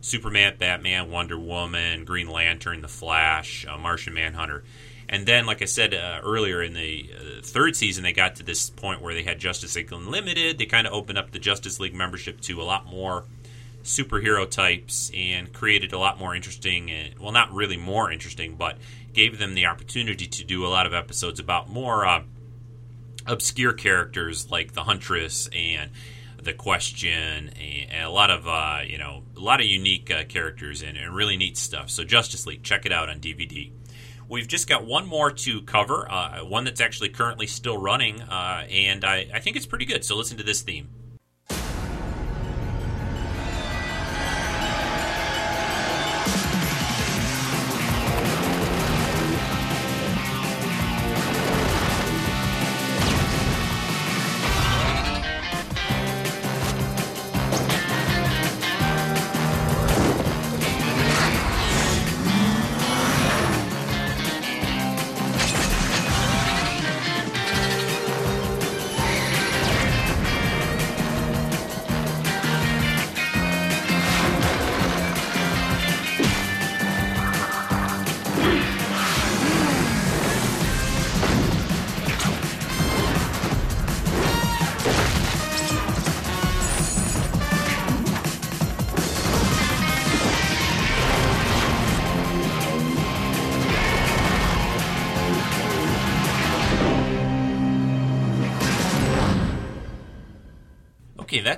Superman, 0.02 0.56
Batman, 0.58 1.12
Wonder 1.12 1.38
Woman, 1.38 2.06
Green 2.06 2.30
Lantern, 2.30 2.82
The 2.82 2.88
Flash, 2.88 3.66
uh, 3.68 3.78
Martian 3.78 4.14
Manhunter. 4.14 4.64
And 5.08 5.26
then, 5.26 5.45
like 5.45 5.62
I 5.62 5.66
said 5.66 5.93
uh, 5.93 6.22
earlier, 6.24 6.62
in 6.62 6.74
the 6.74 7.10
uh, 7.14 7.41
third 7.41 7.76
season, 7.76 8.04
they 8.04 8.14
got 8.14 8.36
to 8.36 8.43
this 8.43 8.70
point 8.70 9.02
where 9.02 9.14
they 9.14 9.24
had 9.24 9.39
Justice 9.39 9.76
League 9.76 9.91
Unlimited. 9.91 10.60
They 10.60 10.68
kind 10.68 10.86
of 10.86 10.93
opened 10.93 11.18
up 11.18 11.32
the 11.32 11.39
Justice 11.39 11.80
League 11.80 11.95
membership 11.95 12.41
to 12.41 12.62
a 12.62 12.64
lot 12.64 12.86
more 12.86 13.26
superhero 13.84 14.50
types 14.50 15.10
and 15.16 15.52
created 15.52 15.93
a 15.93 15.97
lot 15.97 16.20
more 16.20 16.36
interesting, 16.36 16.91
and, 16.91 17.18
well, 17.18 17.32
not 17.32 17.52
really 17.52 17.78
more 17.78 18.12
interesting, 18.12 18.56
but 18.56 18.78
gave 19.14 19.39
them 19.39 19.56
the 19.56 19.66
opportunity 19.66 20.28
to 20.28 20.43
do 20.43 20.66
a 20.66 20.70
lot 20.70 20.86
of 20.86 20.93
episodes 20.93 21.39
about 21.39 21.70
more 21.70 22.06
uh, 22.06 22.22
obscure 23.26 23.74
characters 23.74 24.52
like 24.52 24.74
the 24.74 24.84
Huntress 24.84 25.50
and 25.54 25.89
the 26.44 26.54
Question, 26.54 27.50
and 27.50 28.04
a 28.04 28.10
lot 28.10 28.30
of 28.30 28.48
uh, 28.48 28.80
you 28.86 28.98
know 28.98 29.24
a 29.36 29.40
lot 29.40 29.60
of 29.60 29.66
unique 29.66 30.12
uh, 30.12 30.24
characters 30.26 30.82
and, 30.82 30.98
and, 30.98 31.14
really 31.14 31.38
neat 31.38 31.58
stuff. 31.58 31.90
So 31.90 32.04
Justice 32.04 32.46
League, 32.46 32.64
check 32.64 32.86
it 32.86 32.92
out 32.92 33.10
on 33.10 33.20
DVD. 33.20 33.72
We've 34.28 34.48
just 34.48 34.68
got 34.68 34.86
one 34.86 35.08
more 35.08 35.32
to 35.32 35.62
cover, 35.64 36.10
uh, 36.12 36.46
one 36.46 36.64
that's 36.64 36.82
actually 36.82 37.10
currently 37.10 37.48
still 37.48 37.78
running, 37.78 38.22
uh, 38.22 38.68
and 38.70 39.04
I, 39.04 39.28
I 39.34 39.40
think 39.40 39.56
it's 39.56 39.66
pretty 39.66 39.86
good. 39.86 40.06
So 40.06 40.16
listen 40.16 40.38
to 40.38 40.44
this 40.44 40.62
theme. 40.62 40.90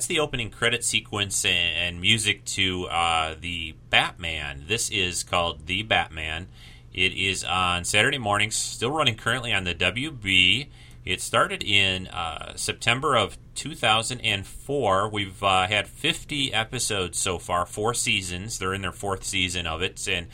That's 0.01 0.07
the 0.07 0.19
opening 0.19 0.49
credit 0.49 0.83
sequence 0.83 1.45
and, 1.45 2.01
music 2.01 2.43
to 2.43 2.87
uh, 2.87 3.35
the 3.39 3.75
Batman. 3.91 4.65
This 4.67 4.89
is 4.89 5.21
called 5.21 5.67
The 5.67 5.83
Batman. 5.83 6.47
It 6.91 7.13
is 7.13 7.43
on 7.43 7.83
Saturday 7.83 8.17
mornings, 8.17 8.55
still 8.55 8.89
running 8.89 9.15
currently 9.15 9.53
on 9.53 9.63
the 9.63 9.75
WB. 9.75 10.69
It 11.05 11.21
started 11.21 11.63
in 11.63 12.07
uh, 12.07 12.55
September 12.55 13.15
of 13.15 13.37
2004. 13.53 15.07
We've 15.09 15.43
uh, 15.43 15.67
had 15.67 15.87
50 15.87 16.51
episodes 16.51 17.19
so 17.19 17.37
far, 17.37 17.67
four 17.67 17.93
seasons. 17.93 18.57
They're 18.57 18.73
in 18.73 18.81
their 18.81 18.91
fourth 18.91 19.23
season 19.23 19.67
of 19.67 19.83
it, 19.83 20.07
and 20.07 20.29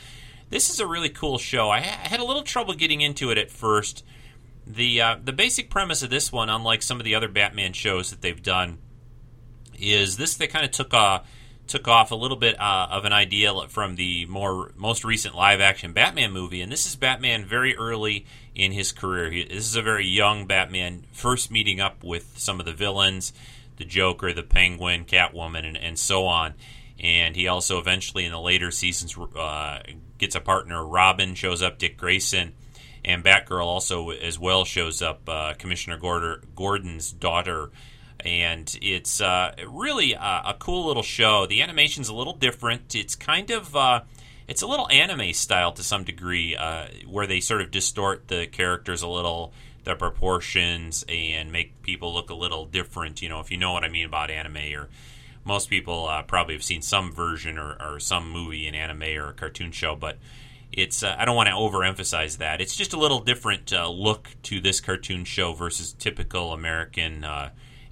this 0.48 0.70
is 0.70 0.80
a 0.80 0.86
really 0.86 1.10
cool 1.10 1.36
show. 1.36 1.68
I, 1.68 1.80
I 1.80 2.08
had 2.08 2.20
a 2.20 2.24
little 2.24 2.42
trouble 2.42 2.72
getting 2.72 3.02
into 3.02 3.30
it 3.30 3.36
at 3.36 3.50
first. 3.50 4.02
The 4.66 5.02
uh, 5.02 5.16
the 5.22 5.34
basic 5.34 5.68
premise 5.68 6.02
of 6.02 6.08
this 6.08 6.32
one, 6.32 6.48
unlike 6.48 6.80
some 6.80 6.98
of 6.98 7.04
the 7.04 7.14
other 7.14 7.28
Batman 7.28 7.74
shows 7.74 8.08
that 8.08 8.22
they've 8.22 8.42
done, 8.42 8.78
is 9.80 10.16
this 10.16 10.36
they 10.36 10.46
kind 10.46 10.64
of 10.64 10.70
took 10.70 10.92
uh, 10.94 11.20
took 11.68 11.86
off 11.86 12.10
a 12.10 12.14
little 12.14 12.36
bit 12.36 12.58
uh, 12.60 12.88
of 12.90 13.04
an 13.04 13.12
idea 13.12 13.52
from 13.68 13.96
the 13.96 14.26
more 14.26 14.72
most 14.76 15.04
recent 15.04 15.34
live 15.34 15.60
action 15.60 15.92
Batman 15.92 16.32
movie, 16.32 16.62
and 16.62 16.72
this 16.72 16.86
is 16.86 16.96
Batman 16.96 17.44
very 17.44 17.76
early 17.76 18.26
in 18.54 18.72
his 18.72 18.90
career. 18.90 19.30
He, 19.30 19.44
this 19.44 19.66
is 19.66 19.76
a 19.76 19.82
very 19.82 20.06
young 20.06 20.46
Batman, 20.46 21.04
first 21.12 21.50
meeting 21.50 21.80
up 21.80 22.02
with 22.02 22.38
some 22.38 22.58
of 22.58 22.66
the 22.66 22.72
villains, 22.72 23.32
the 23.76 23.84
Joker, 23.84 24.32
the 24.32 24.42
Penguin, 24.42 25.04
Catwoman, 25.04 25.64
and, 25.66 25.76
and 25.76 25.98
so 25.98 26.26
on. 26.26 26.54
And 26.98 27.36
he 27.36 27.46
also 27.46 27.78
eventually 27.78 28.24
in 28.24 28.32
the 28.32 28.40
later 28.40 28.72
seasons 28.72 29.16
uh, 29.36 29.80
gets 30.16 30.34
a 30.34 30.40
partner. 30.40 30.84
Robin 30.84 31.34
shows 31.34 31.62
up, 31.62 31.78
Dick 31.78 31.96
Grayson, 31.96 32.54
and 33.04 33.22
Batgirl 33.22 33.64
also 33.64 34.10
as 34.10 34.38
well 34.38 34.64
shows 34.64 35.00
up. 35.00 35.28
Uh, 35.28 35.54
Commissioner 35.54 35.96
Gordon's 35.98 37.12
daughter 37.12 37.70
and 38.24 38.78
it's 38.82 39.20
uh, 39.20 39.54
really 39.66 40.12
a, 40.12 40.42
a, 40.46 40.56
cool 40.58 40.86
little 40.86 41.02
show. 41.02 41.46
The 41.46 41.62
animation's 41.62 42.08
a 42.08 42.14
little 42.14 42.32
different. 42.32 42.94
It's 42.94 43.14
kind 43.14 43.50
of 43.50 43.76
uh, 43.76 44.00
it's 44.48 44.62
a 44.62 44.66
little 44.66 44.88
anime 44.90 45.32
style 45.34 45.72
to 45.72 45.82
some 45.82 46.04
degree, 46.04 46.56
uh, 46.56 46.86
where 47.06 47.26
they 47.26 47.40
sort 47.40 47.60
of 47.60 47.70
distort 47.70 48.28
the 48.28 48.46
characters 48.46 49.02
a 49.02 49.08
little, 49.08 49.52
their 49.84 49.94
proportions, 49.94 51.04
and 51.08 51.52
make 51.52 51.82
people 51.82 52.12
look 52.12 52.30
a 52.30 52.34
little 52.34 52.64
different. 52.64 53.22
You 53.22 53.28
know, 53.28 53.40
if 53.40 53.50
you 53.50 53.56
know 53.56 53.72
what 53.72 53.84
I 53.84 53.88
mean 53.88 54.06
about 54.06 54.30
anime, 54.30 54.74
or 54.74 54.88
most 55.44 55.70
people 55.70 56.08
uh, 56.08 56.22
probably 56.22 56.54
have 56.54 56.64
seen 56.64 56.82
some 56.82 57.12
version 57.12 57.58
or, 57.58 57.76
or, 57.80 58.00
some 58.00 58.30
movie 58.30 58.66
in 58.66 58.74
anime 58.74 59.02
or 59.02 59.28
a 59.28 59.32
cartoon 59.32 59.70
show, 59.70 59.94
but 59.94 60.18
it's 60.72 61.02
uh, 61.02 61.14
I 61.18 61.24
don't 61.24 61.36
want 61.36 61.48
to 61.48 61.54
overemphasize 61.54 62.38
that. 62.38 62.60
It's 62.60 62.76
just 62.76 62.92
a 62.92 62.98
little 62.98 63.20
different 63.20 63.72
uh, 63.72 63.88
look 63.88 64.28
to 64.44 64.60
this 64.60 64.80
cartoon 64.80 65.24
show 65.24 65.52
versus 65.52 65.92
typical 65.92 66.52
American 66.52 67.24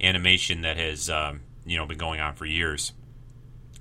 animation 0.00 0.62
that 0.62 0.76
has 0.76 1.10
um, 1.10 1.40
you 1.64 1.76
know 1.76 1.86
been 1.86 1.98
going 1.98 2.20
on 2.20 2.34
for 2.34 2.46
years. 2.46 2.92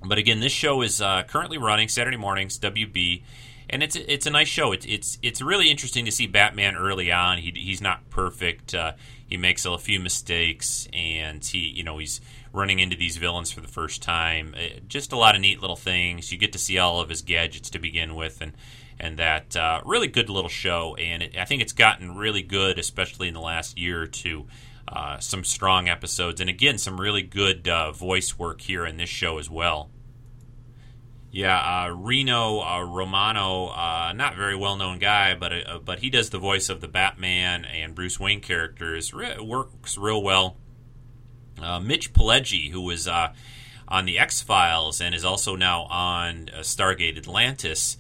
But 0.04 0.18
again, 0.18 0.40
this 0.40 0.52
show 0.52 0.82
is 0.82 1.02
uh, 1.02 1.24
currently 1.24 1.58
running 1.58 1.88
Saturday 1.88 2.18
mornings, 2.18 2.60
WB, 2.60 3.24
and 3.70 3.82
it's 3.82 3.96
it's 3.96 4.26
a 4.26 4.32
nice 4.32 4.48
show. 4.48 4.72
It's 4.72 4.86
it's 4.86 5.18
it's 5.22 5.42
really 5.42 5.70
interesting 5.70 6.06
to 6.06 6.12
see 6.12 6.28
Batman 6.28 6.76
early 6.76 7.12
on. 7.12 7.38
He, 7.38 7.52
he's 7.56 7.82
not 7.82 8.10
perfect. 8.10 8.76
Uh, 8.76 8.94
he 9.28 9.38
makes 9.38 9.66
a 9.66 9.78
few 9.78 10.00
mistakes, 10.00 10.88
and 10.94 11.44
he 11.44 11.60
you 11.60 11.84
know 11.84 11.98
he's 11.98 12.22
running 12.54 12.80
into 12.80 12.96
these 12.96 13.18
villains 13.18 13.52
for 13.52 13.62
the 13.62 13.68
first 13.68 14.02
time. 14.02 14.56
Uh, 14.58 14.80
just 14.88 15.12
a 15.12 15.18
lot 15.18 15.36
of 15.36 15.42
neat 15.42 15.60
little 15.62 15.76
things. 15.76 16.32
You 16.32 16.38
get 16.38 16.54
to 16.54 16.60
see 16.60 16.78
all 16.78 17.02
of 17.02 17.10
his 17.10 17.22
gadgets 17.22 17.70
to 17.72 17.80
begin 17.80 18.16
with, 18.16 18.42
and 18.42 18.54
and 19.00 19.18
that 19.18 19.56
uh, 19.56 19.82
really 19.86 20.08
good 20.08 20.30
little 20.30 20.50
show. 20.50 20.96
And 20.96 21.24
it, 21.24 21.38
I 21.38 21.46
think 21.46 21.62
it's 21.62 21.74
gotten 21.74 22.16
really 22.16 22.44
good, 22.44 22.78
especially 22.80 23.28
in 23.28 23.34
the 23.34 23.42
last 23.42 23.78
year 23.78 24.02
or 24.02 24.08
two. 24.08 24.46
Uh, 24.88 25.18
some 25.20 25.44
strong 25.44 25.90
episodes, 25.90 26.40
and 26.40 26.48
again, 26.48 26.78
some 26.78 27.02
really 27.02 27.24
good 27.24 27.68
uh, 27.68 27.92
voice 27.92 28.38
work 28.38 28.62
here 28.62 28.86
in 28.86 28.98
this 28.98 29.10
show 29.10 29.40
as 29.40 29.50
well. 29.50 29.90
Yeah, 31.32 31.58
uh, 31.58 31.90
Rino 31.90 32.62
uh, 32.62 32.84
Romano, 32.84 33.70
uh, 33.70 34.14
not 34.16 34.36
very 34.36 34.56
well 34.56 34.78
known 34.78 35.00
guy, 35.00 35.34
but 35.34 35.52
uh, 35.52 35.80
but 35.84 36.00
he 36.00 36.10
does 36.12 36.30
the 36.30 36.38
voice 36.38 36.70
of 36.70 36.82
the 36.82 36.88
Batman 36.88 37.66
and 37.66 37.96
Bruce 37.96 38.20
Wayne 38.20 38.42
characters. 38.42 39.12
Re- 39.12 39.40
works 39.40 39.98
real 39.98 40.22
well. 40.22 40.56
Mitch 41.82 42.14
Pileggi, 42.14 42.72
who 42.72 42.82
was 42.82 43.08
on 43.08 44.06
the 44.06 44.20
X 44.20 44.42
Files 44.42 45.02
and 45.02 45.16
is 45.16 45.26
also 45.26 45.56
now 45.56 45.84
on 45.84 46.50
Stargate 46.60 47.18
Atlantis, 47.18 47.98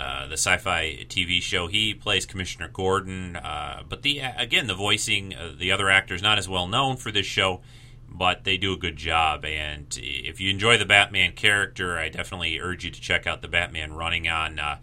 uh, 0.00 0.26
the 0.26 0.34
sci-fi 0.34 1.04
TV 1.08 1.42
show. 1.42 1.66
He 1.66 1.92
plays 1.92 2.24
Commissioner 2.24 2.68
Gordon, 2.72 3.36
uh, 3.36 3.82
but 3.86 4.00
the 4.00 4.20
again 4.20 4.66
the 4.66 4.74
voicing, 4.74 5.34
uh, 5.34 5.52
the 5.56 5.72
other 5.72 5.90
actors 5.90 6.22
not 6.22 6.38
as 6.38 6.48
well 6.48 6.66
known 6.66 6.96
for 6.96 7.12
this 7.12 7.26
show, 7.26 7.60
but 8.08 8.44
they 8.44 8.56
do 8.56 8.72
a 8.72 8.78
good 8.78 8.96
job. 8.96 9.44
And 9.44 9.86
if 10.00 10.40
you 10.40 10.48
enjoy 10.48 10.78
the 10.78 10.86
Batman 10.86 11.32
character, 11.32 11.98
I 11.98 12.08
definitely 12.08 12.58
urge 12.58 12.84
you 12.84 12.90
to 12.90 13.00
check 13.00 13.26
out 13.26 13.42
the 13.42 13.48
Batman 13.48 13.92
running 13.92 14.26
on. 14.26 14.58
Uh, 14.58 14.78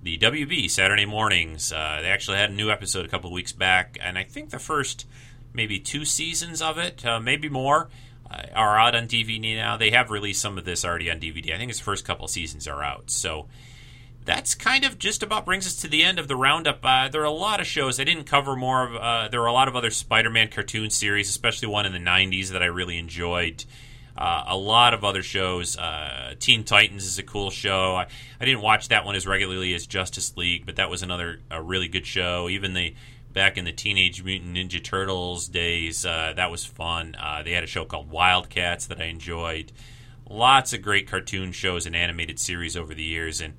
the 0.00 0.16
WB 0.16 0.70
Saturday 0.70 1.06
mornings. 1.06 1.72
Uh, 1.72 1.98
they 2.00 2.08
actually 2.08 2.36
had 2.36 2.50
a 2.50 2.54
new 2.54 2.70
episode 2.70 3.04
a 3.04 3.08
couple 3.08 3.32
weeks 3.32 3.50
back, 3.50 3.98
and 4.00 4.16
I 4.16 4.22
think 4.22 4.50
the 4.50 4.60
first 4.60 5.06
maybe 5.52 5.80
two 5.80 6.04
seasons 6.04 6.62
of 6.62 6.78
it, 6.78 7.04
maybe 7.20 7.48
more, 7.48 7.88
are 8.54 8.78
out 8.78 8.94
on 8.94 9.08
DVD 9.08 9.56
now. 9.56 9.76
They 9.76 9.90
have 9.90 10.10
released 10.10 10.40
some 10.40 10.56
of 10.56 10.64
this 10.64 10.84
already 10.84 11.10
on 11.10 11.18
DVD. 11.18 11.52
I 11.52 11.58
think 11.58 11.70
its 11.70 11.80
first 11.80 12.04
couple 12.04 12.28
seasons 12.28 12.68
are 12.68 12.80
out. 12.80 13.10
So 13.10 13.48
that's 14.28 14.54
kind 14.54 14.84
of 14.84 14.98
just 14.98 15.22
about 15.22 15.46
brings 15.46 15.66
us 15.66 15.74
to 15.76 15.88
the 15.88 16.04
end 16.04 16.18
of 16.18 16.28
the 16.28 16.36
roundup. 16.36 16.80
Uh, 16.84 17.08
there 17.08 17.22
are 17.22 17.24
a 17.24 17.30
lot 17.30 17.60
of 17.60 17.66
shows 17.66 17.98
I 17.98 18.04
didn't 18.04 18.24
cover 18.24 18.54
more 18.54 18.86
of. 18.86 18.94
Uh, 18.94 19.28
there 19.28 19.40
are 19.40 19.46
a 19.46 19.52
lot 19.54 19.68
of 19.68 19.74
other 19.74 19.90
Spider-Man 19.90 20.50
cartoon 20.50 20.90
series, 20.90 21.30
especially 21.30 21.66
one 21.68 21.86
in 21.86 21.92
the 21.92 21.98
'90s 21.98 22.50
that 22.50 22.62
I 22.62 22.66
really 22.66 22.98
enjoyed. 22.98 23.64
Uh, 24.14 24.44
a 24.48 24.56
lot 24.56 24.92
of 24.92 25.02
other 25.02 25.22
shows. 25.22 25.78
Uh, 25.78 26.34
Teen 26.38 26.62
Titans 26.62 27.06
is 27.06 27.18
a 27.18 27.22
cool 27.22 27.50
show. 27.50 27.96
I, 27.96 28.06
I, 28.38 28.44
didn't 28.44 28.60
watch 28.60 28.88
that 28.88 29.06
one 29.06 29.14
as 29.14 29.26
regularly 29.26 29.72
as 29.74 29.86
Justice 29.86 30.36
League, 30.36 30.66
but 30.66 30.76
that 30.76 30.90
was 30.90 31.02
another 31.02 31.40
a 31.50 31.62
really 31.62 31.88
good 31.88 32.04
show. 32.04 32.50
Even 32.50 32.74
the 32.74 32.94
back 33.32 33.56
in 33.56 33.64
the 33.64 33.72
Teenage 33.72 34.22
Mutant 34.22 34.54
Ninja 34.54 34.84
Turtles 34.84 35.48
days, 35.48 36.04
uh, 36.04 36.34
that 36.36 36.50
was 36.50 36.66
fun. 36.66 37.16
Uh, 37.18 37.42
they 37.42 37.52
had 37.52 37.64
a 37.64 37.68
show 37.68 37.86
called 37.86 38.10
Wildcats 38.10 38.88
that 38.88 39.00
I 39.00 39.04
enjoyed. 39.04 39.72
Lots 40.28 40.74
of 40.74 40.82
great 40.82 41.08
cartoon 41.08 41.52
shows 41.52 41.86
and 41.86 41.96
animated 41.96 42.38
series 42.38 42.76
over 42.76 42.92
the 42.92 43.02
years, 43.02 43.40
and 43.40 43.54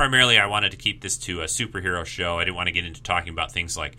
primarily 0.00 0.38
I 0.38 0.46
wanted 0.46 0.70
to 0.70 0.78
keep 0.78 1.02
this 1.02 1.18
to 1.18 1.42
a 1.42 1.44
superhero 1.44 2.06
show. 2.06 2.38
I 2.38 2.44
didn't 2.44 2.56
want 2.56 2.68
to 2.68 2.72
get 2.72 2.86
into 2.86 3.02
talking 3.02 3.34
about 3.34 3.52
things 3.52 3.76
like 3.76 3.98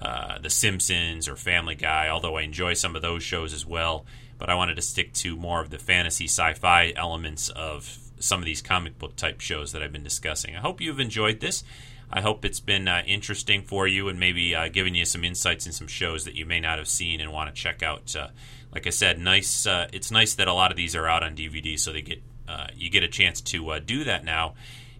uh, 0.00 0.38
The 0.38 0.48
Simpsons 0.48 1.28
or 1.28 1.36
Family 1.36 1.74
Guy, 1.74 2.08
although 2.08 2.38
I 2.38 2.40
enjoy 2.40 2.72
some 2.72 2.96
of 2.96 3.02
those 3.02 3.22
shows 3.22 3.52
as 3.52 3.66
well. 3.66 4.06
But 4.38 4.48
I 4.48 4.54
wanted 4.54 4.76
to 4.76 4.82
stick 4.82 5.12
to 5.12 5.36
more 5.36 5.60
of 5.60 5.68
the 5.68 5.76
fantasy 5.76 6.24
sci 6.24 6.54
fi 6.54 6.94
elements 6.96 7.50
of 7.50 7.98
some 8.18 8.40
of 8.40 8.46
these 8.46 8.62
comic 8.62 8.98
book 8.98 9.14
type 9.14 9.42
shows 9.42 9.72
that 9.72 9.82
I've 9.82 9.92
been 9.92 10.02
discussing. 10.02 10.56
I 10.56 10.60
hope 10.60 10.80
you've 10.80 10.98
enjoyed 10.98 11.40
this. 11.40 11.64
I 12.10 12.22
hope 12.22 12.46
it's 12.46 12.60
been 12.60 12.88
uh, 12.88 13.02
interesting 13.06 13.60
for 13.60 13.86
you 13.86 14.08
and 14.08 14.18
maybe 14.18 14.54
uh, 14.54 14.68
giving 14.68 14.94
you 14.94 15.04
some 15.04 15.22
insights 15.22 15.66
in 15.66 15.72
some 15.72 15.86
shows 15.86 16.24
that 16.24 16.34
you 16.34 16.46
may 16.46 16.60
not 16.60 16.78
have 16.78 16.88
seen 16.88 17.20
and 17.20 17.30
want 17.30 17.54
to 17.54 17.62
check 17.62 17.82
out. 17.82 18.16
Uh, 18.16 18.28
like 18.72 18.86
I 18.86 18.90
said, 18.90 19.18
nice. 19.18 19.66
Uh, 19.66 19.86
it's 19.92 20.10
nice 20.10 20.32
that 20.36 20.48
a 20.48 20.54
lot 20.54 20.70
of 20.70 20.78
these 20.78 20.96
are 20.96 21.06
out 21.06 21.22
on 21.22 21.36
DVD, 21.36 21.78
so 21.78 21.92
they 21.92 22.00
get 22.00 22.22
uh, 22.48 22.68
you 22.74 22.88
get 22.88 23.02
a 23.02 23.08
chance 23.08 23.42
to 23.42 23.72
uh, 23.72 23.78
do 23.78 24.04
that 24.04 24.24
now 24.24 24.54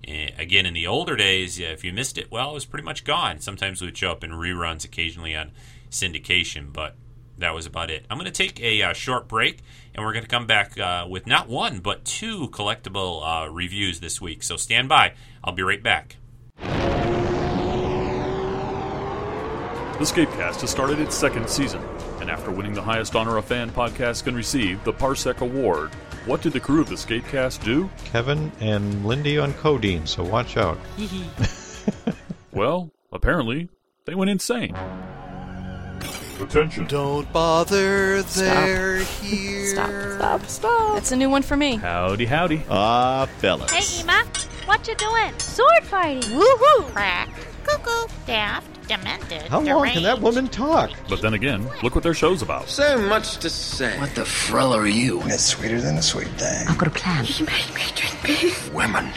again, 0.06 0.66
in 0.66 0.74
the 0.74 0.86
older 0.86 1.16
days, 1.16 1.58
if 1.58 1.84
you 1.84 1.92
missed 1.92 2.18
it, 2.18 2.30
well, 2.30 2.50
it 2.50 2.54
was 2.54 2.64
pretty 2.64 2.84
much 2.84 3.04
gone. 3.04 3.40
Sometimes 3.40 3.80
it 3.80 3.84
would 3.84 3.96
show 3.96 4.10
up 4.10 4.24
in 4.24 4.30
reruns 4.30 4.84
occasionally 4.84 5.34
on 5.34 5.52
syndication, 5.90 6.72
but 6.72 6.96
that 7.38 7.54
was 7.54 7.66
about 7.66 7.90
it. 7.90 8.06
I'm 8.10 8.18
going 8.18 8.30
to 8.30 8.32
take 8.32 8.60
a 8.60 8.82
uh, 8.82 8.92
short 8.92 9.28
break, 9.28 9.60
and 9.94 10.04
we're 10.04 10.12
going 10.12 10.24
to 10.24 10.28
come 10.28 10.46
back 10.46 10.78
uh, 10.78 11.06
with 11.08 11.26
not 11.26 11.48
one, 11.48 11.80
but 11.80 12.04
two 12.04 12.48
collectible 12.48 13.22
uh, 13.22 13.48
reviews 13.50 14.00
this 14.00 14.20
week. 14.20 14.42
So 14.42 14.56
stand 14.56 14.88
by. 14.88 15.14
I'll 15.42 15.52
be 15.52 15.62
right 15.62 15.82
back. 15.82 16.16
The 19.98 20.08
Scapecast 20.08 20.62
has 20.62 20.70
started 20.70 20.98
its 20.98 21.14
second 21.14 21.48
season, 21.48 21.80
and 22.20 22.28
after 22.28 22.50
winning 22.50 22.74
the 22.74 22.82
highest 22.82 23.14
honor 23.14 23.36
a 23.36 23.42
fan 23.42 23.70
podcast 23.70 24.24
can 24.24 24.34
receive, 24.34 24.82
the 24.82 24.92
Parsec 24.92 25.40
Award, 25.40 25.92
what 26.26 26.42
did 26.42 26.52
the 26.52 26.60
crew 26.60 26.80
of 26.80 26.88
the 26.88 26.94
Scapecast 26.94 27.64
do? 27.64 27.90
Kevin 28.04 28.52
and 28.60 29.04
Lindy 29.04 29.38
on 29.38 29.52
codeine, 29.54 30.06
so 30.06 30.22
watch 30.22 30.56
out. 30.56 30.78
well, 32.52 32.90
apparently, 33.12 33.68
they 34.04 34.14
went 34.14 34.30
insane. 34.30 34.76
Attention. 36.40 36.86
Don't 36.86 37.30
bother, 37.32 38.22
they're 38.22 39.00
stop. 39.04 39.22
here. 39.22 39.66
Stop, 39.66 39.90
stop, 40.16 40.46
stop. 40.46 40.94
That's 40.94 41.12
a 41.12 41.16
new 41.16 41.30
one 41.30 41.42
for 41.42 41.56
me. 41.56 41.76
Howdy, 41.76 42.26
howdy. 42.26 42.64
Ah, 42.68 43.26
fellas. 43.38 43.70
Hey, 43.70 44.02
Ema, 44.02 44.24
what 44.64 44.86
you 44.88 44.94
doing? 44.96 45.32
Sword 45.38 45.84
fighting. 45.84 46.22
Woohoo! 46.22 46.88
Crack, 46.92 47.28
cuckoo, 47.62 48.08
daft, 48.26 48.71
demented, 48.86 49.42
How 49.42 49.60
long 49.60 49.88
can 49.88 50.02
that 50.02 50.20
woman 50.20 50.48
talk? 50.48 50.90
But 51.08 51.22
then 51.22 51.34
again, 51.34 51.68
look 51.82 51.94
what 51.94 52.04
their 52.04 52.14
show's 52.14 52.42
about. 52.42 52.68
So 52.68 52.98
much 53.08 53.38
to 53.38 53.50
say. 53.50 53.98
What 53.98 54.14
the 54.14 54.24
frell 54.24 54.72
are 54.74 54.86
you? 54.86 55.20
It's 55.24 55.44
sweeter 55.44 55.80
than 55.80 55.98
a 55.98 56.02
sweet 56.02 56.28
thing. 56.28 56.68
I've 56.68 56.78
got 56.78 56.88
a 56.88 56.90
plan. 56.90 57.24
You 57.26 57.46
made 57.46 57.74
me 57.74 57.82
drink 57.94 58.20
this. 58.22 58.70
Women. 58.70 59.10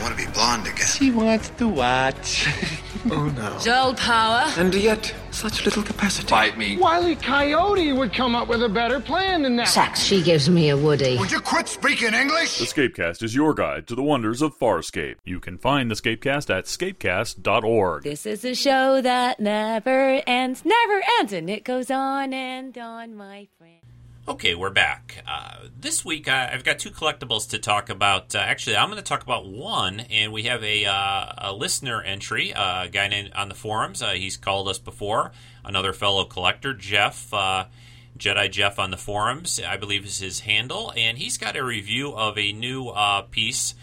Want 0.00 0.16
to 0.16 0.26
be 0.26 0.30
blonde 0.32 0.66
again. 0.66 0.86
She 0.86 1.10
wants 1.10 1.50
to 1.50 1.68
watch. 1.68 2.46
oh 3.10 3.28
no. 3.36 3.58
Joel 3.58 3.94
Power. 3.94 4.44
And 4.56 4.72
yet, 4.74 5.14
such 5.32 5.64
little 5.64 5.82
capacity. 5.82 6.30
Bite 6.30 6.56
me. 6.56 6.76
Wiley 6.76 7.16
Coyote 7.16 7.92
would 7.92 8.12
come 8.12 8.34
up 8.34 8.48
with 8.48 8.62
a 8.62 8.68
better 8.68 9.00
plan 9.00 9.42
than 9.42 9.56
that. 9.56 9.68
Shucks, 9.68 10.00
she 10.00 10.22
gives 10.22 10.48
me 10.48 10.68
a 10.68 10.76
Woody. 10.76 11.18
Would 11.18 11.32
you 11.32 11.40
quit 11.40 11.68
speaking 11.68 12.14
English? 12.14 12.58
The 12.58 12.64
Scapecast 12.64 13.22
is 13.22 13.34
your 13.34 13.54
guide 13.54 13.86
to 13.88 13.94
the 13.94 14.02
wonders 14.02 14.40
of 14.40 14.56
Farscape. 14.58 15.16
You 15.24 15.40
can 15.40 15.58
find 15.58 15.90
the 15.90 15.96
Scapecast 15.96 16.48
at 16.48 16.66
scapecast.org. 16.66 18.04
This 18.04 18.24
is 18.24 18.44
a 18.44 18.54
show 18.54 19.00
that 19.00 19.40
never 19.40 20.22
ends, 20.26 20.64
never 20.64 21.02
ends, 21.18 21.32
and 21.32 21.50
it 21.50 21.64
goes 21.64 21.90
on 21.90 22.32
and 22.32 22.76
on, 22.78 23.16
my 23.16 23.48
friend. 23.58 23.81
Okay, 24.28 24.54
we're 24.54 24.70
back. 24.70 25.24
Uh, 25.26 25.66
this 25.76 26.04
week 26.04 26.28
uh, 26.28 26.48
I've 26.52 26.62
got 26.62 26.78
two 26.78 26.90
collectibles 26.90 27.50
to 27.50 27.58
talk 27.58 27.90
about. 27.90 28.36
Uh, 28.36 28.38
actually, 28.38 28.76
I'm 28.76 28.88
going 28.88 29.02
to 29.02 29.02
talk 29.02 29.24
about 29.24 29.48
one, 29.48 29.98
and 29.98 30.32
we 30.32 30.44
have 30.44 30.62
a, 30.62 30.84
uh, 30.84 31.32
a 31.38 31.52
listener 31.52 32.00
entry, 32.00 32.54
uh, 32.54 32.84
a 32.84 32.88
guy 32.88 33.08
named 33.08 33.32
on 33.34 33.48
the 33.48 33.56
forums. 33.56 34.00
Uh, 34.00 34.10
he's 34.10 34.36
called 34.36 34.68
us 34.68 34.78
before. 34.78 35.32
Another 35.64 35.92
fellow 35.92 36.24
collector, 36.24 36.72
Jeff, 36.72 37.32
Jedi 37.32 38.48
Jeff 38.48 38.78
on 38.78 38.92
the 38.92 38.96
forums, 38.96 39.60
I 39.60 39.76
believe 39.76 40.04
is 40.04 40.20
his 40.20 40.40
handle, 40.40 40.92
and 40.96 41.18
he's 41.18 41.36
got 41.36 41.56
a 41.56 41.64
review 41.64 42.14
of 42.14 42.38
a 42.38 42.52
new 42.52 42.92
piece 43.32 43.74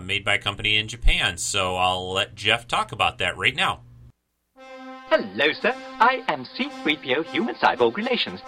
made 0.00 0.24
by 0.24 0.34
a 0.34 0.38
company 0.38 0.76
in 0.76 0.86
Japan. 0.86 1.36
So 1.36 1.74
I'll 1.74 2.12
let 2.12 2.36
Jeff 2.36 2.68
talk 2.68 2.92
about 2.92 3.18
that 3.18 3.36
right 3.36 3.56
now. 3.56 3.80
Hello, 4.56 5.52
sir. 5.60 5.74
I 5.98 6.22
am 6.28 6.44
C3PO 6.44 7.26
Human 7.26 7.56
Cyborg 7.56 7.96
Relations. 7.96 8.40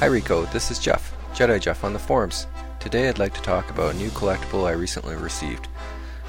Hi 0.00 0.06
Rico, 0.06 0.46
this 0.46 0.70
is 0.70 0.78
Jeff, 0.78 1.14
Jedi 1.34 1.60
Jeff 1.60 1.84
on 1.84 1.92
the 1.92 1.98
forums. 1.98 2.46
Today 2.78 3.10
I'd 3.10 3.18
like 3.18 3.34
to 3.34 3.42
talk 3.42 3.68
about 3.68 3.94
a 3.94 3.98
new 3.98 4.08
collectible 4.08 4.66
I 4.66 4.72
recently 4.72 5.14
received, 5.14 5.68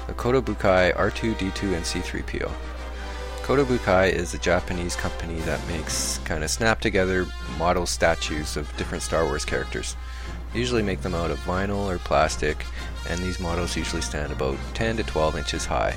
the 0.06 0.12
Kotobukiya 0.12 0.94
R2-D2 0.94 1.74
and 1.74 1.86
C-3PO. 1.86 2.52
Kotobukiya 3.40 4.12
is 4.12 4.34
a 4.34 4.38
Japanese 4.38 4.94
company 4.94 5.38
that 5.46 5.66
makes 5.68 6.18
kind 6.18 6.44
of 6.44 6.50
snap 6.50 6.82
together 6.82 7.26
model 7.58 7.86
statues 7.86 8.58
of 8.58 8.76
different 8.76 9.02
Star 9.02 9.24
Wars 9.24 9.46
characters. 9.46 9.96
They 10.52 10.58
usually 10.58 10.82
make 10.82 11.00
them 11.00 11.14
out 11.14 11.30
of 11.30 11.38
vinyl 11.38 11.86
or 11.86 11.96
plastic, 11.96 12.66
and 13.08 13.18
these 13.20 13.40
models 13.40 13.74
usually 13.74 14.02
stand 14.02 14.32
about 14.32 14.58
10 14.74 14.98
to 14.98 15.02
12 15.02 15.38
inches 15.38 15.64
high. 15.64 15.96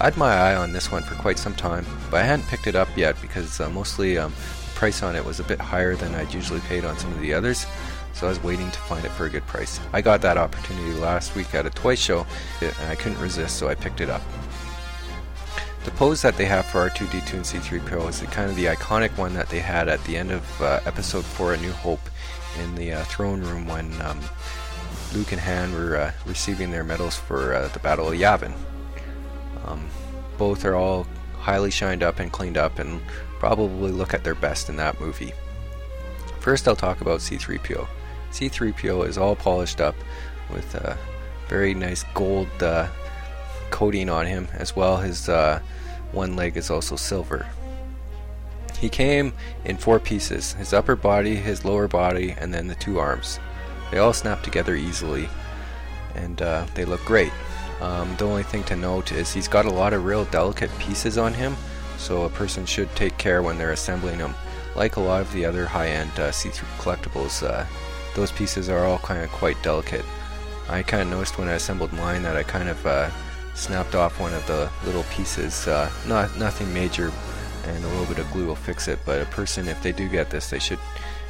I 0.00 0.04
had 0.04 0.16
my 0.16 0.32
eye 0.32 0.54
on 0.54 0.72
this 0.72 0.92
one 0.92 1.02
for 1.02 1.16
quite 1.16 1.40
some 1.40 1.56
time, 1.56 1.84
but 2.12 2.20
I 2.20 2.24
hadn't 2.24 2.46
picked 2.46 2.68
it 2.68 2.76
up 2.76 2.96
yet 2.96 3.20
because 3.20 3.60
uh, 3.60 3.68
mostly 3.70 4.18
um, 4.18 4.32
price 4.82 5.04
on 5.04 5.14
it 5.14 5.24
was 5.24 5.38
a 5.38 5.44
bit 5.44 5.60
higher 5.60 5.94
than 5.94 6.12
I'd 6.12 6.34
usually 6.34 6.58
paid 6.62 6.84
on 6.84 6.98
some 6.98 7.12
of 7.12 7.20
the 7.20 7.32
others, 7.32 7.66
so 8.14 8.26
I 8.26 8.30
was 8.30 8.42
waiting 8.42 8.68
to 8.68 8.78
find 8.80 9.04
it 9.04 9.12
for 9.12 9.26
a 9.26 9.30
good 9.30 9.46
price. 9.46 9.78
I 9.92 10.02
got 10.02 10.20
that 10.22 10.36
opportunity 10.36 10.92
last 10.94 11.36
week 11.36 11.54
at 11.54 11.64
a 11.66 11.70
toy 11.70 11.94
show, 11.94 12.26
and 12.60 12.90
I 12.90 12.96
couldn't 12.96 13.20
resist, 13.20 13.58
so 13.58 13.68
I 13.68 13.76
picked 13.76 14.00
it 14.00 14.10
up. 14.10 14.22
The 15.84 15.92
pose 15.92 16.20
that 16.22 16.36
they 16.36 16.46
have 16.46 16.66
for 16.66 16.90
R2D2 16.90 17.32
and 17.32 17.44
C3PO 17.44 18.08
is 18.08 18.18
the, 18.22 18.26
kind 18.26 18.50
of 18.50 18.56
the 18.56 18.64
iconic 18.64 19.16
one 19.16 19.34
that 19.34 19.48
they 19.50 19.60
had 19.60 19.88
at 19.88 20.02
the 20.02 20.16
end 20.16 20.32
of 20.32 20.60
uh, 20.60 20.80
Episode 20.84 21.24
4 21.24 21.54
A 21.54 21.58
New 21.58 21.70
Hope 21.70 22.10
in 22.60 22.74
the 22.74 22.92
uh, 22.94 23.04
throne 23.04 23.40
room 23.40 23.68
when 23.68 24.02
um, 24.02 24.18
Luke 25.14 25.30
and 25.30 25.40
Han 25.42 25.72
were 25.74 25.96
uh, 25.96 26.12
receiving 26.26 26.72
their 26.72 26.82
medals 26.82 27.16
for 27.16 27.54
uh, 27.54 27.68
the 27.68 27.78
Battle 27.78 28.08
of 28.08 28.14
Yavin. 28.14 28.52
Um, 29.64 29.88
both 30.38 30.64
are 30.64 30.74
all 30.74 31.06
highly 31.42 31.72
shined 31.72 32.04
up 32.04 32.20
and 32.20 32.30
cleaned 32.30 32.56
up 32.56 32.78
and 32.78 33.00
probably 33.40 33.90
look 33.90 34.14
at 34.14 34.22
their 34.22 34.36
best 34.36 34.68
in 34.68 34.76
that 34.76 35.00
movie. 35.00 35.32
First, 36.38 36.68
I'll 36.68 36.76
talk 36.76 37.00
about 37.00 37.20
C3PO. 37.20 37.86
C3PO 38.30 39.06
is 39.08 39.18
all 39.18 39.34
polished 39.34 39.80
up 39.80 39.96
with 40.52 40.74
a 40.76 40.96
very 41.48 41.74
nice 41.74 42.04
gold 42.14 42.48
uh, 42.62 42.88
coating 43.70 44.08
on 44.08 44.26
him, 44.26 44.46
as 44.52 44.76
well 44.76 44.98
his 44.98 45.28
uh, 45.28 45.60
one 46.12 46.36
leg 46.36 46.56
is 46.56 46.70
also 46.70 46.94
silver. 46.94 47.46
He 48.78 48.88
came 48.88 49.32
in 49.64 49.76
four 49.76 49.98
pieces 49.98 50.52
his 50.54 50.72
upper 50.72 50.96
body, 50.96 51.36
his 51.36 51.64
lower 51.64 51.88
body, 51.88 52.34
and 52.38 52.54
then 52.54 52.68
the 52.68 52.74
two 52.76 52.98
arms. 52.98 53.40
They 53.90 53.98
all 53.98 54.12
snap 54.12 54.42
together 54.42 54.74
easily, 54.74 55.28
and 56.14 56.40
uh, 56.40 56.66
they 56.74 56.84
look 56.84 57.04
great. 57.04 57.32
Um, 57.82 58.14
the 58.16 58.26
only 58.26 58.44
thing 58.44 58.62
to 58.64 58.76
note 58.76 59.10
is 59.10 59.32
he's 59.32 59.48
got 59.48 59.64
a 59.64 59.70
lot 59.70 59.92
of 59.92 60.04
real 60.04 60.24
delicate 60.26 60.70
pieces 60.78 61.18
on 61.18 61.34
him, 61.34 61.56
so 61.98 62.22
a 62.22 62.30
person 62.30 62.64
should 62.64 62.94
take 62.94 63.18
care 63.18 63.42
when 63.42 63.58
they're 63.58 63.72
assembling 63.72 64.18
them. 64.18 64.36
Like 64.76 64.96
a 64.96 65.00
lot 65.00 65.20
of 65.20 65.32
the 65.32 65.44
other 65.44 65.66
high-end 65.66 66.16
uh, 66.16 66.30
see-through 66.30 66.68
collectibles, 66.78 67.42
uh, 67.42 67.66
those 68.14 68.30
pieces 68.30 68.68
are 68.68 68.86
all 68.86 68.98
kind 68.98 69.24
of 69.24 69.30
quite 69.30 69.60
delicate. 69.64 70.04
I 70.68 70.84
kind 70.84 71.02
of 71.02 71.08
noticed 71.08 71.38
when 71.38 71.48
I 71.48 71.54
assembled 71.54 71.92
mine 71.92 72.22
that 72.22 72.36
I 72.36 72.44
kind 72.44 72.68
of 72.68 72.86
uh, 72.86 73.10
snapped 73.54 73.96
off 73.96 74.20
one 74.20 74.32
of 74.32 74.46
the 74.46 74.70
little 74.86 75.04
pieces. 75.10 75.66
Uh, 75.66 75.90
not 76.06 76.38
nothing 76.38 76.72
major, 76.72 77.10
and 77.66 77.84
a 77.84 77.88
little 77.88 78.06
bit 78.06 78.20
of 78.20 78.30
glue 78.30 78.46
will 78.46 78.54
fix 78.54 78.86
it. 78.86 79.00
But 79.04 79.22
a 79.22 79.26
person, 79.26 79.66
if 79.66 79.82
they 79.82 79.90
do 79.90 80.08
get 80.08 80.30
this, 80.30 80.50
they 80.50 80.60
should 80.60 80.78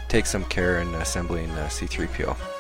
take 0.09 0.27
some 0.27 0.45
care 0.45 0.81
in 0.81 0.95
assembling 0.97 1.51
uh, 1.53 1.69
C3PO. 1.69 2.52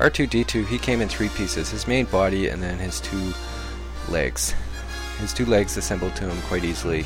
R2D2, 0.00 0.66
he 0.66 0.78
came 0.78 1.02
in 1.02 1.10
three 1.10 1.28
pieces 1.28 1.70
his 1.70 1.86
main 1.86 2.06
body 2.06 2.48
and 2.48 2.62
then 2.62 2.78
his 2.78 3.00
two 3.00 3.34
legs. 4.08 4.54
His 5.18 5.34
two 5.34 5.44
legs 5.44 5.76
assembled 5.76 6.16
to 6.16 6.28
him 6.28 6.40
quite 6.48 6.64
easily, 6.64 7.04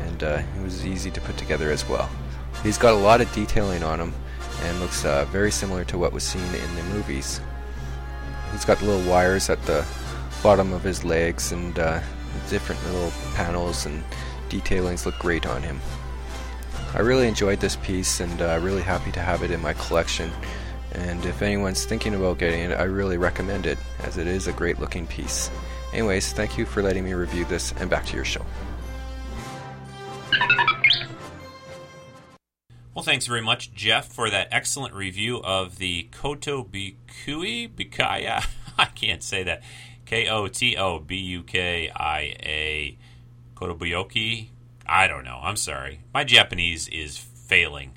and 0.00 0.24
uh, 0.24 0.42
it 0.56 0.62
was 0.62 0.84
easy 0.84 1.12
to 1.12 1.20
put 1.20 1.36
together 1.36 1.70
as 1.70 1.88
well. 1.88 2.10
He's 2.64 2.76
got 2.76 2.94
a 2.94 2.96
lot 2.96 3.20
of 3.20 3.32
detailing 3.32 3.84
on 3.84 4.00
him 4.00 4.12
and 4.62 4.80
looks 4.80 5.04
uh, 5.04 5.26
very 5.26 5.52
similar 5.52 5.84
to 5.84 5.96
what 5.96 6.12
was 6.12 6.24
seen 6.24 6.42
in 6.42 6.74
the 6.74 6.82
movies. 6.94 7.40
He's 8.50 8.64
got 8.64 8.82
little 8.82 9.08
wires 9.08 9.48
at 9.48 9.62
the 9.66 9.86
bottom 10.42 10.72
of 10.72 10.82
his 10.82 11.04
legs 11.04 11.52
and 11.52 11.78
uh, 11.78 12.00
different 12.50 12.84
little 12.86 13.12
panels 13.34 13.86
and 13.86 14.02
detailings 14.48 15.06
look 15.06 15.16
great 15.20 15.46
on 15.46 15.62
him. 15.62 15.80
I 16.94 17.00
really 17.00 17.28
enjoyed 17.28 17.60
this 17.60 17.76
piece 17.76 18.18
and 18.18 18.42
uh, 18.42 18.58
really 18.60 18.82
happy 18.82 19.12
to 19.12 19.20
have 19.20 19.44
it 19.44 19.52
in 19.52 19.62
my 19.62 19.74
collection. 19.74 20.32
And 20.92 21.24
if 21.26 21.42
anyone's 21.42 21.84
thinking 21.84 22.14
about 22.14 22.38
getting 22.38 22.60
it, 22.60 22.72
I 22.72 22.84
really 22.84 23.18
recommend 23.18 23.66
it 23.66 23.78
as 24.04 24.18
it 24.18 24.26
is 24.26 24.46
a 24.46 24.52
great 24.52 24.78
looking 24.78 25.06
piece. 25.06 25.50
Anyways, 25.92 26.32
thank 26.32 26.58
you 26.58 26.66
for 26.66 26.82
letting 26.82 27.04
me 27.04 27.14
review 27.14 27.44
this, 27.44 27.72
and 27.78 27.88
back 27.88 28.06
to 28.06 28.16
your 28.16 28.24
show. 28.24 28.44
Well, 32.94 33.04
thanks 33.04 33.26
very 33.26 33.42
much, 33.42 33.72
Jeff, 33.72 34.12
for 34.12 34.28
that 34.28 34.48
excellent 34.50 34.92
review 34.92 35.40
of 35.42 35.78
the 35.78 36.08
Koto 36.10 36.64
Bikui 36.64 37.70
Bikaya. 37.72 38.44
I 38.78 38.86
can't 38.86 39.22
say 39.22 39.44
that. 39.44 39.62
K 40.04 40.28
O 40.28 40.48
T 40.48 40.76
O 40.76 40.98
B 40.98 41.16
U 41.16 41.42
K 41.42 41.90
I 41.94 42.20
A 42.42 42.98
Kotobuyoki. 43.54 44.48
I 44.86 45.06
don't 45.06 45.24
know. 45.24 45.38
I'm 45.42 45.56
sorry. 45.56 46.00
My 46.14 46.24
Japanese 46.24 46.88
is 46.88 47.18
failing. 47.18 47.92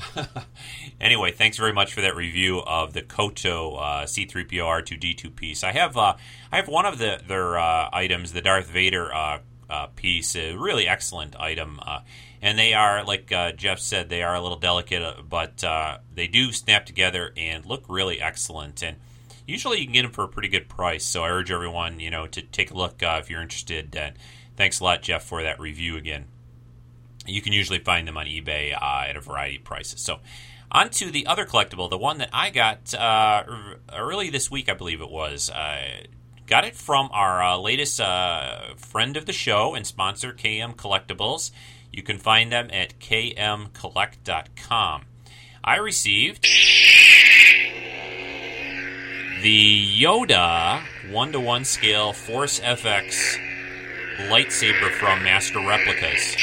anyway, 1.00 1.32
thanks 1.32 1.56
very 1.56 1.72
much 1.72 1.92
for 1.92 2.00
that 2.00 2.16
review 2.16 2.60
of 2.60 2.92
the 2.92 3.02
Koto 3.02 3.76
uh, 3.76 4.04
C3PO 4.04 4.48
R2D2 4.50 5.34
piece. 5.34 5.64
I 5.64 5.72
have 5.72 5.96
uh, 5.96 6.14
I 6.50 6.56
have 6.56 6.68
one 6.68 6.86
of 6.86 6.98
the, 6.98 7.20
their 7.26 7.58
uh, 7.58 7.88
items, 7.92 8.32
the 8.32 8.40
Darth 8.40 8.68
Vader 8.68 9.14
uh, 9.14 9.38
uh, 9.70 9.86
piece, 9.94 10.36
a 10.36 10.54
really 10.54 10.86
excellent 10.86 11.36
item, 11.36 11.80
uh, 11.82 12.00
and 12.40 12.58
they 12.58 12.74
are 12.74 13.04
like 13.04 13.32
Jeff 13.56 13.78
said, 13.78 14.08
they 14.08 14.22
are 14.22 14.34
a 14.34 14.40
little 14.40 14.58
delicate, 14.58 15.28
but 15.28 15.64
they 16.14 16.26
do 16.26 16.52
snap 16.52 16.86
together 16.86 17.32
and 17.36 17.64
look 17.64 17.84
really 17.88 18.20
excellent. 18.20 18.82
And 18.82 18.96
usually 19.46 19.78
you 19.78 19.84
can 19.84 19.92
get 19.92 20.02
them 20.02 20.12
for 20.12 20.24
a 20.24 20.28
pretty 20.28 20.48
good 20.48 20.68
price. 20.68 21.04
So 21.04 21.22
I 21.24 21.30
urge 21.30 21.50
everyone, 21.50 22.00
you 22.00 22.10
know, 22.10 22.26
to 22.26 22.42
take 22.42 22.70
a 22.70 22.74
look 22.74 22.96
if 23.00 23.30
you're 23.30 23.42
interested. 23.42 23.96
Thanks 24.56 24.80
a 24.80 24.84
lot, 24.84 25.02
Jeff, 25.02 25.22
for 25.22 25.42
that 25.42 25.60
review 25.60 25.96
again 25.96 26.26
you 27.26 27.42
can 27.42 27.52
usually 27.52 27.78
find 27.78 28.08
them 28.08 28.16
on 28.16 28.26
eBay 28.26 28.74
uh, 28.74 29.04
at 29.08 29.16
a 29.16 29.20
variety 29.20 29.56
of 29.56 29.64
prices. 29.64 30.00
So, 30.00 30.20
on 30.70 30.88
to 30.90 31.10
the 31.10 31.26
other 31.26 31.44
collectible, 31.44 31.90
the 31.90 31.98
one 31.98 32.18
that 32.18 32.30
I 32.32 32.50
got 32.50 32.94
uh, 32.94 33.42
early 33.94 34.30
this 34.30 34.48
week, 34.50 34.70
I 34.70 34.74
believe 34.74 35.00
it 35.00 35.10
was. 35.10 35.50
Uh, 35.50 36.04
got 36.46 36.64
it 36.64 36.74
from 36.74 37.08
our 37.12 37.42
uh, 37.42 37.58
latest 37.58 38.00
uh, 38.00 38.74
friend 38.76 39.16
of 39.16 39.26
the 39.26 39.32
show 39.32 39.74
and 39.74 39.86
sponsor, 39.86 40.32
KM 40.32 40.74
Collectibles. 40.74 41.50
You 41.92 42.02
can 42.02 42.18
find 42.18 42.50
them 42.50 42.70
at 42.72 42.98
kmcollect.com. 42.98 45.02
I 45.64 45.76
received 45.76 46.42
the 49.42 50.00
Yoda 50.00 50.82
1 51.10 51.32
to 51.32 51.40
1 51.40 51.64
scale 51.64 52.12
Force 52.12 52.60
FX 52.60 53.38
lightsaber 54.28 54.90
from 54.92 55.22
Master 55.22 55.58
Replicas. 55.58 56.36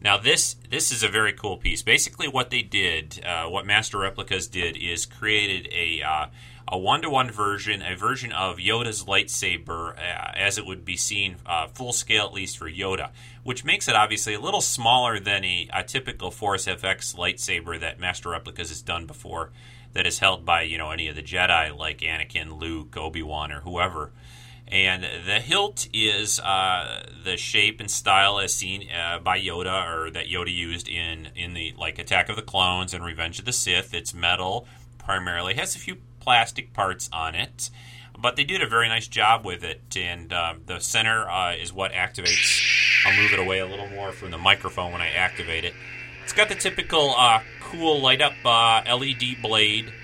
Now 0.00 0.16
this 0.16 0.54
this 0.70 0.92
is 0.92 1.02
a 1.02 1.08
very 1.08 1.32
cool 1.32 1.56
piece. 1.56 1.82
Basically, 1.82 2.28
what 2.28 2.50
they 2.50 2.62
did, 2.62 3.24
uh, 3.24 3.46
what 3.46 3.66
Master 3.66 3.98
Replicas 3.98 4.46
did, 4.46 4.76
is 4.76 5.06
created 5.06 5.68
a 5.72 6.02
uh, 6.02 6.26
a 6.70 6.78
one 6.78 7.00
to 7.02 7.10
one 7.10 7.30
version, 7.30 7.82
a 7.82 7.96
version 7.96 8.30
of 8.30 8.58
Yoda's 8.58 9.04
lightsaber 9.04 9.96
uh, 9.96 10.32
as 10.36 10.58
it 10.58 10.66
would 10.66 10.84
be 10.84 10.96
seen 10.96 11.36
uh, 11.46 11.66
full 11.68 11.92
scale, 11.92 12.26
at 12.26 12.32
least 12.32 12.58
for 12.58 12.70
Yoda, 12.70 13.10
which 13.42 13.64
makes 13.64 13.88
it 13.88 13.94
obviously 13.96 14.34
a 14.34 14.40
little 14.40 14.60
smaller 14.60 15.18
than 15.18 15.44
a, 15.44 15.68
a 15.72 15.82
typical 15.82 16.30
Force 16.30 16.66
FX 16.66 17.16
lightsaber 17.16 17.80
that 17.80 17.98
Master 17.98 18.28
Replicas 18.30 18.68
has 18.68 18.82
done 18.82 19.06
before. 19.06 19.50
that 19.94 20.06
is 20.06 20.18
held 20.18 20.44
by 20.44 20.62
you 20.62 20.78
know 20.78 20.90
any 20.90 21.08
of 21.08 21.16
the 21.16 21.22
Jedi 21.22 21.76
like 21.76 21.98
Anakin, 21.98 22.60
Luke, 22.60 22.96
Obi 22.96 23.22
Wan, 23.22 23.50
or 23.50 23.60
whoever. 23.60 24.12
And 24.70 25.02
the 25.26 25.40
hilt 25.40 25.88
is 25.94 26.38
uh, 26.40 27.06
the 27.24 27.38
shape 27.38 27.80
and 27.80 27.90
style 27.90 28.38
as 28.38 28.52
seen 28.52 28.88
uh, 28.90 29.18
by 29.18 29.40
Yoda, 29.40 29.88
or 29.90 30.10
that 30.10 30.26
Yoda 30.26 30.54
used 30.54 30.88
in 30.88 31.30
in 31.34 31.54
the 31.54 31.74
like 31.78 31.98
Attack 31.98 32.28
of 32.28 32.36
the 32.36 32.42
Clones 32.42 32.92
and 32.92 33.02
Revenge 33.04 33.38
of 33.38 33.46
the 33.46 33.52
Sith. 33.52 33.94
It's 33.94 34.12
metal 34.12 34.66
primarily, 34.98 35.54
has 35.54 35.74
a 35.74 35.78
few 35.78 35.96
plastic 36.20 36.74
parts 36.74 37.08
on 37.14 37.34
it, 37.34 37.70
but 38.18 38.36
they 38.36 38.44
did 38.44 38.62
a 38.62 38.68
very 38.68 38.88
nice 38.88 39.08
job 39.08 39.46
with 39.46 39.64
it. 39.64 39.96
And 39.96 40.30
um, 40.34 40.60
the 40.66 40.80
center 40.80 41.26
uh, 41.26 41.54
is 41.54 41.72
what 41.72 41.92
activates. 41.92 42.60
I'll 43.06 43.16
move 43.16 43.32
it 43.32 43.38
away 43.38 43.60
a 43.60 43.66
little 43.66 43.88
more 43.88 44.12
from 44.12 44.30
the 44.30 44.38
microphone 44.38 44.92
when 44.92 45.00
I 45.00 45.08
activate 45.08 45.64
it. 45.64 45.72
It's 46.24 46.34
got 46.34 46.50
the 46.50 46.54
typical 46.54 47.14
uh, 47.16 47.40
cool 47.62 48.02
light 48.02 48.20
up 48.20 48.34
uh, 48.44 48.82
LED 48.86 49.40
blade, 49.40 49.94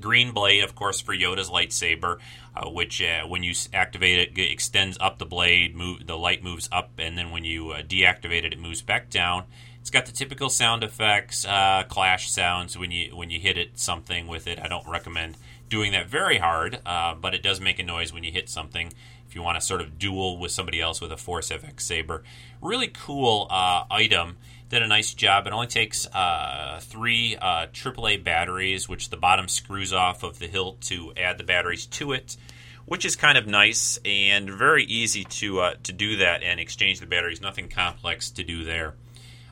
green 0.00 0.30
blade, 0.30 0.62
of 0.62 0.76
course, 0.76 1.00
for 1.00 1.12
Yoda's 1.12 1.50
lightsaber 1.50 2.18
uh, 2.54 2.68
which 2.68 3.02
uh, 3.02 3.26
when 3.26 3.42
you 3.42 3.54
activate 3.72 4.18
it, 4.18 4.38
it 4.38 4.50
extends 4.50 4.98
up 5.00 5.18
the 5.18 5.26
blade. 5.26 5.74
Move 5.74 6.06
the 6.06 6.16
light 6.16 6.42
moves 6.42 6.68
up, 6.70 6.90
and 6.98 7.16
then 7.16 7.30
when 7.30 7.44
you 7.44 7.70
uh, 7.70 7.82
deactivate 7.82 8.44
it, 8.44 8.52
it 8.52 8.58
moves 8.58 8.82
back 8.82 9.10
down. 9.10 9.44
It's 9.80 9.90
got 9.90 10.06
the 10.06 10.12
typical 10.12 10.48
sound 10.48 10.84
effects, 10.84 11.44
uh, 11.44 11.82
clash 11.88 12.30
sounds 12.30 12.78
when 12.78 12.90
you 12.90 13.16
when 13.16 13.30
you 13.30 13.40
hit 13.40 13.58
it 13.58 13.78
something 13.78 14.28
with 14.28 14.46
it. 14.46 14.60
I 14.60 14.68
don't 14.68 14.86
recommend 14.86 15.36
doing 15.68 15.92
that 15.92 16.08
very 16.08 16.38
hard, 16.38 16.78
uh, 16.84 17.14
but 17.14 17.34
it 17.34 17.42
does 17.42 17.60
make 17.60 17.78
a 17.78 17.82
noise 17.82 18.12
when 18.12 18.22
you 18.22 18.30
hit 18.30 18.48
something. 18.48 18.92
If 19.26 19.34
you 19.34 19.42
want 19.42 19.58
to 19.58 19.64
sort 19.64 19.80
of 19.80 19.98
duel 19.98 20.36
with 20.38 20.52
somebody 20.52 20.80
else 20.80 21.00
with 21.00 21.10
a 21.10 21.16
Force 21.16 21.48
FX 21.48 21.80
saber, 21.80 22.22
really 22.60 22.88
cool 22.88 23.46
uh, 23.50 23.84
item 23.90 24.36
did 24.72 24.82
a 24.82 24.88
nice 24.88 25.12
job. 25.12 25.46
It 25.46 25.52
only 25.52 25.66
takes 25.66 26.06
uh, 26.06 26.80
three 26.80 27.36
uh, 27.36 27.66
AAA 27.66 28.24
batteries, 28.24 28.88
which 28.88 29.10
the 29.10 29.18
bottom 29.18 29.46
screws 29.46 29.92
off 29.92 30.22
of 30.22 30.38
the 30.38 30.46
hilt 30.46 30.80
to 30.82 31.12
add 31.14 31.36
the 31.36 31.44
batteries 31.44 31.84
to 31.86 32.12
it, 32.12 32.38
which 32.86 33.04
is 33.04 33.14
kind 33.14 33.36
of 33.36 33.46
nice 33.46 33.98
and 34.02 34.48
very 34.48 34.84
easy 34.84 35.24
to 35.24 35.60
uh, 35.60 35.74
to 35.82 35.92
do 35.92 36.16
that 36.16 36.42
and 36.42 36.58
exchange 36.58 37.00
the 37.00 37.06
batteries. 37.06 37.42
Nothing 37.42 37.68
complex 37.68 38.30
to 38.30 38.42
do 38.42 38.64
there. 38.64 38.94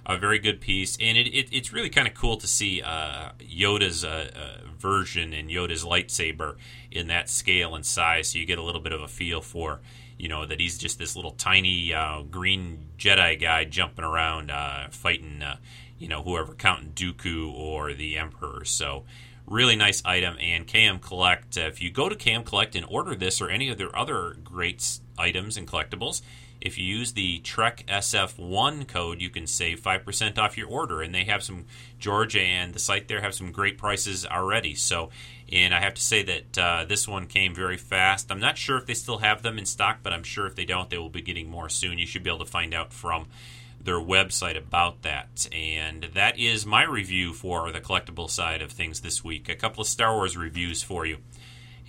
A 0.06 0.16
very 0.16 0.38
good 0.38 0.58
piece, 0.58 0.96
and 0.98 1.18
it, 1.18 1.26
it 1.28 1.48
it's 1.52 1.70
really 1.70 1.90
kind 1.90 2.08
of 2.08 2.14
cool 2.14 2.38
to 2.38 2.46
see 2.46 2.80
uh, 2.80 3.32
Yoda's 3.40 4.02
uh, 4.06 4.30
uh, 4.34 4.68
version 4.78 5.34
and 5.34 5.50
Yoda's 5.50 5.84
lightsaber 5.84 6.56
in 6.90 7.08
that 7.08 7.28
scale 7.28 7.74
and 7.74 7.84
size, 7.84 8.28
so 8.28 8.38
you 8.38 8.46
get 8.46 8.58
a 8.58 8.62
little 8.62 8.80
bit 8.80 8.92
of 8.92 9.02
a 9.02 9.08
feel 9.08 9.42
for 9.42 9.80
you 10.20 10.28
know 10.28 10.44
that 10.44 10.60
he's 10.60 10.76
just 10.76 10.98
this 10.98 11.16
little 11.16 11.30
tiny 11.32 11.94
uh, 11.94 12.20
green 12.22 12.90
Jedi 12.98 13.40
guy 13.40 13.64
jumping 13.64 14.04
around 14.04 14.50
uh, 14.50 14.88
fighting, 14.90 15.42
uh, 15.42 15.56
you 15.98 16.08
know, 16.08 16.22
whoever 16.22 16.54
Count 16.54 16.94
Dooku 16.94 17.50
or 17.54 17.94
the 17.94 18.18
Emperor. 18.18 18.66
So 18.66 19.04
really 19.46 19.76
nice 19.76 20.02
item. 20.04 20.36
And 20.38 20.66
KM 20.66 21.00
Collect, 21.00 21.56
if 21.56 21.80
you 21.80 21.90
go 21.90 22.10
to 22.10 22.14
KM 22.14 22.44
Collect 22.44 22.76
and 22.76 22.84
order 22.86 23.14
this 23.14 23.40
or 23.40 23.48
any 23.48 23.70
of 23.70 23.78
their 23.78 23.96
other 23.96 24.36
great 24.44 25.00
items 25.16 25.56
and 25.56 25.66
collectibles, 25.66 26.20
if 26.61 26.78
you 26.78 26.84
use 26.84 27.12
the 27.12 27.38
Trek 27.40 27.84
SF1 27.88 28.86
code, 28.86 29.20
you 29.20 29.30
can 29.30 29.46
save 29.46 29.80
5% 29.80 30.38
off 30.38 30.58
your 30.58 30.68
order. 30.68 31.00
And 31.00 31.14
they 31.14 31.24
have 31.24 31.42
some, 31.42 31.66
Georgia 31.98 32.40
and 32.40 32.74
the 32.74 32.78
site 32.78 33.08
there 33.08 33.20
have 33.20 33.34
some 33.34 33.52
great 33.52 33.78
prices 33.78 34.26
already. 34.26 34.74
So 34.74 35.11
and 35.52 35.74
I 35.74 35.80
have 35.80 35.94
to 35.94 36.02
say 36.02 36.22
that 36.22 36.58
uh, 36.58 36.84
this 36.84 37.08
one 37.08 37.26
came 37.26 37.54
very 37.54 37.76
fast. 37.76 38.30
I'm 38.30 38.38
not 38.38 38.56
sure 38.56 38.76
if 38.76 38.86
they 38.86 38.94
still 38.94 39.18
have 39.18 39.42
them 39.42 39.58
in 39.58 39.66
stock, 39.66 39.98
but 40.02 40.12
I'm 40.12 40.22
sure 40.22 40.46
if 40.46 40.54
they 40.54 40.64
don't, 40.64 40.88
they 40.90 40.98
will 40.98 41.08
be 41.08 41.22
getting 41.22 41.50
more 41.50 41.68
soon. 41.68 41.98
You 41.98 42.06
should 42.06 42.22
be 42.22 42.30
able 42.30 42.44
to 42.44 42.50
find 42.50 42.72
out 42.72 42.92
from 42.92 43.26
their 43.82 43.98
website 43.98 44.56
about 44.56 45.02
that. 45.02 45.48
And 45.52 46.04
that 46.14 46.38
is 46.38 46.66
my 46.66 46.84
review 46.84 47.32
for 47.32 47.72
the 47.72 47.80
collectible 47.80 48.30
side 48.30 48.62
of 48.62 48.70
things 48.70 49.00
this 49.00 49.24
week. 49.24 49.48
A 49.48 49.56
couple 49.56 49.80
of 49.80 49.88
Star 49.88 50.14
Wars 50.14 50.36
reviews 50.36 50.82
for 50.82 51.04
you. 51.04 51.18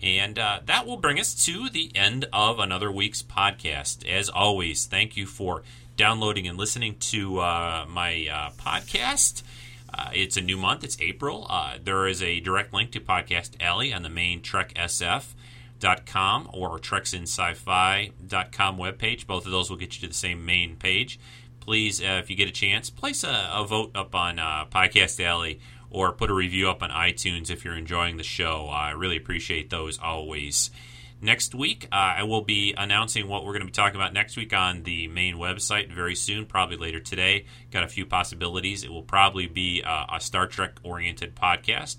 And 0.02 0.40
uh, 0.40 0.62
that 0.66 0.88
will 0.88 0.98
bring 0.98 1.20
us 1.20 1.36
to 1.46 1.70
the 1.70 1.92
end 1.94 2.26
of 2.34 2.60
another 2.60 2.92
week's 2.92 3.22
podcast. 3.22 4.08
As 4.10 4.30
always, 4.30 4.86
thank 4.86 5.16
you 5.16 5.28
for 5.28 5.62
downloading 5.96 6.48
and 6.48 6.58
listening 6.58 6.96
to 7.00 7.40
uh, 7.40 7.86
my 7.88 8.28
uh, 8.32 8.50
podcast. 8.58 9.44
Uh, 9.94 10.10
it's 10.14 10.38
a 10.38 10.42
new 10.42 10.58
month. 10.58 10.84
It's 10.84 10.98
April. 11.00 11.46
Uh, 11.50 11.78
there 11.84 12.08
is 12.08 12.24
a 12.24 12.40
direct 12.40 12.74
link 12.74 12.92
to 12.92 13.00
Podcast 13.00 13.62
Alley 13.62 13.94
on 13.94 14.02
the 14.02 14.10
main 14.10 14.42
TrekSF.com 14.42 16.50
or 16.52 16.80
TrekSinSci-Fi.com 16.80 18.78
webpage. 18.78 19.28
Both 19.28 19.46
of 19.46 19.52
those 19.52 19.70
will 19.70 19.78
get 19.78 19.96
you 19.96 20.02
to 20.02 20.08
the 20.08 20.14
same 20.14 20.44
main 20.44 20.78
page. 20.78 21.20
Please, 21.60 22.02
uh, 22.02 22.20
if 22.24 22.32
you 22.32 22.36
get 22.36 22.50
a 22.50 22.52
chance, 22.52 22.90
place 22.90 23.24
a, 23.24 23.52
a 23.54 23.64
vote 23.64 23.92
up 23.94 24.16
on 24.16 24.38
Podcast 24.38 25.24
Alley 25.24 25.60
or 25.92 26.14
put 26.14 26.32
a 26.32 26.34
review 26.34 26.70
up 26.70 26.82
on 26.82 26.90
iTunes 26.90 27.52
if 27.52 27.64
you're 27.64 27.78
enjoying 27.78 28.18
the 28.18 28.24
show. 28.24 28.68
I 28.72 28.92
really 28.92 29.18
appreciate 29.18 29.70
those 29.70 30.00
always 30.00 30.72
next 31.22 31.54
week. 31.54 31.88
Uh, 31.92 32.16
I 32.18 32.24
will 32.24 32.42
be 32.42 32.74
announcing 32.78 33.28
what 33.28 33.46
we're 33.46 33.54
going 33.54 33.62
to 33.62 33.68
be 33.68 33.72
talking 33.72 33.96
about 33.96 34.14
next 34.14 34.36
week 34.36 34.54
on 34.54 34.84
the 34.84 35.08
main 35.08 35.36
website 35.36 35.94
very 35.94 36.16
soon, 36.16 36.46
probably 36.46 36.78
later 36.78 37.00
today. 37.00 37.46
Got 37.72 37.84
a 37.84 37.88
few 37.88 38.06
possibilities. 38.06 38.84
It 38.84 38.92
will 38.92 39.04
probably 39.04 39.48
be 39.48 39.84
uh, 39.86 40.06
a 40.14 40.20
Star 40.20 40.48
Trek 40.48 40.80
oriented 40.84 41.36
podcast, 41.36 41.98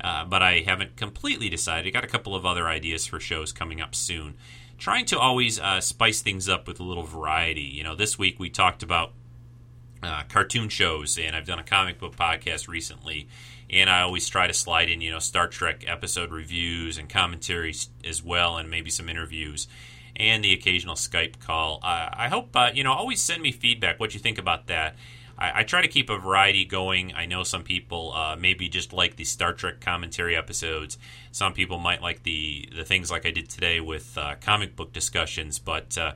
uh, 0.00 0.24
but 0.24 0.42
I 0.42 0.60
haven't 0.60 0.96
completely 0.96 1.48
decided. 1.48 1.92
Got 1.92 2.04
a 2.04 2.08
couple 2.08 2.34
of 2.34 2.46
other 2.46 2.68
ideas 2.68 3.06
for 3.06 3.18
shows 3.18 3.52
coming 3.52 3.80
up 3.80 3.94
soon. 3.94 4.34
Trying 4.78 5.06
to 5.06 5.18
always 5.18 5.60
uh, 5.60 5.80
spice 5.80 6.22
things 6.22 6.48
up 6.48 6.66
with 6.66 6.80
a 6.80 6.82
little 6.82 7.04
variety. 7.04 7.62
You 7.62 7.84
know, 7.84 7.94
this 7.94 8.18
week 8.18 8.38
we 8.38 8.50
talked 8.50 8.82
about 8.82 9.12
uh, 10.02 10.22
cartoon 10.28 10.68
shows, 10.68 11.18
and 11.18 11.34
I've 11.36 11.46
done 11.46 11.58
a 11.58 11.64
comic 11.64 11.98
book 11.98 12.16
podcast 12.16 12.68
recently 12.68 13.28
and 13.72 13.88
I 13.88 14.02
always 14.02 14.28
try 14.28 14.46
to 14.46 14.52
slide 14.52 14.90
in, 14.90 15.00
you 15.00 15.10
know, 15.10 15.18
Star 15.18 15.48
Trek 15.48 15.84
episode 15.88 16.30
reviews 16.30 16.98
and 16.98 17.08
commentaries 17.08 17.88
as 18.04 18.22
well, 18.22 18.58
and 18.58 18.70
maybe 18.70 18.90
some 18.90 19.08
interviews, 19.08 19.66
and 20.14 20.44
the 20.44 20.52
occasional 20.52 20.94
Skype 20.94 21.40
call. 21.40 21.80
Uh, 21.82 22.10
I 22.12 22.28
hope 22.28 22.54
uh, 22.54 22.70
you 22.74 22.84
know. 22.84 22.92
Always 22.92 23.22
send 23.22 23.42
me 23.42 23.50
feedback. 23.50 23.98
What 23.98 24.12
you 24.12 24.20
think 24.20 24.38
about 24.38 24.66
that? 24.66 24.96
I, 25.38 25.60
I 25.60 25.62
try 25.62 25.80
to 25.80 25.88
keep 25.88 26.10
a 26.10 26.18
variety 26.18 26.66
going. 26.66 27.14
I 27.14 27.24
know 27.24 27.44
some 27.44 27.62
people 27.62 28.12
uh, 28.12 28.36
maybe 28.36 28.68
just 28.68 28.92
like 28.92 29.16
the 29.16 29.24
Star 29.24 29.54
Trek 29.54 29.80
commentary 29.80 30.36
episodes. 30.36 30.98
Some 31.30 31.54
people 31.54 31.78
might 31.78 32.02
like 32.02 32.24
the 32.24 32.68
the 32.76 32.84
things 32.84 33.10
like 33.10 33.24
I 33.24 33.30
did 33.30 33.48
today 33.48 33.80
with 33.80 34.18
uh, 34.18 34.34
comic 34.42 34.76
book 34.76 34.92
discussions, 34.92 35.58
but 35.58 35.96
uh, 35.96 36.12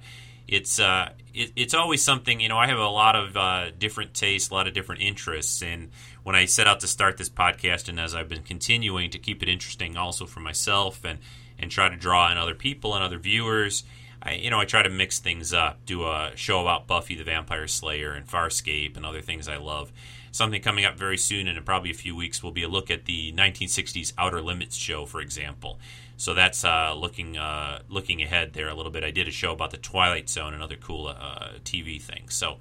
it's 0.49 0.78
uh, 0.78 1.11
it, 1.34 1.53
it's 1.57 1.74
always 1.74 2.03
something. 2.03 2.40
You 2.40 2.49
know, 2.49 2.59
I 2.59 2.66
have 2.66 2.78
a 2.78 2.88
lot 2.88 3.16
of 3.16 3.36
uh, 3.36 3.70
different 3.76 4.14
tastes, 4.14 4.51
a 4.51 4.55
lot 4.55 4.66
of 4.66 4.74
different 4.74 5.03
interests, 5.03 5.62
and 5.62 5.90
when 6.22 6.36
I 6.36 6.44
set 6.44 6.66
out 6.66 6.80
to 6.80 6.86
start 6.86 7.16
this 7.16 7.30
podcast, 7.30 7.88
and 7.88 8.01
as 8.01 8.14
I've 8.14 8.28
been 8.28 8.42
continuing 8.42 9.11
to 9.11 9.18
keep 9.18 9.42
it 9.42 9.49
interesting, 9.49 9.97
also 9.97 10.26
for 10.26 10.40
myself, 10.40 11.05
and 11.05 11.18
and 11.59 11.70
try 11.70 11.88
to 11.88 11.97
draw 11.97 12.30
in 12.30 12.38
other 12.38 12.55
people 12.55 12.94
and 12.94 13.03
other 13.03 13.18
viewers. 13.18 13.84
I, 14.22 14.32
you 14.32 14.51
know, 14.51 14.59
I 14.59 14.64
try 14.64 14.82
to 14.82 14.90
mix 14.90 15.20
things 15.20 15.53
up, 15.53 15.84
do 15.86 16.05
a 16.05 16.32
show 16.34 16.61
about 16.61 16.86
Buffy 16.86 17.14
the 17.14 17.24
Vampire 17.24 17.68
Slayer 17.68 18.12
and 18.12 18.26
Farscape 18.26 18.97
and 18.97 19.07
other 19.07 19.20
things 19.20 19.49
I 19.49 19.57
love. 19.57 19.92
Something 20.32 20.61
coming 20.61 20.84
up 20.84 20.99
very 20.99 21.16
soon, 21.16 21.49
and 21.49 21.57
in 21.57 21.64
probably 21.64 21.90
a 21.90 21.94
few 21.94 22.14
weeks, 22.16 22.42
will 22.42 22.51
be 22.51 22.62
a 22.62 22.68
look 22.68 22.90
at 22.90 23.05
the 23.05 23.32
1960s 23.32 24.12
Outer 24.18 24.42
Limits 24.42 24.76
show, 24.76 25.07
for 25.07 25.20
example. 25.20 25.78
So 26.16 26.34
that's 26.34 26.64
uh, 26.64 26.94
looking 26.94 27.36
uh, 27.36 27.80
looking 27.88 28.22
ahead 28.22 28.52
there 28.52 28.68
a 28.68 28.74
little 28.74 28.92
bit. 28.92 29.04
I 29.04 29.10
did 29.10 29.28
a 29.28 29.30
show 29.30 29.52
about 29.52 29.70
the 29.70 29.76
Twilight 29.76 30.28
Zone 30.28 30.54
and 30.54 30.62
other 30.62 30.76
cool 30.76 31.08
uh, 31.08 31.50
TV 31.64 32.00
things. 32.00 32.34
So 32.34 32.58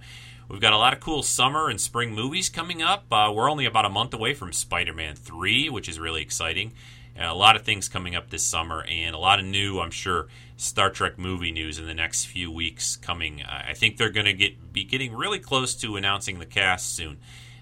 We've 0.48 0.62
got 0.62 0.74
a 0.74 0.78
lot 0.78 0.94
of 0.94 1.00
cool 1.00 1.24
summer 1.24 1.70
and 1.70 1.82
spring 1.82 2.14
movies 2.14 2.50
coming 2.50 2.84
up. 2.84 3.06
Uh, 3.12 3.32
we're 3.34 3.50
only 3.50 3.66
about 3.66 3.86
a 3.86 3.90
month 3.90 4.14
away 4.14 4.36
from 4.36 4.54
Spider 4.54 4.94
Man 4.94 5.16
3, 5.16 5.70
which 5.70 5.90
is 5.90 6.00
really 6.00 6.22
exciting. 6.22 6.74
Uh, 7.20 7.26
a 7.26 7.34
lot 7.34 7.56
of 7.56 7.64
things 7.64 7.90
coming 7.90 8.16
up 8.16 8.30
this 8.30 8.44
summer, 8.44 8.86
and 8.88 9.16
a 9.16 9.18
lot 9.18 9.40
of 9.40 9.46
new, 9.46 9.80
I'm 9.80 9.90
sure, 9.90 10.28
Star 10.56 10.92
Trek 10.92 11.18
movie 11.18 11.52
news 11.52 11.80
in 11.80 11.88
the 11.88 11.96
next 11.96 12.26
few 12.26 12.52
weeks 12.52 12.96
coming. 12.96 13.42
I 13.44 13.74
think 13.74 13.98
they're 13.98 14.12
going 14.12 14.28
to 14.28 14.34
get 14.34 14.72
be 14.72 14.84
getting 14.84 15.16
really 15.16 15.40
close 15.40 15.74
to 15.76 15.96
announcing 15.96 16.38
the 16.38 16.46
cast 16.46 16.96
soon. 16.96 17.18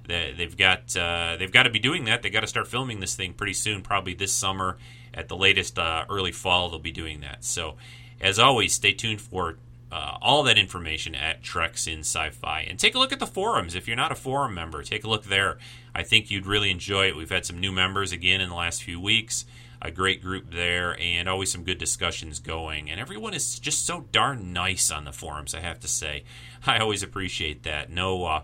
They, 0.06 0.34
they've 0.38 0.58
got 0.58 0.98
uh, 0.98 1.38
they've 1.38 1.52
got 1.52 1.64
to 1.64 1.70
be 1.70 1.80
doing 1.80 2.06
that. 2.06 2.22
They 2.22 2.30
got 2.30 2.42
to 2.42 2.48
start 2.48 2.68
filming 2.68 3.00
this 3.00 3.16
thing 3.16 3.34
pretty 3.34 3.54
soon, 3.54 3.82
probably 3.82 4.14
this 4.14 4.34
summer. 4.34 4.78
At 5.14 5.28
the 5.28 5.36
latest, 5.36 5.78
uh, 5.78 6.06
early 6.10 6.32
fall, 6.32 6.70
they'll 6.70 6.80
be 6.80 6.92
doing 6.92 7.22
that. 7.22 7.44
So, 7.44 7.76
as 8.20 8.40
always, 8.40 8.74
stay 8.74 8.94
tuned 8.94 9.22
for 9.22 9.58
uh, 9.94 10.18
all 10.22 10.42
that 10.44 10.58
information 10.58 11.14
at 11.14 11.44
Treks 11.44 11.86
in 11.86 12.00
Sci-Fi. 12.00 12.62
And 12.62 12.80
take 12.80 12.96
a 12.96 13.00
look 13.00 13.14
at 13.14 13.20
the 13.20 13.28
forums. 13.28 13.76
If 13.76 13.88
you're 13.88 13.96
not 13.96 14.12
a 14.12 14.16
forum 14.16 14.56
member, 14.56 14.82
take 14.82 15.04
a 15.04 15.10
look 15.10 15.26
there. 15.26 15.60
I 15.94 16.02
think 16.02 16.32
you'd 16.32 16.48
really 16.48 16.72
enjoy 16.72 17.08
it. 17.10 17.16
We've 17.16 17.30
had 17.30 17.46
some 17.46 17.60
new 17.60 17.72
members 17.72 18.12
again 18.12 18.42
in 18.42 18.50
the 18.50 18.56
last 18.56 18.82
few 18.82 19.00
weeks. 19.00 19.46
A 19.84 19.92
great 19.92 20.24
group 20.24 20.50
there, 20.50 21.00
and 21.00 21.28
always 21.28 21.52
some 21.52 21.64
good 21.64 21.78
discussions 21.78 22.40
going. 22.40 22.90
And 22.90 23.00
everyone 23.00 23.34
is 23.34 23.60
just 23.60 23.86
so 23.86 24.06
darn 24.12 24.52
nice 24.54 24.90
on 24.90 25.04
the 25.04 25.12
forums. 25.12 25.54
I 25.54 25.60
have 25.60 25.80
to 25.82 25.88
say, 25.88 26.24
I 26.66 26.80
always 26.80 27.04
appreciate 27.04 27.64
that. 27.64 27.92
No, 27.92 28.26
uh, 28.26 28.42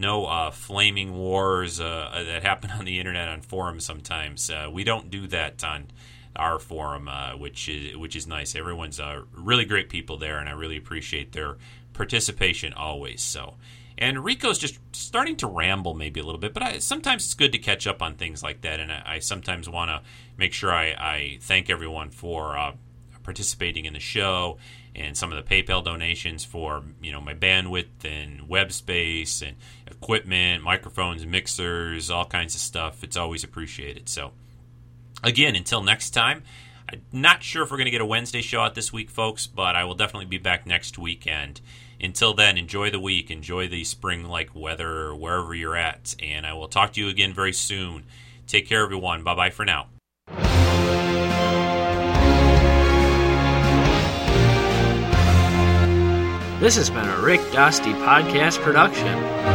no 0.00 0.24
uh, 0.24 0.50
flaming 0.50 1.14
wars 1.14 1.78
uh, 1.80 2.24
that 2.26 2.42
happen 2.42 2.70
on 2.78 2.84
the 2.84 2.98
internet 2.98 3.28
on 3.28 3.42
forums. 3.42 3.84
Sometimes 3.84 4.50
uh, 4.50 4.68
we 4.72 4.82
don't 4.82 5.10
do 5.10 5.26
that 5.28 5.62
on 5.62 5.88
our 6.34 6.58
forum, 6.58 7.08
uh, 7.08 7.36
which 7.36 7.68
is 7.68 7.96
which 7.96 8.16
is 8.16 8.26
nice. 8.26 8.56
Everyone's 8.56 8.98
uh, 8.98 9.22
really 9.32 9.64
great 9.64 9.88
people 9.88 10.16
there, 10.16 10.38
and 10.38 10.48
I 10.48 10.52
really 10.52 10.76
appreciate 10.76 11.32
their 11.32 11.58
participation 11.92 12.72
always. 12.72 13.20
So, 13.20 13.56
And 13.98 14.24
Rico's 14.24 14.58
just 14.58 14.78
starting 14.92 15.36
to 15.36 15.46
ramble 15.46 15.92
maybe 15.92 16.20
a 16.20 16.22
little 16.22 16.40
bit, 16.40 16.54
but 16.54 16.62
I, 16.62 16.78
sometimes 16.78 17.24
it's 17.24 17.34
good 17.34 17.52
to 17.52 17.58
catch 17.58 17.86
up 17.86 18.00
on 18.00 18.14
things 18.14 18.42
like 18.42 18.62
that. 18.62 18.80
And 18.80 18.90
I, 18.90 19.02
I 19.04 19.18
sometimes 19.18 19.68
want 19.68 19.90
to 19.90 20.00
make 20.38 20.54
sure 20.54 20.72
I, 20.72 20.86
I, 20.98 21.38
thank 21.42 21.68
everyone 21.68 22.10
for 22.10 22.56
uh, 22.56 22.72
participating 23.22 23.84
in 23.84 23.92
the 23.92 24.00
show 24.00 24.56
and 24.94 25.16
some 25.16 25.32
of 25.32 25.36
the 25.36 25.62
PayPal 25.62 25.84
donations 25.84 26.44
for 26.44 26.82
you 27.00 27.12
know 27.12 27.20
my 27.20 27.34
bandwidth 27.34 28.04
and 28.04 28.48
web 28.48 28.72
space 28.72 29.42
and 29.42 29.56
equipment, 30.02 30.62
microphones, 30.62 31.26
mixers, 31.26 32.10
all 32.10 32.24
kinds 32.24 32.54
of 32.54 32.60
stuff. 32.60 33.04
It's 33.04 33.16
always 33.16 33.44
appreciated. 33.44 34.08
So 34.08 34.32
again, 35.22 35.56
until 35.56 35.82
next 35.82 36.10
time. 36.10 36.42
I'm 36.92 37.02
not 37.12 37.44
sure 37.44 37.62
if 37.62 37.70
we're 37.70 37.76
going 37.76 37.84
to 37.84 37.92
get 37.92 38.00
a 38.00 38.06
Wednesday 38.06 38.40
show 38.42 38.62
out 38.62 38.74
this 38.74 38.92
week, 38.92 39.10
folks, 39.10 39.46
but 39.46 39.76
I 39.76 39.84
will 39.84 39.94
definitely 39.94 40.26
be 40.26 40.38
back 40.38 40.66
next 40.66 40.98
weekend. 40.98 41.60
Until 42.00 42.34
then, 42.34 42.58
enjoy 42.58 42.90
the 42.90 42.98
week, 42.98 43.30
enjoy 43.30 43.68
the 43.68 43.84
spring 43.84 44.24
like 44.24 44.56
weather 44.56 45.14
wherever 45.14 45.54
you're 45.54 45.76
at. 45.76 46.16
And 46.20 46.44
I 46.44 46.54
will 46.54 46.66
talk 46.66 46.92
to 46.94 47.00
you 47.00 47.08
again 47.08 47.32
very 47.32 47.52
soon. 47.52 48.06
Take 48.48 48.66
care, 48.66 48.82
everyone. 48.82 49.22
Bye 49.22 49.34
bye 49.36 49.50
for 49.50 49.64
now. 49.64 49.86
This 56.60 56.76
has 56.76 56.90
been 56.90 57.08
a 57.08 57.20
Rick 57.22 57.40
Dosty 57.52 57.94
podcast 58.04 58.60
production. 58.62 59.49